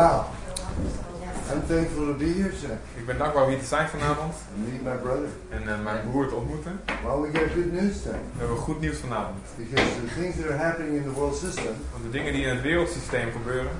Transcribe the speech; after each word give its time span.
Wow. 0.00 0.24
I'm 1.52 1.60
thankful 1.68 2.06
to 2.06 2.14
be 2.24 2.30
here 2.40 2.52
today 2.60 2.78
Ik 3.00 3.06
ben 3.06 3.18
dankbaar 3.18 3.42
om 3.44 3.48
hier 3.48 3.58
te 3.58 3.64
zijn 3.74 3.88
vanavond 3.88 4.34
and 4.54 4.60
meet 4.72 4.82
my 4.90 4.96
brother. 5.06 5.28
en 5.56 5.62
eh, 5.68 5.82
mijn 5.88 6.00
broer 6.10 6.28
te 6.28 6.34
ontmoeten. 6.34 6.80
Well, 7.04 7.18
we 7.24 7.28
got 7.38 7.48
good 7.58 7.72
news 7.78 7.94
today 8.02 8.20
We 8.34 8.38
hebben 8.42 8.56
goed 8.56 8.80
nieuws 8.80 8.98
vanavond. 9.06 9.38
because 9.56 9.88
the 10.04 10.10
things 10.20 10.34
that 10.38 10.46
are 10.52 10.60
happening 10.66 10.92
in 11.00 11.02
the 11.08 11.14
world 11.20 11.36
system 11.44 11.72
Want 11.92 12.02
de 12.06 12.10
dingen 12.16 12.32
die 12.32 12.42
in 12.46 12.52
het 12.54 12.62
wereldsysteem 12.62 13.28
gebeuren, 13.38 13.72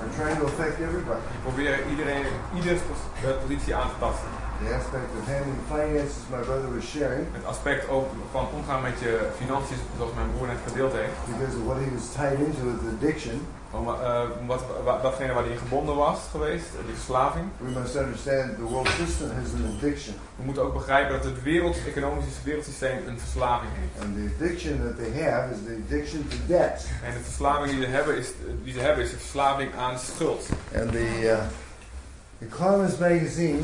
are 0.00 0.10
trying 0.18 0.38
to 0.40 0.44
affect 0.52 0.76
everybody. 0.88 1.22
die 1.32 1.40
proberen 1.48 1.78
iedereen, 1.92 2.24
ieders 2.58 2.80
pos- 2.88 3.06
de 3.22 3.30
positie 3.42 3.72
aan 3.80 3.88
te 3.92 3.98
tasten. 4.04 4.28
The 4.64 4.74
aspect 4.80 5.08
of 5.18 5.22
handling 5.32 5.60
finances 5.74 6.16
my 6.34 6.42
brother 6.48 6.68
was 6.76 6.86
sharing 6.94 7.24
Het 7.38 7.44
aspect 7.52 7.82
ook 7.96 8.06
van 8.34 8.44
omgaan 8.56 8.82
met 8.88 8.96
je 9.04 9.12
financiën, 9.40 9.78
zoals 9.96 10.12
mijn 10.18 10.30
broer 10.34 10.46
net 10.52 10.62
gedeeld 10.68 10.92
heeft. 11.00 11.16
because 11.32 11.54
of 11.58 11.62
what 11.70 11.78
he 11.84 11.88
was 11.98 12.06
tied 12.18 12.38
into 12.46 12.62
with 12.70 12.80
addiction. 12.94 13.36
Om, 13.78 13.88
eh, 13.88 14.22
wat, 14.46 15.02
datgene 15.02 15.32
waar 15.32 15.42
hij 15.42 15.52
in 15.52 15.58
gebonden 15.58 15.96
was 15.96 16.18
geweest, 16.30 16.66
die 16.86 16.94
verslaving. 16.94 17.44
We 17.58 17.80
must 17.80 17.96
understand 17.96 18.56
the 18.56 18.62
world 18.62 18.88
system 18.88 19.30
has 19.30 19.52
an 19.54 19.76
addiction. 19.76 20.14
We 20.36 20.44
moeten 20.44 20.62
ook 20.62 20.72
begrijpen 20.72 21.12
dat 21.12 21.24
het 21.24 21.42
wereld, 21.42 21.76
economische 21.86 22.30
wereldsysteem 22.44 22.98
een 23.06 23.18
verslaving 23.18 23.72
heeft. 23.80 24.04
And 24.04 24.16
the 24.16 24.34
addiction 24.34 24.82
that 24.84 24.96
they 24.96 25.22
have 25.22 25.52
is 25.52 25.58
the 25.66 25.78
addiction 25.84 26.28
to 26.28 26.36
debt. 26.46 26.86
En 27.04 27.12
de 27.12 27.20
verslaving 27.20 27.70
die 27.70 27.84
ze 27.84 27.90
hebben 27.90 28.16
is, 28.16 28.28
die 28.62 28.72
ze 28.72 28.80
hebben, 28.80 29.04
is 29.04 29.10
de 29.10 29.18
verslaving 29.18 29.74
aan 29.74 29.98
schuld. 29.98 30.48
And 30.74 30.92
the 30.92 31.20
uh, 31.22 31.38
Economist 32.38 32.98
magazine 32.98 33.62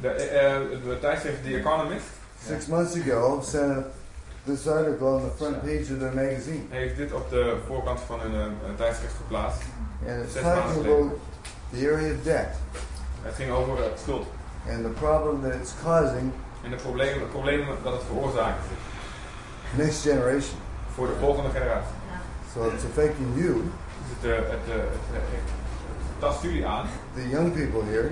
De, 0.00 0.12
de 0.84 0.98
tijdschrift 1.00 1.42
The 1.42 1.56
Economist 1.56 2.04
six 2.46 2.66
months 2.66 2.94
ago 2.96 3.40
sent 3.44 3.86
this 4.46 4.66
article 4.66 5.08
on 5.08 5.22
the 5.22 5.34
front 5.36 5.60
page 5.62 5.90
of 5.90 5.98
their 5.98 6.14
magazine. 6.14 6.66
heeft 6.70 6.96
dit 6.96 7.12
op 7.12 7.30
de 7.30 7.56
voorkant 7.66 8.00
van 8.00 8.20
hun 8.20 8.34
eh, 8.34 8.74
tijdschrift 8.76 9.14
geplaatst. 9.16 9.62
And 10.08 10.22
it's 10.22 10.32
Zes 10.32 10.42
talking 10.42 10.86
about 10.86 11.18
the 11.72 11.90
area 11.90 12.14
of 12.14 12.22
debt 12.22 12.56
Het 13.22 13.34
ging 13.34 13.50
over 13.50 13.82
eh, 13.82 13.90
schuld 14.02 14.26
and 14.70 14.82
the 14.82 14.90
problem 14.90 15.42
that 15.42 15.54
it's 15.54 15.72
causing 15.82 16.32
en 16.64 16.70
de 16.70 16.76
problemen, 16.76 17.20
het 17.20 17.30
probleem 17.30 17.66
dat 17.82 17.92
het 17.92 18.02
veroorzaakt 18.06 18.64
next 19.76 20.02
generation. 20.02 20.58
voor 20.94 21.06
de 21.06 21.14
volgende 21.20 21.50
generatie. 21.50 21.94
So 22.52 22.68
it's 22.68 22.84
affecting 22.84 23.28
you, 23.34 23.52
Dus 23.52 24.10
het, 24.14 24.24
eh, 24.30 24.36
het, 24.36 24.66
eh, 24.68 24.74
het, 24.74 25.04
het 25.12 26.18
tast 26.18 26.42
jullie 26.42 26.66
aan 26.66 26.86
the 27.14 27.28
young 27.28 27.52
people 27.52 27.82
here, 27.84 28.10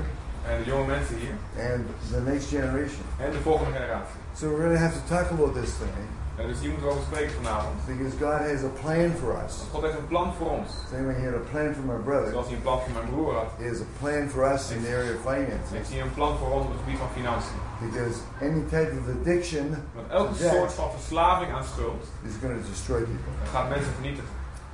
en 0.49 0.59
de 0.59 0.71
jonge 0.71 0.87
mensen 0.87 1.17
hier 1.17 1.37
and 1.73 1.83
the 2.11 2.21
next 2.31 2.49
generation. 2.49 3.05
en 3.19 3.31
de 3.31 3.41
volgende 3.41 3.73
generatie. 3.73 4.19
So 4.35 4.49
we're 4.49 4.63
going 4.63 4.77
to 4.77 4.83
have 4.85 4.95
to 5.01 5.15
talk 5.15 5.31
about 5.31 5.55
this 5.55 5.71
today 5.79 6.07
Hier 6.37 6.71
moeten 6.71 6.89
we 6.89 6.93
over 6.95 7.03
spreken 7.11 7.33
vanavond. 7.43 7.75
because 7.87 8.13
God 8.27 8.41
has 8.51 8.61
a 8.71 8.73
plan 8.83 9.11
for 9.21 9.31
us. 9.45 9.55
God 9.73 9.83
heeft 9.83 9.99
een 9.99 10.07
plan 10.15 10.33
voor 10.39 10.51
ons. 10.59 10.69
Same 10.91 11.05
way 11.09 11.15
He 11.21 11.25
had 11.31 11.35
a 11.43 11.45
plan 11.53 11.69
for 11.77 11.85
my 11.93 12.01
brother. 12.09 12.31
Zoals 12.31 12.47
hij 12.47 12.55
een 12.57 12.63
plan 12.69 12.81
voor 12.83 12.93
mijn 12.99 13.09
broer 13.13 13.33
had, 13.41 13.51
He 13.61 13.67
has 13.73 13.81
a 13.81 13.89
plan 14.01 14.23
for 14.35 14.43
us 14.55 14.63
in 14.75 14.81
the 14.85 14.91
area 14.99 15.13
of 15.19 15.23
finance. 15.33 15.69
heeft 15.77 15.91
hij 15.93 16.01
een 16.01 16.15
plan 16.19 16.33
voor 16.39 16.51
ons 16.57 16.65
op 16.67 16.71
het 16.75 16.81
gebied 16.85 16.99
van 17.05 17.11
financiën. 17.19 17.59
Because 17.87 18.17
any 18.47 18.63
type 18.75 18.93
of 19.01 19.05
addiction 19.17 19.67
Want 19.97 20.07
elke 20.19 20.35
soort 20.53 20.73
van 20.73 20.89
verslaving 20.99 21.51
aan 21.57 21.65
schuld 21.75 22.03
is 22.29 22.35
going 22.43 22.55
to 22.61 22.65
destroy 22.75 23.01
people. 23.13 23.33
gaat 23.55 23.69
mensen 23.75 23.93
vernietigen. 23.99 24.31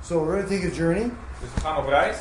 So 0.07 0.11
we're 0.19 0.31
going 0.37 0.47
to 0.49 0.53
take 0.55 0.65
a 0.71 0.75
journey. 0.81 1.07
Dus 1.41 1.49
we 1.55 1.59
gaan 1.65 1.77
op 1.77 1.87
reis. 1.87 2.17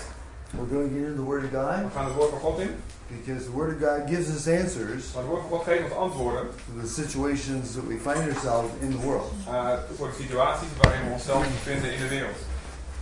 We're 0.53 0.67
going 0.77 0.89
to 0.89 0.95
get 0.95 1.03
into 1.09 1.17
the 1.23 1.29
Word 1.29 1.45
of 1.45 1.51
God 1.53 1.83
We 1.85 1.91
gaan 1.95 2.05
het 2.05 2.15
woord 2.15 2.31
van 2.31 2.39
God 2.41 2.59
in. 2.59 2.71
because 3.09 3.45
the 3.45 3.51
Word 3.53 3.75
of 3.75 3.81
God 3.89 4.09
gives 4.09 4.29
us 4.29 4.47
answers 4.49 5.13
Maar 5.13 5.23
het 5.23 5.31
woord 5.31 5.41
van 5.41 5.51
God 5.51 5.63
geeft 5.65 5.83
ons 5.83 5.93
antwoorden 5.95 6.47
to 6.67 6.81
the 6.83 6.89
situations 6.89 7.75
that 7.75 7.87
we 7.87 7.97
find 7.99 8.23
ourselves 8.33 8.69
in 8.81 8.91
the 8.91 8.99
world. 9.07 9.33
eh, 9.47 9.73
voor 9.97 10.09
de 10.09 10.15
situaties 10.23 10.69
waarin 10.83 11.07
we 11.07 11.13
onszelf 11.13 11.43
bevinden 11.49 11.93
in 11.95 12.01
de 12.01 12.09
wereld. 12.09 12.37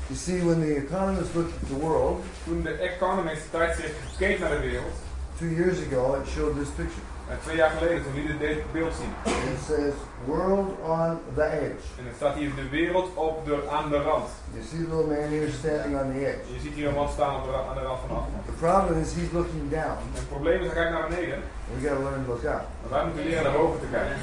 You 0.06 0.18
see, 0.20 0.42
when 0.44 0.60
the 0.60 0.74
economists 0.76 1.34
looked 1.34 1.52
at 1.62 1.68
the 1.68 1.78
world 1.86 2.24
Toen 2.44 2.62
de 2.62 2.72
Economist 2.78 3.42
tijdschrift 3.50 3.94
keek 4.18 4.38
naar 4.38 4.50
de 4.50 4.60
wereld, 4.60 4.94
two 5.38 5.48
years 5.48 5.76
ago, 5.86 6.14
it 6.20 6.28
showed 6.28 6.54
this 6.58 6.68
picture. 6.76 7.04
Eh, 7.28 7.36
twee 7.44 7.56
jaar 7.56 7.70
geleden, 7.70 8.02
toen 8.02 8.14
liet 8.14 8.28
het 8.28 8.40
dit 8.40 8.72
beeld 8.72 8.94
zien. 9.00 9.12
It 9.52 9.60
says 9.68 9.94
"World 10.24 10.68
on 10.98 11.10
the 11.34 11.46
edge." 11.64 11.84
En 11.98 12.04
er 12.10 12.16
staat 12.16 12.34
hier 12.34 12.54
de 12.54 12.68
wereld 12.68 13.08
op 13.14 13.44
de, 13.46 13.56
aan 13.76 13.88
de 13.90 14.00
rand. 14.08 14.28
You 14.52 14.64
see 14.70 14.78
the 14.84 14.88
little 14.94 15.10
man 15.14 15.28
here 15.36 15.50
standing 15.60 15.92
on 16.02 16.06
the 16.12 16.20
edge. 16.30 16.42
Je 16.54 16.60
ziet 16.64 16.74
hier 16.78 16.88
een 16.88 16.94
man 16.94 17.10
staan 17.16 17.34
op 17.40 17.44
de, 17.44 17.52
aan 17.68 17.78
de 17.80 17.84
rand 17.88 18.00
van 18.00 18.08
de 18.08 18.14
afgrond. 18.22 18.44
The 18.52 18.58
problem 18.66 18.96
is 19.04 19.08
he's 19.18 19.32
looking 19.38 19.64
down. 19.78 19.98
En 20.06 20.12
het 20.22 20.28
probleem 20.34 20.58
is, 20.60 20.66
hij 20.66 20.76
kijkt 20.80 20.92
naar 20.96 21.08
beneden. 21.08 21.38
We 21.72 21.76
got 21.84 21.96
to 21.96 22.02
learn 22.06 22.20
to 22.24 22.28
look 22.32 22.44
up. 22.54 22.62
Maar 22.80 22.90
wij 22.96 23.04
moeten 23.06 23.24
leren 23.28 23.42
naar 23.46 23.56
boven 23.60 23.80
te 23.84 23.90
kijken. 23.96 24.16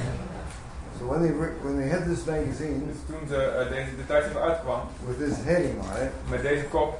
So 0.98 1.06
when 1.12 1.22
they 1.24 1.34
when 1.66 1.76
they 1.82 1.90
had 1.96 2.04
this 2.12 2.24
magazine 2.24 2.80
Dus 2.92 3.02
toen 3.10 3.24
ze, 3.28 3.36
eh, 3.36 3.70
deze, 3.70 3.96
de 3.96 4.06
tijdschrift 4.06 4.40
uitkwam, 4.40 4.82
with 5.08 5.18
this 5.24 5.38
heading 5.44 5.76
on 5.80 5.90
it, 6.06 6.12
met 6.30 6.42
deze 6.42 6.64
kop, 6.64 6.92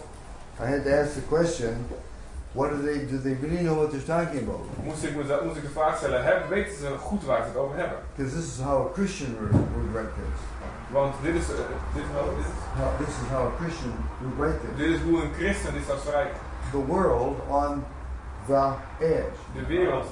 I 0.64 0.66
had 0.72 0.84
to 0.86 0.92
ask 1.02 1.14
the 1.14 1.26
question: 1.36 1.74
What 2.56 2.70
do 2.72 2.78
they 2.88 2.98
do? 3.12 3.16
They 3.28 3.36
really 3.42 3.64
know 3.68 3.76
what 3.82 3.90
they're 3.92 4.10
talking 4.16 4.42
about? 4.48 4.64
moest 4.84 5.04
ik, 5.04 5.16
mezelf- 5.16 5.44
moest 5.44 5.56
ik 5.62 5.62
de 5.64 5.76
vraag 5.80 5.98
stellen, 5.98 6.24
hebben, 6.24 6.50
weten 6.50 6.76
ze 6.78 6.88
goed 7.10 7.24
waar 7.30 7.42
ze 7.42 7.48
het 7.48 7.58
over 7.58 7.78
hebben? 7.78 7.98
Because 8.16 8.36
this 8.36 8.46
is 8.54 8.60
how 8.68 8.78
a 8.88 8.94
Christian 8.94 9.32
would, 9.40 9.52
would 9.74 9.90
write 9.96 10.14
this. 10.22 10.40
Want 10.98 11.14
dit 11.22 11.36
is, 11.36 11.46
dit, 11.48 12.04
is 12.04 12.10
wel- 12.14 12.36
dit, 12.38 12.46
is, 12.46 12.52
How, 12.80 12.90
this 13.02 13.08
is 13.22 13.28
how 13.36 13.44
a 13.52 13.54
Christian 13.62 13.94
would 14.22 14.38
write 14.42 14.60
this. 14.64 14.74
dit 14.82 14.90
is 14.96 15.02
hoe 15.08 15.22
een 15.24 15.34
christen 15.40 15.74
dit 15.74 15.86
zou 15.90 16.00
schrijven. 16.06 16.38
The 16.72 16.84
world 16.94 17.36
on 17.48 17.84
the 18.48 18.64
edge. 19.00 19.38
De 19.60 19.66
wereld 19.66 20.08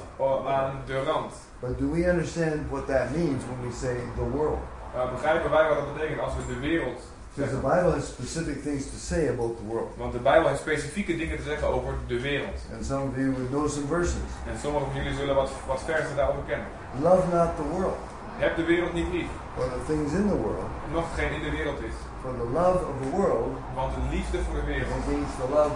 aan 0.46 0.72
de 0.86 1.02
rand. 1.02 1.32
But 1.60 1.78
do 1.78 1.86
we 1.90 2.00
understand 2.12 2.56
what 2.70 2.86
that 2.86 3.06
means 3.16 3.40
when 3.50 3.60
we 3.68 3.72
say 3.84 3.96
the 4.20 4.28
world? 4.36 4.58
Uh, 4.96 5.10
begrijpen 5.12 5.50
wij 5.50 5.68
wat 5.68 5.76
dat 5.76 5.94
betekent 5.94 6.20
als 6.20 6.32
we 6.36 6.54
de 6.54 6.60
wereld 6.60 7.00
Because 7.34 7.54
the? 7.54 7.60
Bible 7.68 7.92
has 7.92 8.06
specific 8.06 8.62
things 8.62 8.84
to 8.90 8.96
say 8.96 9.28
about 9.28 9.56
the 9.58 9.64
world. 9.72 9.90
Want 9.96 10.12
de 10.12 10.18
Bijbel 10.18 10.48
heeft 10.48 10.60
specifieke 10.60 11.16
dingen 11.16 11.36
te 11.36 11.42
zeggen 11.42 11.68
over 11.68 11.92
de 12.06 12.20
wereld. 12.20 12.58
And 12.74 12.84
some 12.86 13.02
of 13.08 13.16
you 13.16 13.30
would 13.32 13.48
know 13.50 13.68
some 13.68 13.86
verses. 13.86 14.28
En 14.50 14.56
sommigen 14.62 14.86
van 14.92 14.96
jullie 15.02 15.18
zullen 15.18 15.34
wat, 15.34 15.50
wat 15.66 15.82
versen 15.84 16.16
daarover 16.16 16.42
kennen. 16.46 16.66
Love 17.02 17.26
not 17.36 17.48
the 17.56 17.66
world, 17.76 17.96
Heb 18.38 18.56
de 18.56 18.64
wereld 18.64 18.92
niet 18.92 19.08
lief. 19.12 19.30
or 19.58 19.64
the 19.64 19.82
things 19.92 20.12
in 20.12 20.28
the 20.28 20.36
world. 20.36 20.68
Nog 20.92 21.04
geen 21.18 21.32
in 21.32 21.42
de 21.42 21.50
wereld 21.50 21.80
is. 21.90 21.96
For 22.22 22.32
the 22.42 22.48
love 22.60 22.78
of 22.90 22.94
the 23.02 23.10
world 23.16 23.52
Want 23.74 23.90
de 23.94 24.16
liefde 24.16 24.38
voor 24.46 24.54
de 24.60 24.66
wereld 24.72 24.90
against 25.02 25.34
the 25.42 25.48
love 25.56 25.74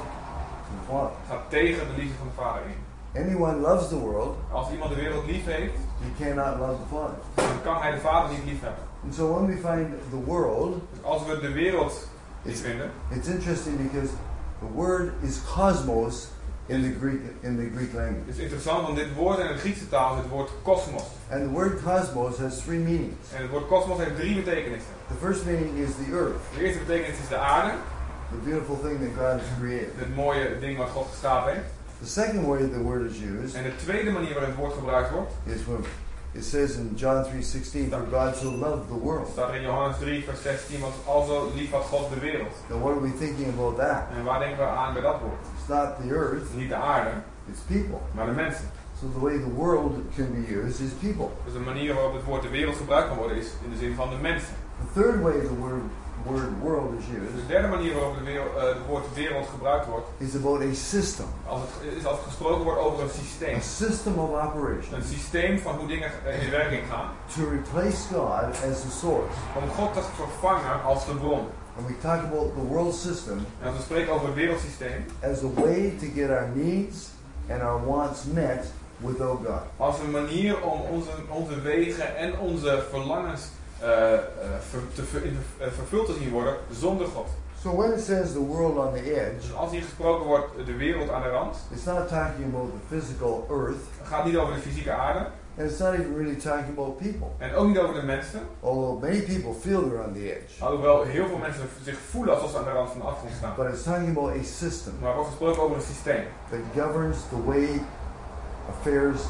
of 0.62 0.66
the 0.78 0.82
Father. 0.90 1.14
gaat 1.28 1.44
tegen 1.48 1.82
de 1.90 1.94
liefde 2.02 2.16
van 2.22 2.28
de 2.30 2.36
Vader 2.42 2.62
in. 2.74 2.80
Anyone 3.22 3.56
loves 3.68 3.88
the 3.88 3.98
world, 3.98 4.36
Als 4.52 4.70
iemand 4.70 4.90
de 4.94 4.96
wereld 5.04 5.24
lief 5.26 5.44
heeft, 5.44 5.78
he 6.04 6.10
cannot 6.20 6.58
love 6.58 6.76
the 6.82 6.88
Father. 6.94 7.18
dan 7.34 7.62
kan 7.62 7.76
hij 7.82 7.90
de 7.90 8.00
Vader 8.00 8.28
niet 8.30 8.44
lief 8.44 8.60
hebben. 8.60 8.84
And 9.04 9.14
so 9.14 9.32
when 9.32 9.46
we 9.46 9.56
find 9.56 9.94
the 10.10 10.16
world, 10.26 10.80
als 11.02 11.22
we 11.26 11.40
de 11.40 11.52
wereld 11.52 11.92
it's, 12.44 12.60
vinden, 12.60 12.90
it's 13.10 13.28
interesting 13.28 13.76
because 13.88 14.10
the 14.60 14.66
word 14.74 15.12
is 15.22 15.40
cosmos 15.46 16.28
in 16.68 16.82
the 16.82 16.90
Greek 16.98 17.20
in 17.42 17.56
the 17.56 17.70
Greek 17.76 17.94
language. 17.94 18.28
is 18.28 18.38
interessant, 18.38 18.82
want 18.82 18.96
dit 18.96 19.14
woord 19.14 19.38
in 19.38 19.46
de 19.46 19.58
Griekse 19.58 19.88
taal 19.88 20.14
is 20.16 20.20
het 20.22 20.30
woord 20.30 20.50
kosmos. 20.62 21.02
And 21.30 21.42
the 21.42 21.50
word 21.50 21.82
cosmos 21.82 22.38
has 22.38 22.62
three 22.62 22.78
meanings. 22.78 23.32
En 23.34 23.42
het 23.42 23.50
woord 23.50 23.66
kosmos 23.68 23.98
heeft 23.98 24.16
drie 24.16 24.34
betekenissen. 24.42 24.92
The 25.08 25.14
first 25.26 25.44
meaning 25.44 25.78
is 25.78 25.90
the 25.94 26.12
earth, 26.12 26.40
De 26.54 26.64
eerste 26.64 26.78
betekenis 26.78 27.18
is 27.18 27.28
de 27.28 27.36
aarde, 27.38 27.72
the 28.30 28.50
beautiful 28.50 28.76
thing 28.82 28.98
that 29.00 29.14
God 29.14 29.40
has 29.40 29.48
created. 29.60 29.92
het 29.96 30.14
mooie 30.16 30.58
ding 30.60 30.76
wat 30.78 30.88
God 30.88 31.06
geschapen 31.10 31.52
heeft. 31.52 31.70
The 32.00 32.06
second 32.06 32.46
way 32.46 32.68
the 32.68 32.82
word 32.82 33.10
is 33.10 33.18
used 33.18 33.54
En 33.54 33.62
de 33.62 33.76
tweede 33.76 34.10
manier 34.10 34.32
waarin 34.34 34.50
het 34.50 34.58
woord 34.58 34.72
gebruikt 34.72 35.10
wordt, 35.10 35.32
is 35.44 35.64
when 35.64 35.84
it 36.38 36.44
says 36.44 36.76
in 36.76 36.96
John 36.96 37.24
3:16, 37.24 37.90
"For 37.90 38.06
God 38.10 38.36
so 38.36 38.50
loved 38.50 38.88
the 38.88 38.98
world." 39.06 39.28
staat 39.32 39.54
in 39.54 39.62
Johannes 39.62 39.96
3, 39.98 40.24
vers 40.24 40.42
16, 40.42 40.80
want 40.80 40.94
alzo 41.06 41.50
lief 41.54 41.70
had 41.70 41.82
God 41.82 42.10
de 42.14 42.20
wereld. 42.20 42.54
Now, 42.68 42.78
what 42.82 42.92
are 42.94 43.00
we 43.00 43.12
thinking 43.18 43.48
about 43.48 43.76
that? 43.76 44.02
En 44.16 44.24
waar 44.24 44.38
denken 44.38 44.58
we 44.58 44.64
aan 44.64 44.92
bij 44.92 45.02
dat 45.02 45.20
woord? 45.20 45.42
It's 45.58 45.68
not 45.68 45.88
the 46.00 46.14
earth; 46.14 46.54
Niet 46.54 46.68
de 46.68 46.74
aarde, 46.74 47.10
it's 47.50 47.60
people. 47.66 47.98
maar 48.14 48.26
de 48.26 48.32
mensen. 48.32 48.64
So 49.00 49.06
the 49.12 49.20
way 49.20 49.38
the 49.38 49.54
world 49.54 49.92
can 50.16 50.28
be 50.32 50.44
used 50.54 50.80
is 50.80 50.92
people. 51.06 51.28
Dus 51.44 51.52
de 51.52 51.58
manier 51.58 51.94
waarop 51.94 52.14
het 52.14 52.24
woord 52.24 52.42
de 52.42 52.48
wereld 52.48 52.76
gebruikt 52.76 53.08
kan 53.08 53.16
worden 53.16 53.36
is 53.36 53.46
in 53.64 53.70
de 53.70 53.76
zin 53.76 53.94
van 53.94 54.10
de 54.10 54.16
mensen. 54.16 54.54
The 54.80 55.00
third 55.00 55.20
way 55.22 55.32
the 55.40 55.54
word 55.54 55.82
word 56.24 56.42
world 56.62 56.92
is 56.98 57.04
used 57.04 57.34
de 57.34 57.46
derde 57.46 57.68
manier 57.68 57.94
waarop 57.94 58.14
het, 58.14 58.24
wereld, 58.24 58.56
eh, 58.56 58.62
het 58.62 58.86
woord 58.86 59.14
wereld 59.14 59.46
gebruikt 59.46 59.86
wordt, 59.86 60.06
is 60.18 60.34
about 60.34 60.60
a 60.62 60.72
system, 60.74 61.26
als 61.46 61.60
het, 61.60 61.96
is 61.98 62.04
als 62.06 62.16
het 62.16 62.26
gesproken 62.26 62.64
wordt 62.64 62.80
over 62.80 63.02
een 63.02 63.10
systeem. 63.24 63.56
a 63.56 63.60
system 63.60 64.18
of 64.18 64.30
operation 64.30 64.94
Een 64.94 65.02
systeem 65.02 65.58
van 65.58 65.74
hoe 65.74 65.86
dingen 65.88 66.10
in 66.42 66.50
werking 66.50 66.82
gaan. 66.90 67.10
to 67.36 67.48
replace 67.50 67.96
God 68.12 68.44
as 68.70 68.80
the 68.80 68.90
source. 69.00 69.34
Om 69.62 69.68
God 69.76 69.92
te 69.94 70.00
vervangen 70.14 70.82
als 70.84 71.06
de 71.06 71.14
bron. 71.14 71.46
And 71.78 71.86
we 71.86 71.98
talk 71.98 72.22
about 72.24 72.54
the 72.54 72.66
world 72.68 72.94
system 72.94 73.38
En 73.60 73.66
als 73.68 73.76
we 73.76 73.82
spreken 73.82 74.12
over 74.12 74.26
het 74.26 74.34
wereldsysteem, 74.34 75.04
as 75.22 75.42
a 75.42 75.60
way 75.62 75.94
to 76.00 76.06
get 76.14 76.30
our 76.30 76.48
needs 76.54 77.08
and 77.50 77.62
our 77.62 77.84
wants 77.86 78.24
met 78.32 78.66
without 78.96 79.38
God. 79.46 79.62
als 79.76 79.98
een 79.98 80.10
manier 80.10 80.62
om 80.62 80.80
onze, 80.80 81.10
onze 81.28 81.60
wegen 81.60 82.16
en 82.16 82.38
onze 82.38 82.84
verlangens 82.90 83.42
ver- 83.80 84.92
te 84.94 85.02
ver- 85.02 85.22
eh, 85.58 85.66
vervuld 85.76 86.06
te 86.06 86.12
zien 86.20 86.30
worden 86.30 86.54
zonder 86.70 87.06
God. 87.06 87.26
So 87.62 87.76
when 87.76 87.92
it 87.92 88.00
says 88.04 88.32
the 88.32 88.44
world 88.46 88.76
on 88.76 88.92
the 88.94 89.02
edge, 89.14 89.36
Dus 89.40 89.54
als 89.54 89.70
hier 89.70 89.82
gesproken 89.82 90.26
wordt 90.26 90.46
de 90.66 90.76
wereld 90.76 91.10
aan 91.10 91.22
de 91.22 91.28
rand, 91.28 91.56
it's 91.74 91.84
not 91.84 92.08
talking 92.08 92.44
about 92.54 92.70
the 92.70 92.94
physical 92.96 93.46
earth. 93.50 93.82
het 93.98 94.08
gaat 94.08 94.24
niet 94.24 94.36
over 94.36 94.54
de 94.54 94.60
fysieke 94.60 94.92
aarde. 94.92 95.26
And 95.60 95.70
it's 95.70 95.78
not 95.78 95.92
even 95.92 96.16
really 96.16 96.34
talking 96.36 96.68
about 96.68 96.96
people. 96.98 97.26
En 97.38 97.54
ook 97.54 97.66
niet 97.66 97.78
over 97.78 97.94
de 97.94 98.02
mensen. 98.02 98.40
Although 98.60 99.00
many 99.00 99.20
people 99.22 99.52
feel 99.60 99.80
they're 99.88 100.04
on 100.06 100.12
the 100.12 100.36
edge. 100.36 100.64
Alhoewel 100.64 101.02
heel 101.02 101.26
veel 101.26 101.36
mensen 101.38 101.62
zich 101.82 101.98
voelen 102.10 102.34
alsof 102.34 102.50
ze 102.50 102.58
aan 102.58 102.64
de 102.64 102.70
rand 102.70 102.90
van 102.90 103.00
de 103.00 103.06
afgrond 103.06 103.34
staan. 103.36 103.54
But 103.56 103.66
it's 103.72 103.82
talking 103.82 104.08
about 104.16 104.30
a 104.30 104.42
system 104.42 104.92
Maar 105.00 105.14
wordt 105.14 105.28
gesproken 105.28 105.62
over 105.62 105.76
een 105.76 105.82
systeem. 105.82 106.22
that 106.50 106.84
governs 106.84 107.16
the 107.28 107.44
way 107.44 107.82
affairs 108.70 109.20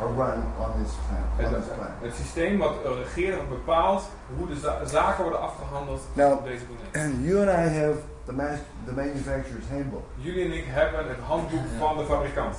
are 0.00 0.08
run 0.22 0.42
on 0.58 0.70
this 0.82 0.92
planet. 1.06 1.28
On 1.38 1.44
Het, 1.44 1.64
this 1.64 1.74
planet. 1.74 1.92
het 2.00 2.14
systeem 2.14 2.58
wat 2.58 2.74
regeert, 2.84 3.36
wat 3.36 3.48
bepaalt 3.48 4.02
hoe 4.36 4.46
de 4.46 4.56
za- 4.56 4.84
zaken 4.84 5.22
worden 5.22 5.40
afgehandeld 5.40 6.00
Nou, 6.12 6.32
op 6.34 6.44
deze 6.44 6.64
planeet. 6.64 7.12
And 7.12 7.24
you 7.26 7.40
and 7.40 7.48
I 7.58 7.78
have 7.80 7.96
the, 8.24 8.32
the 8.86 8.92
manufacturer's 8.92 9.68
handbook. 9.70 10.04
Jullie 10.14 10.44
en 10.44 10.52
ik 10.52 10.64
hebben 10.66 11.08
het 11.08 11.18
handboek 11.26 11.64
van 11.78 11.96
de 11.96 12.04
fabrikant. 12.04 12.56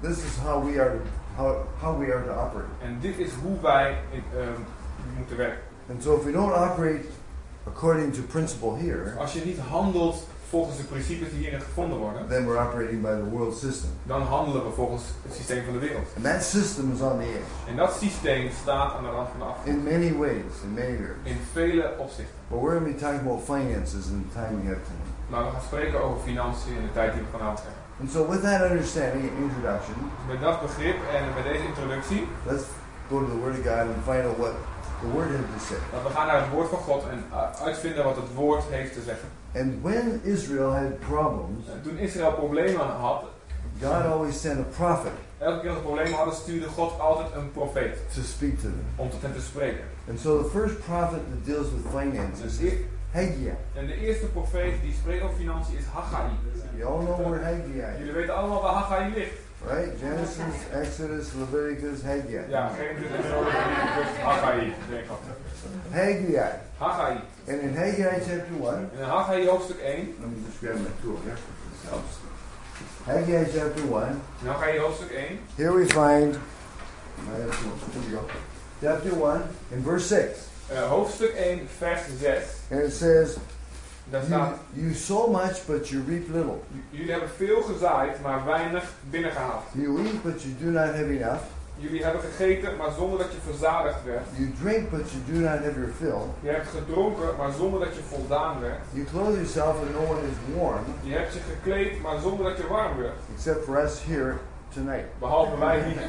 This 0.00 0.16
is 0.24 0.36
how 0.44 0.64
we 0.64 0.80
are 0.80 0.96
how, 1.36 1.56
how 1.80 1.98
we 1.98 2.04
are 2.14 2.24
to 2.24 2.30
operate. 2.30 2.68
En 2.82 2.98
dit 3.00 3.18
is 3.18 3.30
hoe 3.42 3.60
wij 3.60 3.98
ehm, 4.12 4.60
moeten 5.16 5.36
werken. 5.36 5.62
And 5.90 6.02
so 6.02 6.16
if 6.16 6.24
we 6.24 6.32
don't 6.32 6.52
operate 6.52 7.04
according 7.66 8.14
to 8.14 8.20
principle 8.22 8.76
here, 8.76 9.14
Als 9.18 9.32
je 9.32 9.44
niet 9.44 9.58
handelt 9.58 10.26
volgens 10.48 10.76
de 10.76 10.82
principes 10.82 11.28
die 11.30 11.38
hierin 11.38 11.60
gevonden 11.60 11.98
worden, 11.98 12.28
then 12.28 12.46
we're 12.46 12.60
operating 12.66 13.00
by 13.02 13.14
the 13.22 13.28
world 13.30 13.56
system. 13.58 13.90
dan 14.02 14.22
handelen 14.22 14.64
we 14.64 14.70
volgens 14.70 15.02
het 15.22 15.34
systeem 15.34 15.64
van 15.64 15.72
de 15.72 15.78
wereld. 15.78 16.06
And 16.16 16.24
that 16.24 16.42
system 16.42 16.92
is 16.92 17.00
on 17.00 17.18
the 17.18 17.24
edge 17.24 17.50
En 17.70 17.76
dat 17.76 17.96
systeem 18.00 18.50
staat 18.62 18.94
aan 18.96 19.02
de 19.02 19.10
rand 19.10 19.28
van 19.28 19.38
de 19.38 19.44
afgrond. 19.44 19.68
in 19.68 19.82
many 19.82 20.10
ways, 20.22 20.54
in 20.66 20.72
many 20.74 20.94
areas. 21.04 21.22
In 21.22 21.38
vele 21.52 21.94
opzichten. 21.98 22.34
But 22.48 22.58
we're 22.60 22.74
going 22.78 22.86
to 22.86 22.92
be 22.92 22.98
talking 23.04 23.20
about 23.26 23.40
finances 23.44 24.02
in 24.12 24.18
the 24.24 24.30
time 24.38 24.52
we 24.60 24.66
have 24.72 24.82
tonight. 24.90 25.12
Maar 25.30 25.44
we 25.44 25.50
gaan 25.50 25.66
spreken 25.70 25.98
over 26.04 26.18
financiën 26.30 26.72
in 26.80 26.82
de 26.88 26.92
tijd 26.92 27.12
die 27.12 27.22
we 27.22 27.28
vanavond 27.38 27.58
hebben. 27.66 27.82
And 28.00 28.10
so 28.10 28.20
with 28.32 28.42
that 28.42 28.60
understanding 28.70 29.22
and 29.30 29.36
introduction, 29.46 29.96
met 30.30 30.40
dat 30.40 30.56
begrip 30.66 30.96
en 31.16 31.22
met 31.36 31.44
deze 31.50 31.64
introductie, 31.72 32.22
let's 32.50 32.64
go 33.08 33.14
to 33.24 33.26
the 33.34 33.38
Word 33.42 33.54
of 33.58 33.62
God 33.70 33.84
and 33.94 34.00
find 34.10 34.24
out 34.28 34.36
what 34.44 34.54
the 35.04 35.10
Word 35.16 35.28
had 35.30 35.46
to 35.58 35.64
say. 35.68 35.76
dat 35.92 36.02
we 36.02 36.08
gaan 36.16 36.26
naar 36.26 36.40
het 36.40 36.50
woord 36.50 36.68
van 36.68 36.78
God 36.78 37.02
en 37.10 37.24
uh, 37.30 37.62
uitvinden 37.66 38.04
wat 38.04 38.16
het 38.16 38.34
woord 38.34 38.64
heeft 38.70 38.92
te 38.92 39.00
zeggen. 39.10 39.28
And 39.54 39.82
when 39.82 40.20
Israel 40.24 40.70
had 40.74 40.98
problems, 40.98 41.68
En 41.72 41.82
toen 41.82 41.96
Israël 41.98 42.32
problemen 42.32 42.86
had, 42.86 43.22
God 43.82 44.04
always 44.06 44.40
sent 44.40 44.58
a 44.58 44.66
prophet 44.76 45.12
elke 45.38 45.60
keer 45.60 45.68
als 45.70 45.78
ze 45.78 45.84
problemen 45.84 46.12
hadden, 46.12 46.34
stuurde 46.34 46.66
God 46.66 47.00
altijd 47.00 47.26
een 47.34 47.52
profeet 47.52 47.94
to 48.14 48.22
speak 48.22 48.54
to 48.54 48.62
them. 48.62 48.84
om 48.96 49.10
tot 49.10 49.22
hen 49.22 49.34
te 49.34 49.40
spreken. 49.40 49.84
And 50.08 50.20
so 50.20 50.42
the 50.42 50.48
first 50.58 50.78
prophet 50.84 51.20
that 51.30 51.44
deals 51.44 51.66
with 51.72 51.82
Dus 51.82 51.92
finances 52.00 52.58
is 52.58 52.60
eer- 52.72 52.78
Haggai. 53.10 53.54
en 53.74 53.86
de 53.86 53.94
eerste 54.06 54.26
profeet 54.26 54.74
die 54.82 54.92
spreekt 55.00 55.22
over 55.22 55.36
financiën 55.36 55.76
is 55.78 55.84
Haggai. 55.92 56.26
You 56.76 56.92
all 56.92 57.04
know 57.04 57.18
where 57.30 57.44
Haggai 57.44 57.78
is, 57.92 57.98
Jullie 57.98 58.12
weten 58.12 58.34
allemaal 58.36 58.62
waar 58.62 58.72
Haggai 58.72 59.10
ligt. 59.14 59.38
Right? 59.66 59.98
Genesis, 60.00 60.54
Exodus, 60.72 61.32
Leviticus, 61.34 62.02
Haggai. 62.02 62.44
Ja, 62.48 62.68
geen 62.78 62.96
dit 62.96 63.10
en 63.10 63.22
Haggai. 64.22 64.72
Haggai. 65.90 66.60
Haggai. 66.78 67.16
And 67.48 67.60
in 67.60 67.74
Haggai 67.76 68.18
chapter 68.26 68.54
1, 68.60 68.74
En 68.74 68.98
in 68.98 69.04
Haggai 69.04 69.46
hoofdstuk 69.46 69.80
1, 69.80 70.14
let 70.20 70.28
me 70.30 70.36
just 70.46 70.60
grab 70.60 70.76
my 70.80 70.90
tool 71.02 71.18
here. 71.24 71.36
Haggai 73.06 73.44
chapter 73.52 73.86
1, 73.86 74.20
in 74.42 74.46
Haggai 74.48 74.78
hoofdstuk 74.78 75.10
1, 75.12 75.38
here 75.56 75.72
we 75.72 75.84
find, 75.86 76.38
I 77.18 77.40
have 77.40 77.60
tools. 77.60 77.80
Here 77.92 78.02
we 78.02 78.16
go. 78.16 78.24
Chapter 78.80 79.14
1, 79.14 79.42
in 79.72 79.82
verse 79.82 80.06
6. 80.06 80.48
eh, 80.70 80.88
hoofdstuk 80.88 81.34
1, 81.36 81.68
vers 81.68 82.18
6, 82.18 82.60
And 82.70 82.80
it 82.80 82.90
says, 82.92 83.38
daar 84.10 84.22
you, 84.28 84.48
you 84.72 84.94
sow 84.94 85.30
much, 85.30 85.66
but 85.66 85.88
you 85.88 86.02
reap 86.08 86.28
little. 86.28 86.60
jullie 86.90 87.10
hebben 87.10 87.28
veel 87.36 87.62
gezaaid, 87.62 88.22
maar 88.22 88.44
weinig 88.44 88.84
binnengehaald. 89.10 89.62
You 89.72 89.98
eat, 90.04 90.22
but 90.22 90.42
you 90.42 90.54
do 90.60 90.70
not 90.70 90.86
have 90.94 91.10
enough. 91.20 91.42
Jullie 91.76 92.02
hebben 92.04 92.20
gegeten, 92.22 92.76
maar 92.76 92.90
zonder 92.98 93.18
dat 93.18 93.32
je 93.32 93.38
verzadigd 93.50 94.04
werd. 94.04 94.26
You 94.36 94.52
drink, 94.62 94.90
but 94.90 95.10
you 95.10 95.22
do 95.32 95.38
not 95.48 95.58
have 95.64 95.74
your 95.80 95.92
fill. 95.98 96.22
Je 96.40 96.48
hebt 96.48 96.68
gedronken, 96.68 97.28
maar 97.38 97.52
zonder 97.52 97.80
dat 97.80 97.94
je 97.94 98.00
voldaan 98.08 98.60
werd. 98.60 98.78
You 98.92 99.06
clothe 99.12 99.32
yourself, 99.32 99.76
and 99.80 99.92
no 99.92 100.00
one 100.12 100.20
is 100.20 100.56
warm, 100.58 100.84
Je 101.02 101.14
hebt 101.14 101.32
je 101.32 101.40
gekleed, 101.54 102.02
maar 102.02 102.18
zonder 102.20 102.44
dat 102.46 102.56
je 102.56 102.66
warm 102.66 102.96
werd. 102.96 103.16
except 103.34 103.64
for 103.64 103.76
us 103.84 104.02
here 104.06 104.34
tonight. 104.74 105.04
Behalve 105.18 105.58
wij 105.58 105.82
hier. 105.82 106.02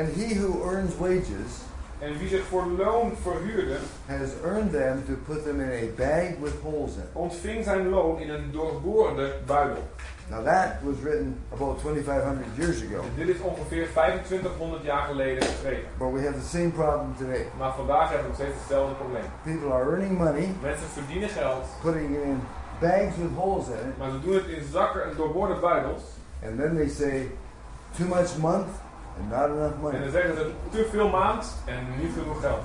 And 0.00 0.08
he 0.16 0.34
who 0.40 0.68
earns 0.70 0.96
wages 0.98 1.52
En 1.98 2.18
wie 2.18 2.28
zich 2.28 2.44
voor 2.44 2.66
loon 2.66 3.12
verhuurde, 3.22 3.76
has 4.06 4.30
earned 4.44 4.72
them 4.72 5.04
to 5.06 5.12
put 5.34 5.44
them 5.44 5.60
in 5.60 5.70
a 5.70 5.94
bag 5.96 6.38
with 6.42 6.52
holes 6.62 6.94
in 6.96 7.02
ontving 7.12 7.64
zijn 7.64 7.88
loon 7.88 8.18
in 8.20 8.30
een 8.30 8.50
doorboorde 8.52 9.34
buidel. 9.46 9.82
Now 10.30 10.44
that 10.44 10.68
was 10.82 10.94
written 11.02 11.38
about 11.52 11.78
2,500 11.78 12.46
years 12.56 12.76
ago, 12.84 13.00
En 13.00 13.26
dit 13.26 13.28
is 13.36 13.40
ongeveer 13.40 13.88
2500 13.92 14.82
jaar 14.82 15.02
geleden 15.06 15.42
geschreven. 15.42 15.88
but 15.98 16.12
we 16.12 16.20
have 16.20 16.38
the 16.40 16.46
same 16.56 16.68
problem 16.70 17.14
today. 17.18 17.46
Maar 17.58 17.72
vandaag 17.74 18.08
hebben 18.10 18.22
we 18.22 18.28
nog 18.28 18.36
steeds 18.36 18.58
hetzelfde 18.58 18.94
probleem. 18.94 19.24
People 19.42 19.72
are 19.72 19.90
earning 19.90 20.18
money, 20.18 20.48
Mensen 20.62 20.88
verdienen 20.92 21.28
geld, 21.28 21.64
putting 21.82 22.10
it 22.16 22.22
in 22.22 22.40
bags 22.80 23.16
with 23.16 23.30
holes 23.36 23.66
in 23.66 23.88
it, 23.88 23.98
maar 23.98 24.10
ze 24.10 24.20
doen 24.20 24.34
het 24.34 24.46
in 24.46 24.64
zakken 24.72 25.04
en 25.04 25.12
doorboorde 25.16 25.54
buidels. 25.60 26.02
and 26.46 26.58
then 26.58 26.74
they 26.76 26.88
say, 26.88 27.30
too 27.96 28.06
much 28.06 28.36
month 28.38 28.68
and 29.20 29.30
not 29.30 29.48
enough 29.56 29.80
money. 29.80 29.96
En 29.96 30.02
dan 30.02 30.12
zeggen 30.12 30.34
ze 30.34 30.40
er 30.40 30.50
te 30.70 30.88
veel 30.90 31.08
maand 31.08 31.56
en 31.64 31.78
niet 32.00 32.12
genoeg 32.18 32.40
geld. 32.40 32.64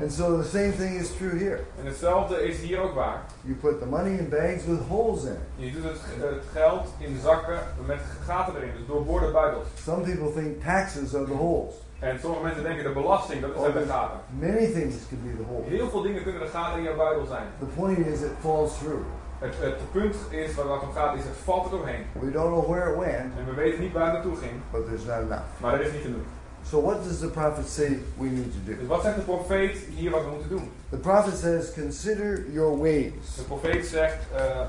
And 0.00 0.12
so 0.12 0.36
the 0.36 0.48
same 0.48 0.72
thing 0.72 1.00
is 1.00 1.16
true 1.16 1.38
here. 1.38 1.60
En 1.78 1.86
hetzelfde 1.86 2.48
is 2.48 2.60
hier 2.60 2.80
ook 2.80 2.94
waar. 2.94 3.22
You 3.40 3.54
put 3.54 3.80
the 3.80 3.86
money 3.86 4.18
in 4.18 4.28
bags 4.28 4.64
with 4.64 4.80
holes 4.88 5.24
in 5.24 5.32
it. 5.32 5.38
Je 5.56 5.72
doet 5.72 5.84
het, 5.84 6.00
het 6.20 6.44
geld 6.52 6.86
in 6.98 7.18
zakken 7.22 7.58
met 7.86 8.00
gaten 8.24 8.56
erin, 8.56 8.70
dus 8.76 8.86
doorboorde 8.86 9.30
buidels. 9.30 9.66
Some 9.74 10.02
people 10.02 10.32
think 10.32 10.62
taxes 10.62 11.14
are 11.14 11.24
the 11.24 11.32
holes. 11.32 11.74
En 11.98 12.18
sommige 12.20 12.42
mensen 12.42 12.62
denken 12.62 12.84
de 12.84 12.92
belasting, 12.92 13.40
dat 13.40 13.50
zijn 13.60 13.72
de 13.72 13.86
gaten. 13.92 14.20
Many 14.38 14.66
things 14.66 14.94
could 15.08 15.22
be 15.24 15.36
the 15.36 15.48
holes. 15.48 15.68
Heel 15.68 15.90
veel 15.90 16.02
dingen 16.02 16.22
kunnen 16.22 16.40
de 16.40 16.48
gaten 16.48 16.78
in 16.78 16.84
jouw 16.84 16.96
buidel 16.96 17.26
zijn. 17.26 17.46
The 17.58 17.64
point 17.64 17.98
is, 17.98 18.20
it 18.20 18.32
falls 18.40 18.78
through. 18.78 19.04
Het, 19.40 19.54
het 19.58 19.90
punt 19.92 20.16
is, 20.30 20.54
waar 20.54 20.66
het 20.66 20.82
om 20.82 20.92
gaat, 20.94 21.16
is 21.16 21.24
het 21.24 21.36
valt 21.44 21.64
er 21.64 21.70
doorheen. 21.70 22.04
We 22.12 22.30
don't 22.30 22.52
know 22.52 22.68
where 22.70 22.90
it 22.90 22.98
went, 22.98 23.32
En 23.38 23.44
we 23.46 23.54
weten 23.54 23.80
niet 23.80 23.92
waar 23.92 24.04
het 24.04 24.12
naartoe 24.12 24.36
ging, 24.36 24.52
but 24.72 24.86
there's 24.86 25.04
not 25.04 25.16
enough. 25.20 25.48
maar 25.60 25.74
er 25.74 25.80
is 25.80 25.92
niet 25.92 26.02
genoeg. 26.02 26.26
So 26.70 26.82
what 26.82 27.04
does 27.04 27.18
the 27.18 27.28
prophet 27.28 27.68
say 27.68 27.98
we 28.18 28.26
need 28.28 28.52
to 28.52 28.58
do? 28.64 28.76
Dus 28.78 28.86
wat 28.86 29.02
zegt 29.02 29.16
de 29.16 29.22
profeet 29.22 29.76
hier 29.94 30.10
wat 30.10 30.24
we 30.24 30.30
moeten 30.30 30.48
doen? 30.48 30.70
The 30.90 30.96
prophet 30.96 31.36
says, 31.38 31.72
consider 31.72 32.44
your 32.50 32.78
ways. 32.78 33.12
De 33.36 33.42
profeet 33.42 33.86
zegt, 33.86 34.18
eh, 34.34 34.60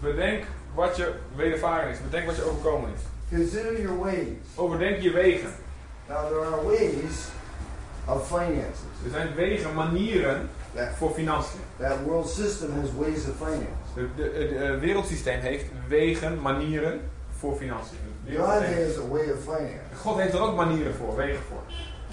bedenk 0.00 0.44
wat 0.74 0.96
je 0.96 1.12
wedervaren 1.36 1.90
is. 1.90 2.02
Bedenk 2.02 2.26
wat 2.26 2.36
je 2.36 2.44
overkomen 2.50 2.90
is. 2.94 3.00
Consider 3.38 3.80
your 3.80 3.98
ways. 3.98 4.28
Overdenk 4.54 5.02
je 5.02 5.10
wegen. 5.10 5.50
Now 6.08 6.26
there 6.28 6.40
are 6.40 6.62
ways 6.64 7.28
of 8.04 8.26
finances. 8.26 8.80
Er 9.04 9.10
zijn 9.10 9.34
wegen, 9.34 9.74
manieren 9.74 10.48
That, 10.74 10.88
voor 10.96 11.10
financiën. 11.10 11.60
that 11.78 11.96
world 12.04 12.28
system 12.28 12.70
has 12.80 12.90
ways 12.98 13.28
of 13.28 13.36
finance. 13.36 14.10
Het 14.38 14.80
wereldsysteem 14.80 15.40
heeft 15.40 15.64
wegen, 15.88 16.40
manieren 16.40 17.00
voor 17.38 17.56
financiën. 17.56 17.96
God 18.36 18.46
has 18.46 18.98
a 18.98 19.08
way 19.08 19.30
of 19.30 19.42
finance. 19.42 19.94
God 19.96 20.16
heeft 20.18 20.34
er 20.34 20.40
ook 20.40 20.56
manieren 20.56 20.94
voor, 20.94 21.16
wegen 21.16 21.42
voor. 21.48 21.62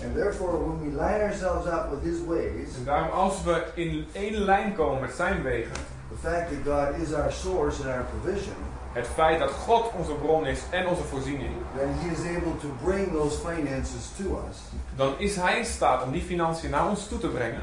And 0.06 0.16
therefore, 0.16 0.58
when 0.58 0.80
we 0.80 0.90
line 0.90 1.22
ourselves 1.24 1.66
up 1.66 1.90
with 1.90 2.14
his 2.14 2.26
ways, 2.28 2.78
En 2.78 2.84
daarom 2.86 3.10
als 3.10 3.44
we 3.44 3.64
in 3.74 4.08
één 4.12 4.34
lijn 4.34 4.76
komen 4.76 5.02
met 5.02 5.12
zijn 5.16 5.44
wegen, 5.44 5.74
the 6.10 6.30
fact 6.30 6.50
that 6.50 6.76
God 6.76 7.08
is 7.08 7.14
our 7.14 7.32
source 7.32 7.82
and 7.84 7.92
our 7.92 8.06
provision, 8.20 8.56
het 8.94 9.08
feit 9.08 9.40
dat 9.40 9.52
God 9.52 9.92
onze 9.98 10.14
bron 10.14 10.46
is 10.46 10.60
en 10.70 10.88
onze 10.88 11.04
voorziening, 11.04 11.52
then 11.78 11.90
he 12.00 12.12
is 12.12 12.38
able 12.38 12.58
to 12.58 12.68
bring 12.84 13.12
those 13.12 13.38
finances 13.38 14.10
to 14.18 14.44
us. 14.50 14.58
dan 14.96 15.14
is 15.18 15.36
hij 15.36 15.58
in 15.58 15.66
staat 15.66 16.04
om 16.04 16.12
die 16.12 16.22
financiën 16.22 16.70
naar 16.70 16.90
ons 16.90 17.08
toe 17.08 17.20
te 17.20 17.28
brengen. 17.28 17.62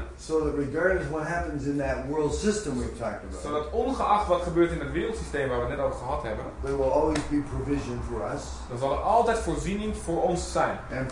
Zodat 3.43 3.71
ongeacht 3.71 4.27
wat 4.27 4.41
gebeurt 4.41 4.71
in 4.71 4.79
het 4.79 4.91
wereldsysteem 4.91 5.49
waar 5.49 5.59
we 5.59 5.65
het 5.65 5.77
net 5.77 5.85
over 5.85 5.97
gehad 5.97 6.23
hebben, 6.23 6.45
there 6.63 6.77
will 6.77 6.91
always 6.91 7.27
be 7.29 7.43
provision 7.55 7.99
for 8.09 8.33
us 8.33 8.43
dan 8.69 8.77
zal 8.77 8.91
er 8.91 8.97
altijd 8.97 9.37
voorziening 9.37 9.97
voor 9.97 10.21
ons 10.21 10.51
zijn. 10.51 10.77
En 10.89 11.07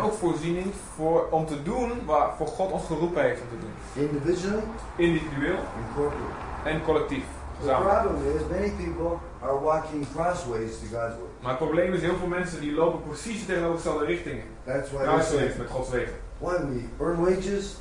ook 0.00 0.12
voorziening 0.12 0.66
voor, 0.94 1.28
om 1.30 1.46
te 1.46 1.62
doen 1.62 1.92
waarvoor 2.04 2.46
God 2.46 2.72
ons 2.72 2.84
geroepen 2.86 3.22
heeft 3.22 3.40
om 3.40 3.48
te 3.48 3.58
doen. 3.58 3.72
Individueel 4.96 5.58
en 6.64 6.82
collectief. 6.82 7.24
The 7.60 7.66
Samen. 7.66 7.88
problem 7.88 8.36
is 8.36 8.42
many 8.50 8.70
people 8.70 9.18
are 9.42 9.58
walking 9.60 10.06
crossways 10.14 10.78
to 10.78 10.86
God's 10.86 11.14
way. 11.16 11.28
Maar 11.40 11.50
het 11.50 11.58
probleem 11.58 11.92
is, 11.92 12.00
heel 12.00 12.16
veel 12.16 12.26
mensen 12.26 12.60
die 12.60 12.72
lopen 12.72 13.02
precies 13.02 13.40
in 13.40 13.46
tegenovergestelde 13.46 14.04
richtingen. 14.04 14.44
That's 14.64 14.90
why 14.90 15.04
met 15.04 15.70
Gods 15.70 15.90
wegen. 15.90 16.14
why 16.38 16.54
we 16.56 16.84
earn 17.04 17.24
wages, 17.24 17.76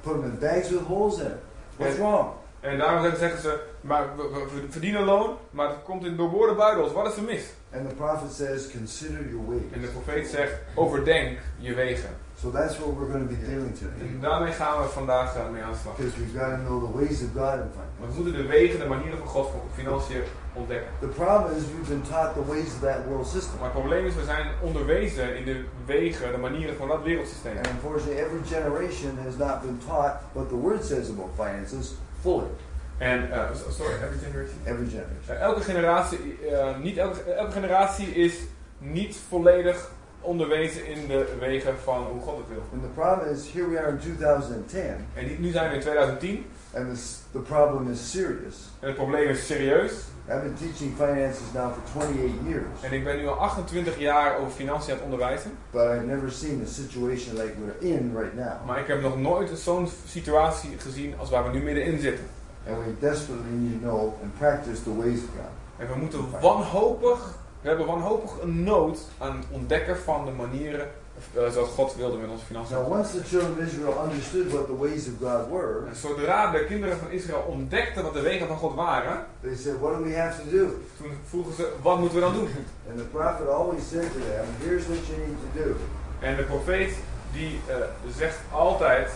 put 0.00 0.12
them 0.12 0.24
in 0.24 0.38
bags 0.38 0.70
with 0.70 0.80
holes 0.80 1.18
in 1.18 1.26
it. 1.26 1.32
What's 1.76 1.94
En- 1.94 2.00
wrong? 2.00 2.28
En 2.60 2.78
daarom 2.78 3.16
zeggen 3.16 3.40
ze, 3.40 3.60
maar 3.80 4.16
we, 4.16 4.22
we- 4.22 4.66
verdienen 4.68 5.04
loon, 5.04 5.36
maar 5.50 5.68
het 5.68 5.82
komt 5.84 6.04
in 6.04 6.16
doorboorde 6.16 6.54
buidels. 6.54 6.92
Wat 6.92 7.06
is 7.06 7.16
er 7.16 7.22
mis? 7.22 7.44
And 7.74 7.88
the 7.88 7.94
prophet 7.94 8.32
says, 8.32 8.70
consider 8.70 9.28
your 9.28 9.52
En 9.72 9.80
de 9.80 9.80
ways. 9.80 9.90
profeet 9.90 10.26
zegt, 10.28 10.52
overdenk 10.74 11.38
je 11.58 11.74
wegen. 11.74 12.10
So 12.42 12.50
that's 12.52 12.78
what 12.78 12.94
we're 12.94 13.08
going 13.08 13.26
to 13.28 13.34
be 13.34 13.40
dealing 13.46 13.74
today. 13.74 14.00
En 14.00 14.20
daarmee 14.20 14.52
gaan 14.52 14.82
we 14.82 14.88
vandaag 14.88 15.36
eh, 15.36 15.48
mee 15.50 15.62
aan 15.62 15.72
de 15.72 15.78
slag. 15.78 15.96
Because 15.96 16.16
we've 16.20 16.38
got 16.38 16.50
to 16.56 16.60
know 16.66 16.78
the 16.86 16.92
ways 16.98 17.22
of 17.22 17.28
God 17.34 17.54
in 17.64 17.70
finance. 17.76 17.98
Want 17.98 18.14
we 18.14 18.22
moeten 18.22 18.42
de 18.42 18.48
wegen, 18.48 18.78
de 18.78 18.86
manieren 18.86 19.18
van 19.18 19.26
God 19.26 19.50
voor 19.50 19.60
financiën 19.74 20.22
ontdekken. 20.52 20.90
The 21.00 21.06
problem 21.06 21.56
is 21.56 21.62
we've 21.74 21.90
been 21.94 22.06
taught 22.10 22.34
the 22.34 22.44
ways 22.44 22.68
of 22.76 22.80
that 22.80 23.00
world 23.08 23.26
system. 23.26 23.54
Maar 23.58 23.70
het 23.70 23.78
probleem 23.80 24.06
is, 24.06 24.14
we 24.14 24.24
zijn 24.24 24.46
onderwezen 24.60 25.36
in 25.36 25.44
de 25.44 25.64
wegen, 25.86 26.32
de 26.32 26.38
manieren 26.38 26.76
van 26.76 26.88
dat 26.88 27.02
wereldsysteem. 27.02 27.56
And 27.56 27.66
unfortunately, 27.66 28.18
every 28.24 28.42
generation 28.54 29.18
has 29.24 29.36
not 29.36 29.60
been 29.60 29.80
taught 29.86 30.14
what 30.32 30.48
the 30.48 30.60
Word 30.66 30.84
says 30.84 31.08
about 31.08 31.30
finances 31.34 31.94
fully. 32.20 32.52
En, 32.98 33.28
so- 33.54 33.70
sorry, 33.70 33.94
every 33.94 34.18
generation. 34.26 34.58
Every 34.64 34.88
generation. 34.88 35.26
Eh, 35.26 35.40
elke 35.40 35.60
generatie, 35.60 36.38
niet 36.82 36.96
elke, 36.96 37.20
elke 37.22 37.52
generatie 37.52 38.08
is 38.14 38.34
niet 38.78 39.16
volledig 39.28 39.90
onderwezen 40.28 40.86
in 40.86 41.06
de 41.06 41.26
wegen 41.40 41.74
van 41.84 42.04
hoe 42.04 42.20
God 42.20 42.36
het 42.36 42.48
wil. 42.48 42.62
And 42.72 42.82
the 42.82 42.88
problem 43.00 43.28
is, 43.34 43.52
here 43.52 43.68
we 43.68 43.78
are 43.80 43.88
in 43.88 43.98
2010, 43.98 44.82
En 45.14 45.24
nu 45.40 45.50
zijn 45.50 45.68
we 45.68 45.74
in 45.74 45.80
2010 45.80 46.44
and 46.74 46.88
this, 46.94 47.18
the 47.32 47.38
problem 47.38 47.90
is 47.90 48.10
serious. 48.10 48.56
en 48.80 48.86
het 48.86 48.96
probleem 48.96 49.28
is 49.28 49.46
serieus. 49.46 49.92
I've 50.30 50.40
been 50.42 50.54
teaching 50.54 50.92
finances 50.96 51.52
now 51.54 51.72
for 51.72 51.82
28 52.02 52.30
years, 52.46 52.64
En 52.82 52.92
ik 52.92 53.04
ben 53.04 53.16
nu 53.16 53.26
al 53.28 53.34
28 53.34 53.98
jaar 53.98 54.38
over 54.38 54.50
financiën 54.52 54.90
aan 54.92 54.96
het 54.96 55.04
onderwijzen. 55.04 55.50
but 55.70 55.82
I've 55.82 56.04
never 56.06 56.30
seen 56.30 56.62
a 56.66 56.68
situation 56.68 57.34
like 57.36 57.52
we're 57.60 57.88
in 57.94 58.12
right 58.16 58.34
now. 58.34 58.66
Maar 58.66 58.78
ik 58.78 58.86
heb 58.86 59.00
nog 59.02 59.18
nooit 59.18 59.50
zo'n 59.58 59.88
situatie 60.06 60.70
gezien 60.78 61.14
als 61.18 61.30
waar 61.30 61.44
we 61.44 61.58
nu 61.58 61.62
middenin 61.62 62.00
zitten. 62.00 62.24
And 62.68 62.76
we 62.84 62.92
desperately 63.06 63.50
need 63.50 63.80
to 63.82 63.88
know 63.88 64.00
and 64.22 64.38
practice 64.38 64.82
the 64.82 64.96
ways 64.96 65.18
of 65.18 65.28
God. 65.36 65.52
En 65.76 65.86
we 65.92 65.94
moeten 66.00 66.20
wanhopig, 66.40 67.34
we 67.60 67.68
hebben 67.68 67.86
wanhopig 67.86 68.30
een 68.42 68.62
nood 68.62 68.98
aan 69.18 69.36
het 69.36 69.46
ontdekken 69.50 69.98
van 69.98 70.24
de 70.24 70.30
manieren 70.30 70.88
eh, 71.34 71.50
zoals 71.50 71.68
God 71.68 71.96
wilde 71.96 72.16
met 72.16 72.30
onze 72.30 72.44
financiën. 72.44 72.76
Now, 72.76 72.92
once 72.92 73.10
the 73.10 73.24
children 73.24 73.52
of 73.52 73.58
Israel 73.58 74.04
understood 74.10 74.52
what 74.52 74.66
the 74.66 74.76
ways 74.76 75.06
of 75.06 75.14
God 75.20 75.48
were, 75.50 75.86
En 75.88 75.96
zodra 75.96 76.50
de 76.50 76.64
kinderen 76.64 76.98
van 76.98 77.10
Israël 77.10 77.44
ontdekten 77.48 78.02
wat 78.02 78.12
de 78.12 78.20
wegen 78.20 78.46
van 78.46 78.56
God 78.56 78.74
waren, 78.74 79.26
they 79.40 79.56
said, 79.56 79.80
What 79.80 79.96
do 79.96 80.04
we 80.04 80.16
have 80.16 80.42
to 80.42 80.50
do? 80.50 80.66
toen 80.96 81.10
vroegen 81.28 81.54
ze, 81.54 81.72
wat 81.82 81.98
moeten 81.98 82.18
we 82.18 82.24
dan 82.24 82.34
doen? 82.34 82.48
And 82.90 82.98
the 82.98 83.04
prophet 83.04 83.48
always 83.48 83.88
said 83.88 84.12
to 84.12 84.18
them, 84.18 84.46
Here's 84.58 84.86
what 84.86 85.06
you 85.06 85.18
need 85.18 85.38
to 85.52 85.62
do. 85.62 85.76
En 86.20 86.36
de 86.36 86.42
profeet 86.42 86.92
die 87.32 87.60
eh, 87.66 87.76
zegt 88.16 88.38
altijd, 88.52 89.10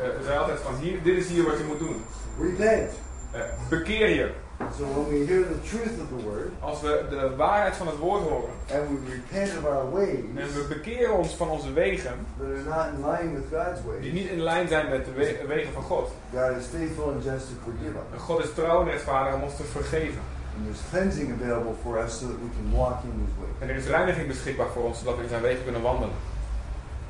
eh, 0.00 0.24
zei 0.24 0.38
altijd 0.38 0.60
van, 0.60 0.74
hier, 0.74 1.02
dit 1.02 1.16
is 1.16 1.28
hier 1.28 1.44
wat 1.44 1.58
je 1.58 1.64
moet 1.64 1.78
doen. 1.78 2.04
Repent. 2.40 2.92
Eh, 3.30 3.40
bekeer 3.68 4.08
je. 4.08 4.30
So 4.78 4.84
when 4.84 5.08
we 5.08 5.26
hear 5.26 5.42
the 5.42 5.60
truth 5.68 6.00
of 6.00 6.08
the 6.08 6.22
word, 6.28 6.50
Als 6.60 6.80
we 6.80 7.04
de 7.10 7.36
waarheid 7.36 7.76
van 7.76 7.86
het 7.86 7.96
woord 7.96 8.22
horen 8.22 8.50
and 8.74 8.82
we 8.88 8.96
repent 9.10 9.58
of 9.58 9.64
our 9.64 9.90
ways 9.90 10.18
en 10.36 10.46
we 10.54 10.64
bekeren 10.68 11.12
ons 11.16 11.34
van 11.34 11.48
onze 11.48 11.72
wegen, 11.72 12.26
that 12.38 12.46
are 12.48 12.62
not 12.64 12.86
in 12.94 13.10
line 13.10 13.34
with 13.34 13.44
God's 13.52 13.80
die 13.82 13.90
ways, 13.90 14.12
niet 14.12 14.28
in 14.30 14.40
lijn 14.40 14.68
zijn 14.68 14.88
met 14.88 15.04
de 15.04 15.12
we- 15.12 15.44
wegen 15.46 15.72
van 15.72 15.82
God. 15.82 16.10
God 16.34 16.56
is 16.60 16.66
faithful 16.66 17.04
and 17.12 17.24
just 17.24 17.46
to 17.48 17.54
forgive 17.64 17.94
us. 17.96 18.06
En 18.12 18.18
God 18.18 18.44
is 18.44 18.52
trouw 18.54 18.80
en 18.80 18.88
rechtvaardig 18.90 19.34
om 19.34 19.42
ons 19.42 19.56
te 19.56 19.64
vergeven. 19.64 20.20
And 20.56 20.64
there's 20.64 20.82
cleansing 20.90 21.32
available 21.40 21.74
for 21.82 21.98
us 22.04 22.18
so 22.18 22.26
that 22.26 22.36
we 22.44 22.48
can 22.56 22.78
walk 22.78 23.02
in 23.04 23.12
His 23.24 23.34
ways. 23.40 23.54
En 23.58 23.68
er 23.68 23.76
is 23.76 23.86
reiniging 23.86 24.26
beschikbaar 24.26 24.68
voor 24.74 24.82
ons, 24.84 24.98
zodat 24.98 25.16
we 25.16 25.22
in 25.22 25.28
zijn 25.28 25.42
wegen 25.42 25.62
kunnen 25.64 25.82
wandelen. 25.82 26.14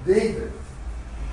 David, 0.04 0.50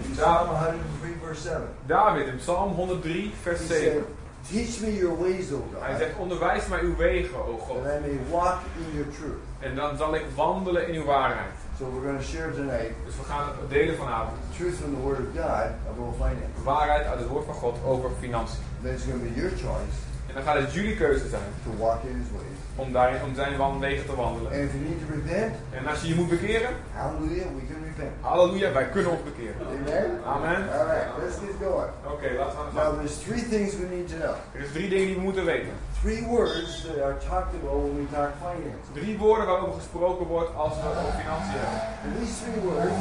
in 0.05 0.11
Psalm 0.15 0.47
103, 0.47 1.15
verse 1.23 1.41
7, 1.41 1.61
David 1.85 2.27
in 2.27 2.37
Psalm 2.37 2.73
103, 2.73 3.33
vers 3.41 3.59
he 3.59 3.65
7. 3.65 4.05
Teach 4.51 4.79
me 4.81 4.97
your 4.97 5.17
ways, 5.17 5.51
O 5.51 5.63
Hij 5.79 5.89
God, 5.89 5.99
zegt, 5.99 6.17
onderwijs 6.17 6.67
mij 6.67 6.79
uw 6.81 6.95
wegen, 6.95 7.37
o 7.47 7.57
God. 7.57 7.83
that 7.83 7.93
I 7.97 7.99
may 7.99 8.17
walk 8.29 8.59
in 8.77 8.95
your 8.97 9.09
truth. 9.17 9.39
En 9.59 9.75
dan 9.75 9.97
zal 9.97 10.15
ik 10.15 10.23
wandelen 10.35 10.87
in 10.87 10.95
uw 10.95 11.05
waarheid. 11.05 11.53
So 11.77 11.85
we're 11.91 12.01
going 12.07 12.19
to 12.21 12.25
share 12.25 12.51
tonight 12.53 12.91
Dus 13.05 13.15
we 13.15 13.23
gaan 13.23 13.47
het 13.61 13.69
delen 13.69 13.95
vanavond. 13.97 14.37
truth 14.57 14.75
from 14.75 14.93
the 14.95 15.01
Word 15.01 15.19
of 15.19 15.25
God 15.35 15.69
about 15.91 16.15
finance. 16.15 16.63
Waarheid 16.63 17.05
uit 17.05 17.19
het 17.19 17.27
woord 17.27 17.45
van 17.45 17.53
God 17.53 17.75
over 17.85 18.09
financiën. 18.19 18.59
Then 18.83 18.93
it's 18.93 19.03
going 19.03 19.19
to 19.21 19.25
be 19.29 19.35
your 19.39 19.51
choice 19.51 19.95
En 20.29 20.35
dan 20.35 20.43
gaat 20.43 20.55
het 20.61 20.73
jullie 20.73 20.95
keuze 20.95 21.27
zijn 21.29 21.49
to 21.63 21.71
walk 21.83 22.03
in 22.03 22.15
His 22.21 22.31
ways. 22.31 22.57
om, 22.75 22.91
daarin, 22.91 23.21
om 23.27 23.35
zijn 23.35 23.79
wegen 23.79 24.05
te 24.05 24.15
wandelen. 24.15 24.51
And 24.51 24.61
if 24.61 24.71
you 24.73 24.83
need 24.89 24.99
to 25.05 25.07
repent, 25.19 25.53
En 25.71 25.87
als 25.87 26.01
je 26.01 26.07
je 26.07 26.15
moet 26.15 26.29
bekeren, 26.29 26.69
hallelujah, 26.93 27.47
we 27.57 27.63
can 27.69 27.81
repent. 27.91 28.13
halleluja, 28.21 28.71
wij 28.71 28.87
kunnen 28.95 29.11
ons 29.11 29.23
bekeren. 29.23 29.55
Amen? 29.67 30.07
Amen. 30.35 30.59
All 30.77 30.85
right, 30.93 31.07
let's 31.21 31.37
get 31.43 31.55
going. 31.67 31.91
Oké, 32.13 32.27
laten 32.39 32.55
we 32.57 32.61
aan 32.61 32.69
de 32.69 32.75
Now, 32.75 32.83
gang. 32.85 32.95
there's 33.01 33.17
three 33.27 33.43
things 33.53 33.69
we 33.81 33.87
need 33.95 34.07
to 34.13 34.17
know. 34.23 34.35
Er 34.55 34.61
is 34.65 34.71
drie 34.77 34.89
dingen 34.89 35.07
die 35.07 35.15
we 35.15 35.21
moeten 35.29 35.45
weten. 35.45 35.71
Three 36.03 36.23
words 36.35 36.71
that 36.87 36.97
are 37.07 37.17
talked 37.31 37.53
about 37.59 37.77
when 37.85 37.95
we 38.01 38.05
talk 38.15 38.31
finance. 38.47 38.83
Drie 38.99 39.17
woorden 39.23 39.45
waarover 39.49 39.73
gesproken 39.81 40.25
wordt 40.35 40.51
als 40.63 40.73
we 40.81 40.87
over 41.01 41.13
financiën 41.21 41.59
hebben. 41.63 41.79
And 42.05 42.11
these 42.19 42.35
three 42.43 42.61
words 42.69 42.99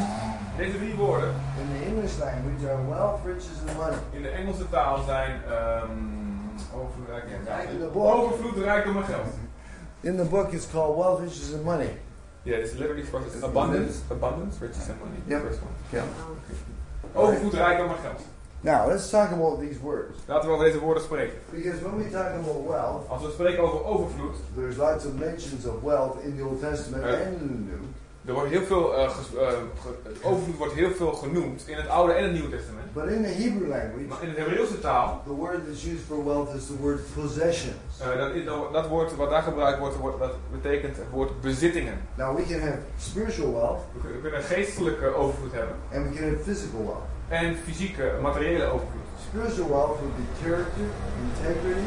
Deze 0.62 0.76
drie 0.82 0.94
woorden 0.94 1.32
in 1.60 1.66
the 1.74 1.80
English 1.90 2.14
language 2.24 2.62
are 2.72 2.82
wealth, 2.92 3.18
riches, 3.30 3.58
and 3.68 3.76
money. 3.82 3.98
in 4.16 4.22
de 4.22 4.28
Engelse 4.28 4.68
taal 4.68 4.96
zijn 5.12 5.32
ehm 5.56 5.92
overvloed, 6.78 7.08
rijk 7.08 7.68
In 7.70 7.78
the 7.80 7.86
book, 7.92 8.14
Overvloed, 8.14 8.56
rijkdom 8.64 8.96
en 8.96 9.04
geld. 9.04 9.26
in 10.00 10.16
the 10.16 10.24
book 10.24 10.52
it's 10.52 10.66
called 10.70 10.96
wealth, 10.96 11.20
riches, 11.20 11.52
and 11.52 11.64
money. 11.64 11.90
Yeah, 12.42 12.58
it's 12.58 12.72
literally 12.72 13.04
for 13.04 13.20
abundance, 13.42 13.96
abundance, 14.10 14.56
riches 14.60 14.88
and 14.88 14.98
money. 14.98 15.18
Yep. 15.26 15.40
First 15.42 15.60
one. 15.62 15.72
Yeah. 15.90 16.04
Overvloed, 17.14 17.52
rijkdom 17.54 17.88
en 17.88 17.96
geld. 18.02 18.20
Now, 18.60 18.88
let's 18.88 19.10
talk 19.10 19.30
about 19.30 19.60
these 19.60 19.78
words. 19.82 20.18
Laten 20.26 20.48
we 20.48 20.54
over 20.54 20.64
deze 20.66 20.78
woorden 20.78 21.02
spreken. 21.02 21.38
Because 21.50 21.80
when 21.82 21.96
we 21.96 22.10
talk 22.10 22.26
about 22.42 22.66
wealth, 22.66 23.08
Als 23.08 23.22
we 23.22 23.30
spreken 23.30 23.62
over 23.62 23.84
overvloed, 23.84 24.36
there's 24.56 24.76
lots 24.76 25.04
of 25.04 25.12
mentions 25.18 25.66
of 25.66 25.82
wealth 25.82 26.24
in 26.24 26.36
the 26.36 26.42
Old 26.44 26.60
Testament 26.60 27.04
Uh, 27.04 27.08
and 27.10 27.40
in 27.40 27.46
the 27.48 27.72
New. 27.72 27.80
Er 28.28 28.34
wordt 28.34 28.50
heel 28.50 28.62
veel, 28.62 28.94
eh, 28.96 29.10
ge- 29.10 29.94
het 30.02 30.16
overvloed 30.24 30.56
wordt 30.56 30.72
heel 30.74 30.90
veel 30.90 31.12
genoemd 31.12 31.62
in 31.66 31.76
het 31.76 31.88
Oude 31.88 32.12
en 32.12 32.22
het 32.22 32.32
Nieuwe 32.32 32.48
Testament. 32.50 32.92
But 32.92 33.04
in 33.04 33.22
the 33.22 33.28
Hebrew 33.28 33.68
language, 33.68 34.04
Maar 34.08 34.22
in 34.22 34.34
de 34.34 34.40
Hebreeuwse 34.40 34.80
taal, 34.80 35.22
the 35.26 35.32
word 35.32 35.58
that's 35.66 35.84
used 35.84 36.04
for 36.08 36.24
wealth 36.24 36.54
is 36.54 36.66
the 36.66 36.76
word 36.80 37.00
possessions. 37.14 37.76
eh, 38.00 38.16
dat, 38.18 38.34
is- 38.34 38.44
dat, 38.72 38.88
woord 38.88 39.16
wat 39.16 39.30
daar 39.30 39.42
gebruikt 39.42 39.78
wordt, 39.78 39.96
wordt- 39.96 40.18
dat 40.18 40.32
betekent 40.52 40.96
het 40.96 41.10
woord 41.10 41.40
bezittingen. 41.40 42.00
Now, 42.14 42.36
we 42.36 42.42
can 42.42 42.60
have 42.60 42.78
spiritual 42.98 43.52
wealth 43.52 43.80
We 43.92 44.00
kunnen, 44.00 44.16
we 44.22 44.28
kunnen 44.28 44.42
geestelijke 44.46 45.14
overvloed 45.14 45.52
hebben 45.52 45.76
and 45.94 46.08
we 46.08 46.14
can 46.16 46.28
have 46.28 46.42
physical 46.42 46.80
wealth. 46.84 47.06
en 47.28 47.56
fysieke, 47.64 48.12
materiële 48.22 48.64
overvloed. 48.64 49.06
Spiritual 49.30 49.68
wealth 49.68 50.00
would 50.00 50.16
be 50.16 50.26
character, 50.42 50.88
integrity, 51.26 51.86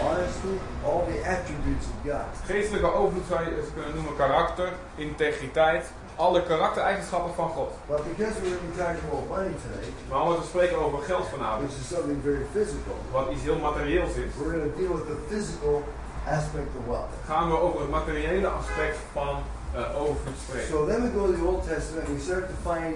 honesty, 0.00 0.56
all 0.86 1.04
the 1.04 1.18
attributes 1.34 1.86
of 1.86 1.96
God. 2.04 2.28
Geestelijke 2.46 2.92
overvloed 2.92 3.26
zou 3.28 3.44
je 3.44 3.56
eens 3.56 3.72
kunnen 3.74 3.94
noemen 3.94 4.16
karakter, 4.16 4.72
integriteit, 4.94 5.84
alle 6.16 6.42
karaktereigenschappen 6.42 7.34
van 7.34 7.48
God. 7.48 7.70
But 7.88 8.04
because 8.08 8.34
we're 8.40 8.58
talking 8.76 9.04
about 9.10 9.28
money 9.28 9.54
today, 9.64 9.88
Maar 10.10 10.22
omdat 10.22 10.38
we 10.38 10.44
spreken 10.44 10.78
over 10.78 10.98
geld 11.02 11.26
vanavond, 11.26 11.60
which 11.62 11.78
is 11.80 11.88
something 11.96 12.22
very 12.22 12.44
physical, 12.52 12.96
wat 13.10 13.30
iets 13.32 13.42
heel 13.42 13.58
materieels 13.58 14.14
is, 14.14 14.30
we're 14.38 14.52
going 14.56 14.72
to 14.72 14.78
deal 14.80 14.92
with 14.98 15.06
the 15.06 15.18
physical 15.30 15.82
aspect 16.26 16.70
of 16.78 16.86
wealth. 16.86 17.12
gaan 17.26 17.48
we 17.50 17.56
over 17.60 17.80
het 17.80 17.90
materiële 17.90 18.48
aspect 18.48 18.96
van 19.12 19.34
eh, 19.74 20.00
overvloed 20.02 20.38
spreken. 20.44 20.68
So 20.68 20.86
then 20.86 21.02
we 21.02 21.08
go 21.18 21.26
to 21.26 21.32
the 21.38 21.46
Old 21.50 21.62
Testament 21.66 22.06
and 22.06 22.16
we 22.16 22.22
start 22.22 22.44
to 22.48 22.70
find 22.70 22.94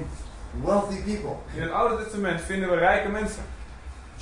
wealthy 0.64 1.00
people. 1.10 1.34
In 1.54 1.62
het 1.62 1.72
Oude 1.72 2.02
Testament 2.02 2.40
vinden 2.40 2.70
we 2.70 2.76
rijke 2.76 3.08
mensen. 3.08 3.42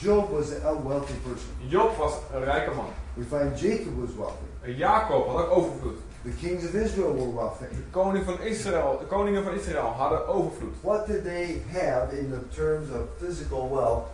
Job 0.03 0.31
was 0.31 0.53
a 0.65 0.75
wealthy 0.75 1.15
person. 1.23 1.51
Job 1.69 1.97
was 1.97 2.13
een 2.33 2.45
rijke 2.45 2.75
man. 2.75 2.89
We 3.15 3.25
find 3.25 3.61
Jacob 3.61 4.01
was 4.01 4.15
wealthy. 4.17 4.49
En 4.61 4.77
Jacob 4.77 5.27
had 5.27 5.37
ook 5.37 5.51
overvloed. 5.51 5.99
The 6.23 6.31
kings 6.31 6.65
of 6.65 6.75
Israel 6.75 7.15
were 7.15 7.35
wealthy. 7.35 7.65
De 7.65 7.91
koning 7.91 8.25
van 8.25 8.41
Israël, 8.41 8.99
de 8.99 9.07
koningen 9.07 9.45
van 9.45 9.55
Israël 9.55 9.87
hadden 9.87 10.27
overvloed. 10.27 10.75
What 10.81 11.07
did 11.07 11.25
they 11.25 11.63
have 11.73 12.19
in 12.19 12.31
the 12.31 12.57
terms 12.57 12.89
of 12.91 13.01
physical 13.19 13.71
wealth 13.71 14.07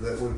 that 0.00 0.18
would 0.18 0.36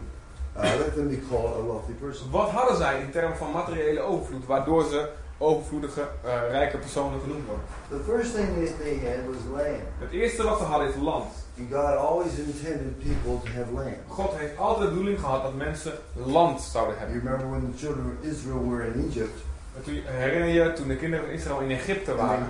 uh, 0.57 0.63
let 0.63 0.95
them 0.95 1.09
be 1.09 1.21
called 1.31 1.57
a 1.57 1.67
wealthy 1.67 1.93
person? 1.93 2.31
Wat 2.31 2.51
hadden 2.51 2.77
zij 2.77 3.01
in 3.01 3.11
termen 3.11 3.37
van 3.37 3.51
materiële 3.51 4.01
overvloed, 4.01 4.47
waardoor 4.47 4.85
ze 4.85 5.09
overvloedige, 5.39 6.09
eh, 6.23 6.41
rijke 6.51 6.79
personen 6.79 7.21
genoemd 7.21 7.47
worden? 7.47 7.65
The 7.89 8.13
first 8.13 8.35
thing 8.35 8.67
that 8.67 8.79
they 8.79 9.01
had 9.05 9.35
was 9.35 9.63
land. 9.63 9.83
Het 9.99 10.11
eerste 10.11 10.43
wat 10.43 10.59
ze 10.59 10.65
hadden 10.65 10.89
is 10.89 10.95
land. 10.97 11.44
And 11.59 11.71
God 11.71 11.97
always 11.97 12.39
intended 12.39 12.99
people 12.99 13.41
to 13.45 13.51
have 13.59 13.73
land. 13.73 13.97
God 14.09 14.31
heeft 14.37 14.59
altijd 14.59 14.89
de 14.89 14.89
bedoeling 14.95 15.21
gehad 15.21 15.43
dat 15.43 15.55
mensen 15.55 15.93
land 16.15 16.61
zouden 16.61 16.95
You 16.95 17.07
hebben. 17.07 17.23
remember 17.23 17.51
when 17.51 17.73
the 17.73 17.79
children 17.79 18.07
of 18.19 18.29
Israel 18.31 18.69
were 18.71 18.87
in 18.87 19.07
Egypt 19.09 19.39
toen, 19.83 20.01
herinner 20.05 20.49
je 20.49 20.73
toen 20.73 20.89
de 20.89 20.97
kinderen 20.97 21.25
van 21.25 21.35
Israël 21.35 21.61
in 21.61 21.71
Egypte 21.71 22.15
waren 22.15 22.47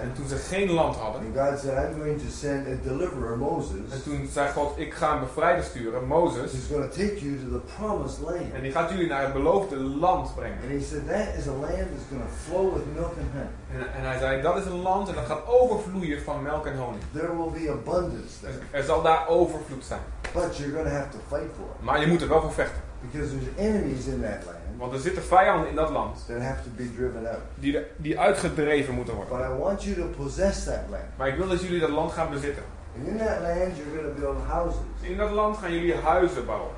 en 0.00 0.12
toen 0.14 0.28
ze 0.28 0.36
geen 0.36 0.70
land 0.70 0.96
hadden. 0.96 1.22
God 1.34 1.58
said, 1.58 1.90
I'm 1.90 2.00
going 2.00 2.18
to 2.18 2.28
send 2.30 2.66
a 2.66 2.76
deliverer, 2.82 3.38
Moses, 3.38 3.90
En 3.90 4.02
toen 4.02 4.28
zei 4.32 4.52
God, 4.52 4.78
ik 4.78 4.94
ga 4.94 5.12
een 5.12 5.20
bevrijder 5.20 5.64
sturen, 5.64 6.06
Mozes. 6.06 6.52
who's 6.52 6.66
going 6.70 6.90
to 6.90 6.96
take 6.96 7.18
you 7.24 7.38
to 7.38 7.58
the 7.58 7.74
promised 7.76 8.20
land. 8.20 8.52
En 8.54 8.62
die 8.62 8.72
gaat 8.72 8.90
jullie 8.90 9.06
naar 9.06 9.22
het 9.22 9.32
beloofde 9.32 9.76
land 9.76 10.34
brengen. 10.34 10.58
And 10.62 10.70
he 10.70 10.80
said, 10.80 11.08
that 11.08 11.28
is 11.38 11.48
a 11.48 11.52
land 11.52 11.88
that's 11.92 12.08
going 12.10 12.22
to 12.22 12.34
flow 12.46 12.74
with 12.74 12.84
milk 12.94 13.14
and 13.22 13.30
honey. 13.32 13.52
En, 13.72 13.94
en 13.94 14.08
hij 14.08 14.18
zei, 14.18 14.42
dat 14.42 14.56
is 14.56 14.64
een 14.64 14.82
land 14.82 15.08
en 15.08 15.14
dat 15.14 15.26
gaat 15.26 15.46
overvloeien 15.46 16.22
van 16.22 16.42
melk 16.42 16.66
en 16.66 16.76
honing. 16.76 17.02
There 17.12 17.36
will 17.36 17.52
be 17.62 17.70
abundance 17.70 18.40
there. 18.40 18.58
er 18.70 18.82
zal 18.82 19.02
daar 19.02 19.28
overvloed 19.28 19.84
zijn. 19.84 20.00
But 20.32 20.56
you're 20.56 20.72
going 20.72 20.88
to 20.88 20.94
have 20.94 21.08
to 21.10 21.18
fight 21.28 21.50
for 21.56 21.66
it. 21.74 21.84
Maar 21.84 22.00
je 22.00 22.06
moet 22.06 22.22
er 22.22 22.28
wel 22.28 22.40
voor 22.40 22.52
vechten. 22.52 22.82
Because 23.10 23.30
there's 23.30 23.68
enemies 23.68 24.06
in 24.06 24.20
that 24.22 24.44
land 24.44 24.63
Want 24.78 24.92
er 24.92 24.98
zitten 24.98 25.22
vijanden 25.22 25.68
in 25.68 25.74
dat 25.74 25.90
land 25.90 26.24
that 26.26 26.40
have 26.40 26.62
to 26.62 26.68
be 26.76 26.94
driven 26.96 27.26
out. 27.26 27.40
die, 27.54 27.78
die 27.96 28.18
uitgedreven 28.20 28.94
moeten 28.94 29.14
worden. 29.14 29.36
But 29.38 29.46
I 29.46 29.58
want 29.58 29.82
you 29.84 29.96
to 29.96 30.06
possess 30.22 30.64
that 30.64 30.80
land. 30.90 31.04
Maar 31.16 31.28
ik 31.28 31.36
wil 31.36 31.48
dat 31.48 31.62
jullie 31.62 31.80
dat 31.80 31.90
land 31.90 32.12
gaan 32.12 32.30
bezitten. 32.30 32.62
And 32.98 33.06
in 33.08 33.16
that 33.18 33.40
land, 33.40 33.76
you're 33.76 33.90
going 33.96 34.14
to 34.14 34.20
build 34.20 34.36
houses. 34.46 34.80
In 35.00 35.16
dat 35.16 35.30
land 35.30 35.58
gaan 35.58 35.72
jullie 35.72 35.94
huizen 35.94 36.46
bouwen. 36.46 36.70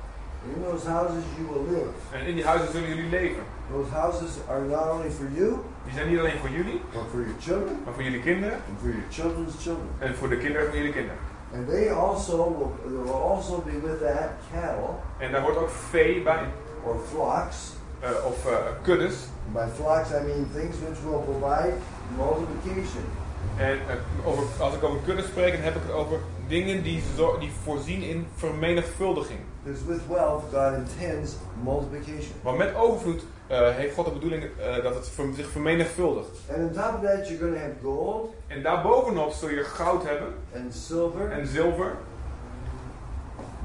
And 0.45 0.55
in 0.55 0.63
those 0.71 0.87
houses, 0.89 1.23
you 1.37 1.47
will 1.51 1.75
live. 1.75 1.89
En 2.11 2.25
in 2.25 2.35
die 2.35 2.45
huizen 2.45 2.71
zullen 2.71 2.87
jullie 2.87 3.09
leven. 3.09 3.43
Those 3.71 3.89
houses 3.91 4.29
are 4.49 4.61
not 4.61 4.89
only 4.91 5.09
for 5.09 5.27
you, 5.33 5.49
Die 5.83 5.93
zijn 5.93 6.09
niet 6.09 6.19
alleen 6.19 6.39
voor 6.39 6.49
jullie, 6.49 6.81
but 6.93 7.01
for 7.11 7.19
your 7.19 7.35
children 7.39 7.79
maar 7.85 7.93
voor 7.93 8.03
jullie 8.03 8.21
kinderen 8.21 8.53
and 8.69 8.79
for 8.79 8.87
your 8.89 9.05
children's 9.09 9.55
children. 9.63 9.87
en 9.99 10.15
voor 10.15 10.29
de 10.29 10.37
kinderen 10.37 10.67
van 10.67 10.77
jullie 10.77 10.91
kinderen. 10.93 11.17
And 11.55 11.67
they 11.69 11.91
also 11.91 12.35
will, 12.57 12.91
will 13.03 13.13
also 13.13 13.61
be 13.65 13.71
with 13.87 13.99
that 13.99 14.29
cattle 14.53 14.93
En 15.17 15.31
daar 15.31 15.41
hoort 15.41 15.57
ook 15.57 15.69
vee 15.69 16.21
bij, 16.21 16.43
or 16.83 16.95
flocks. 17.09 17.75
Eh, 17.99 18.25
of 18.25 18.45
eh, 18.45 18.53
kuddes. 18.81 19.15
By 19.53 19.65
flocks, 19.75 20.09
I 20.09 20.23
mean 20.25 20.49
things 20.53 20.75
which 20.79 20.99
will 21.03 21.21
provide 21.21 21.73
multiplication. 22.17 23.03
En 23.57 23.71
eh, 23.71 24.27
over, 24.27 24.43
als 24.59 24.73
ik 24.73 24.83
over 24.83 24.99
kuddes 25.05 25.25
spreek, 25.25 25.53
dan 25.53 25.61
heb 25.61 25.75
ik 25.75 25.81
het 25.81 25.91
over 25.91 26.19
dingen 26.47 26.83
die, 26.83 27.03
die 27.39 27.51
voorzien 27.63 28.01
in 28.01 28.27
vermenigvuldiging. 28.35 29.39
Because 29.63 29.85
with 29.85 30.01
wealth, 30.07 30.43
God 30.53 30.73
intends 30.73 31.31
multiplication. 31.63 32.31
Want 32.41 32.57
met 32.57 32.75
overvloed 32.75 33.23
eh, 33.47 33.75
heeft 33.75 33.95
God 33.95 34.05
de 34.05 34.11
bedoeling 34.11 34.43
eh, 34.43 34.83
dat 34.83 34.95
het 34.95 35.11
zich 35.35 35.49
vermenigvuldigt. 35.49 36.29
And 36.49 36.57
on 36.57 36.71
top 36.71 36.93
of 36.93 37.09
that, 37.09 37.27
you're 37.27 37.37
going 37.37 37.53
to 37.53 37.59
have 37.59 37.73
gold 37.83 38.33
En 38.47 38.63
daarbovenop 38.63 39.31
zul 39.31 39.49
je 39.49 39.63
goud 39.63 40.03
hebben 40.03 40.33
and 40.55 40.75
silver, 40.75 41.31
en 41.31 41.47
zilver. 41.47 41.95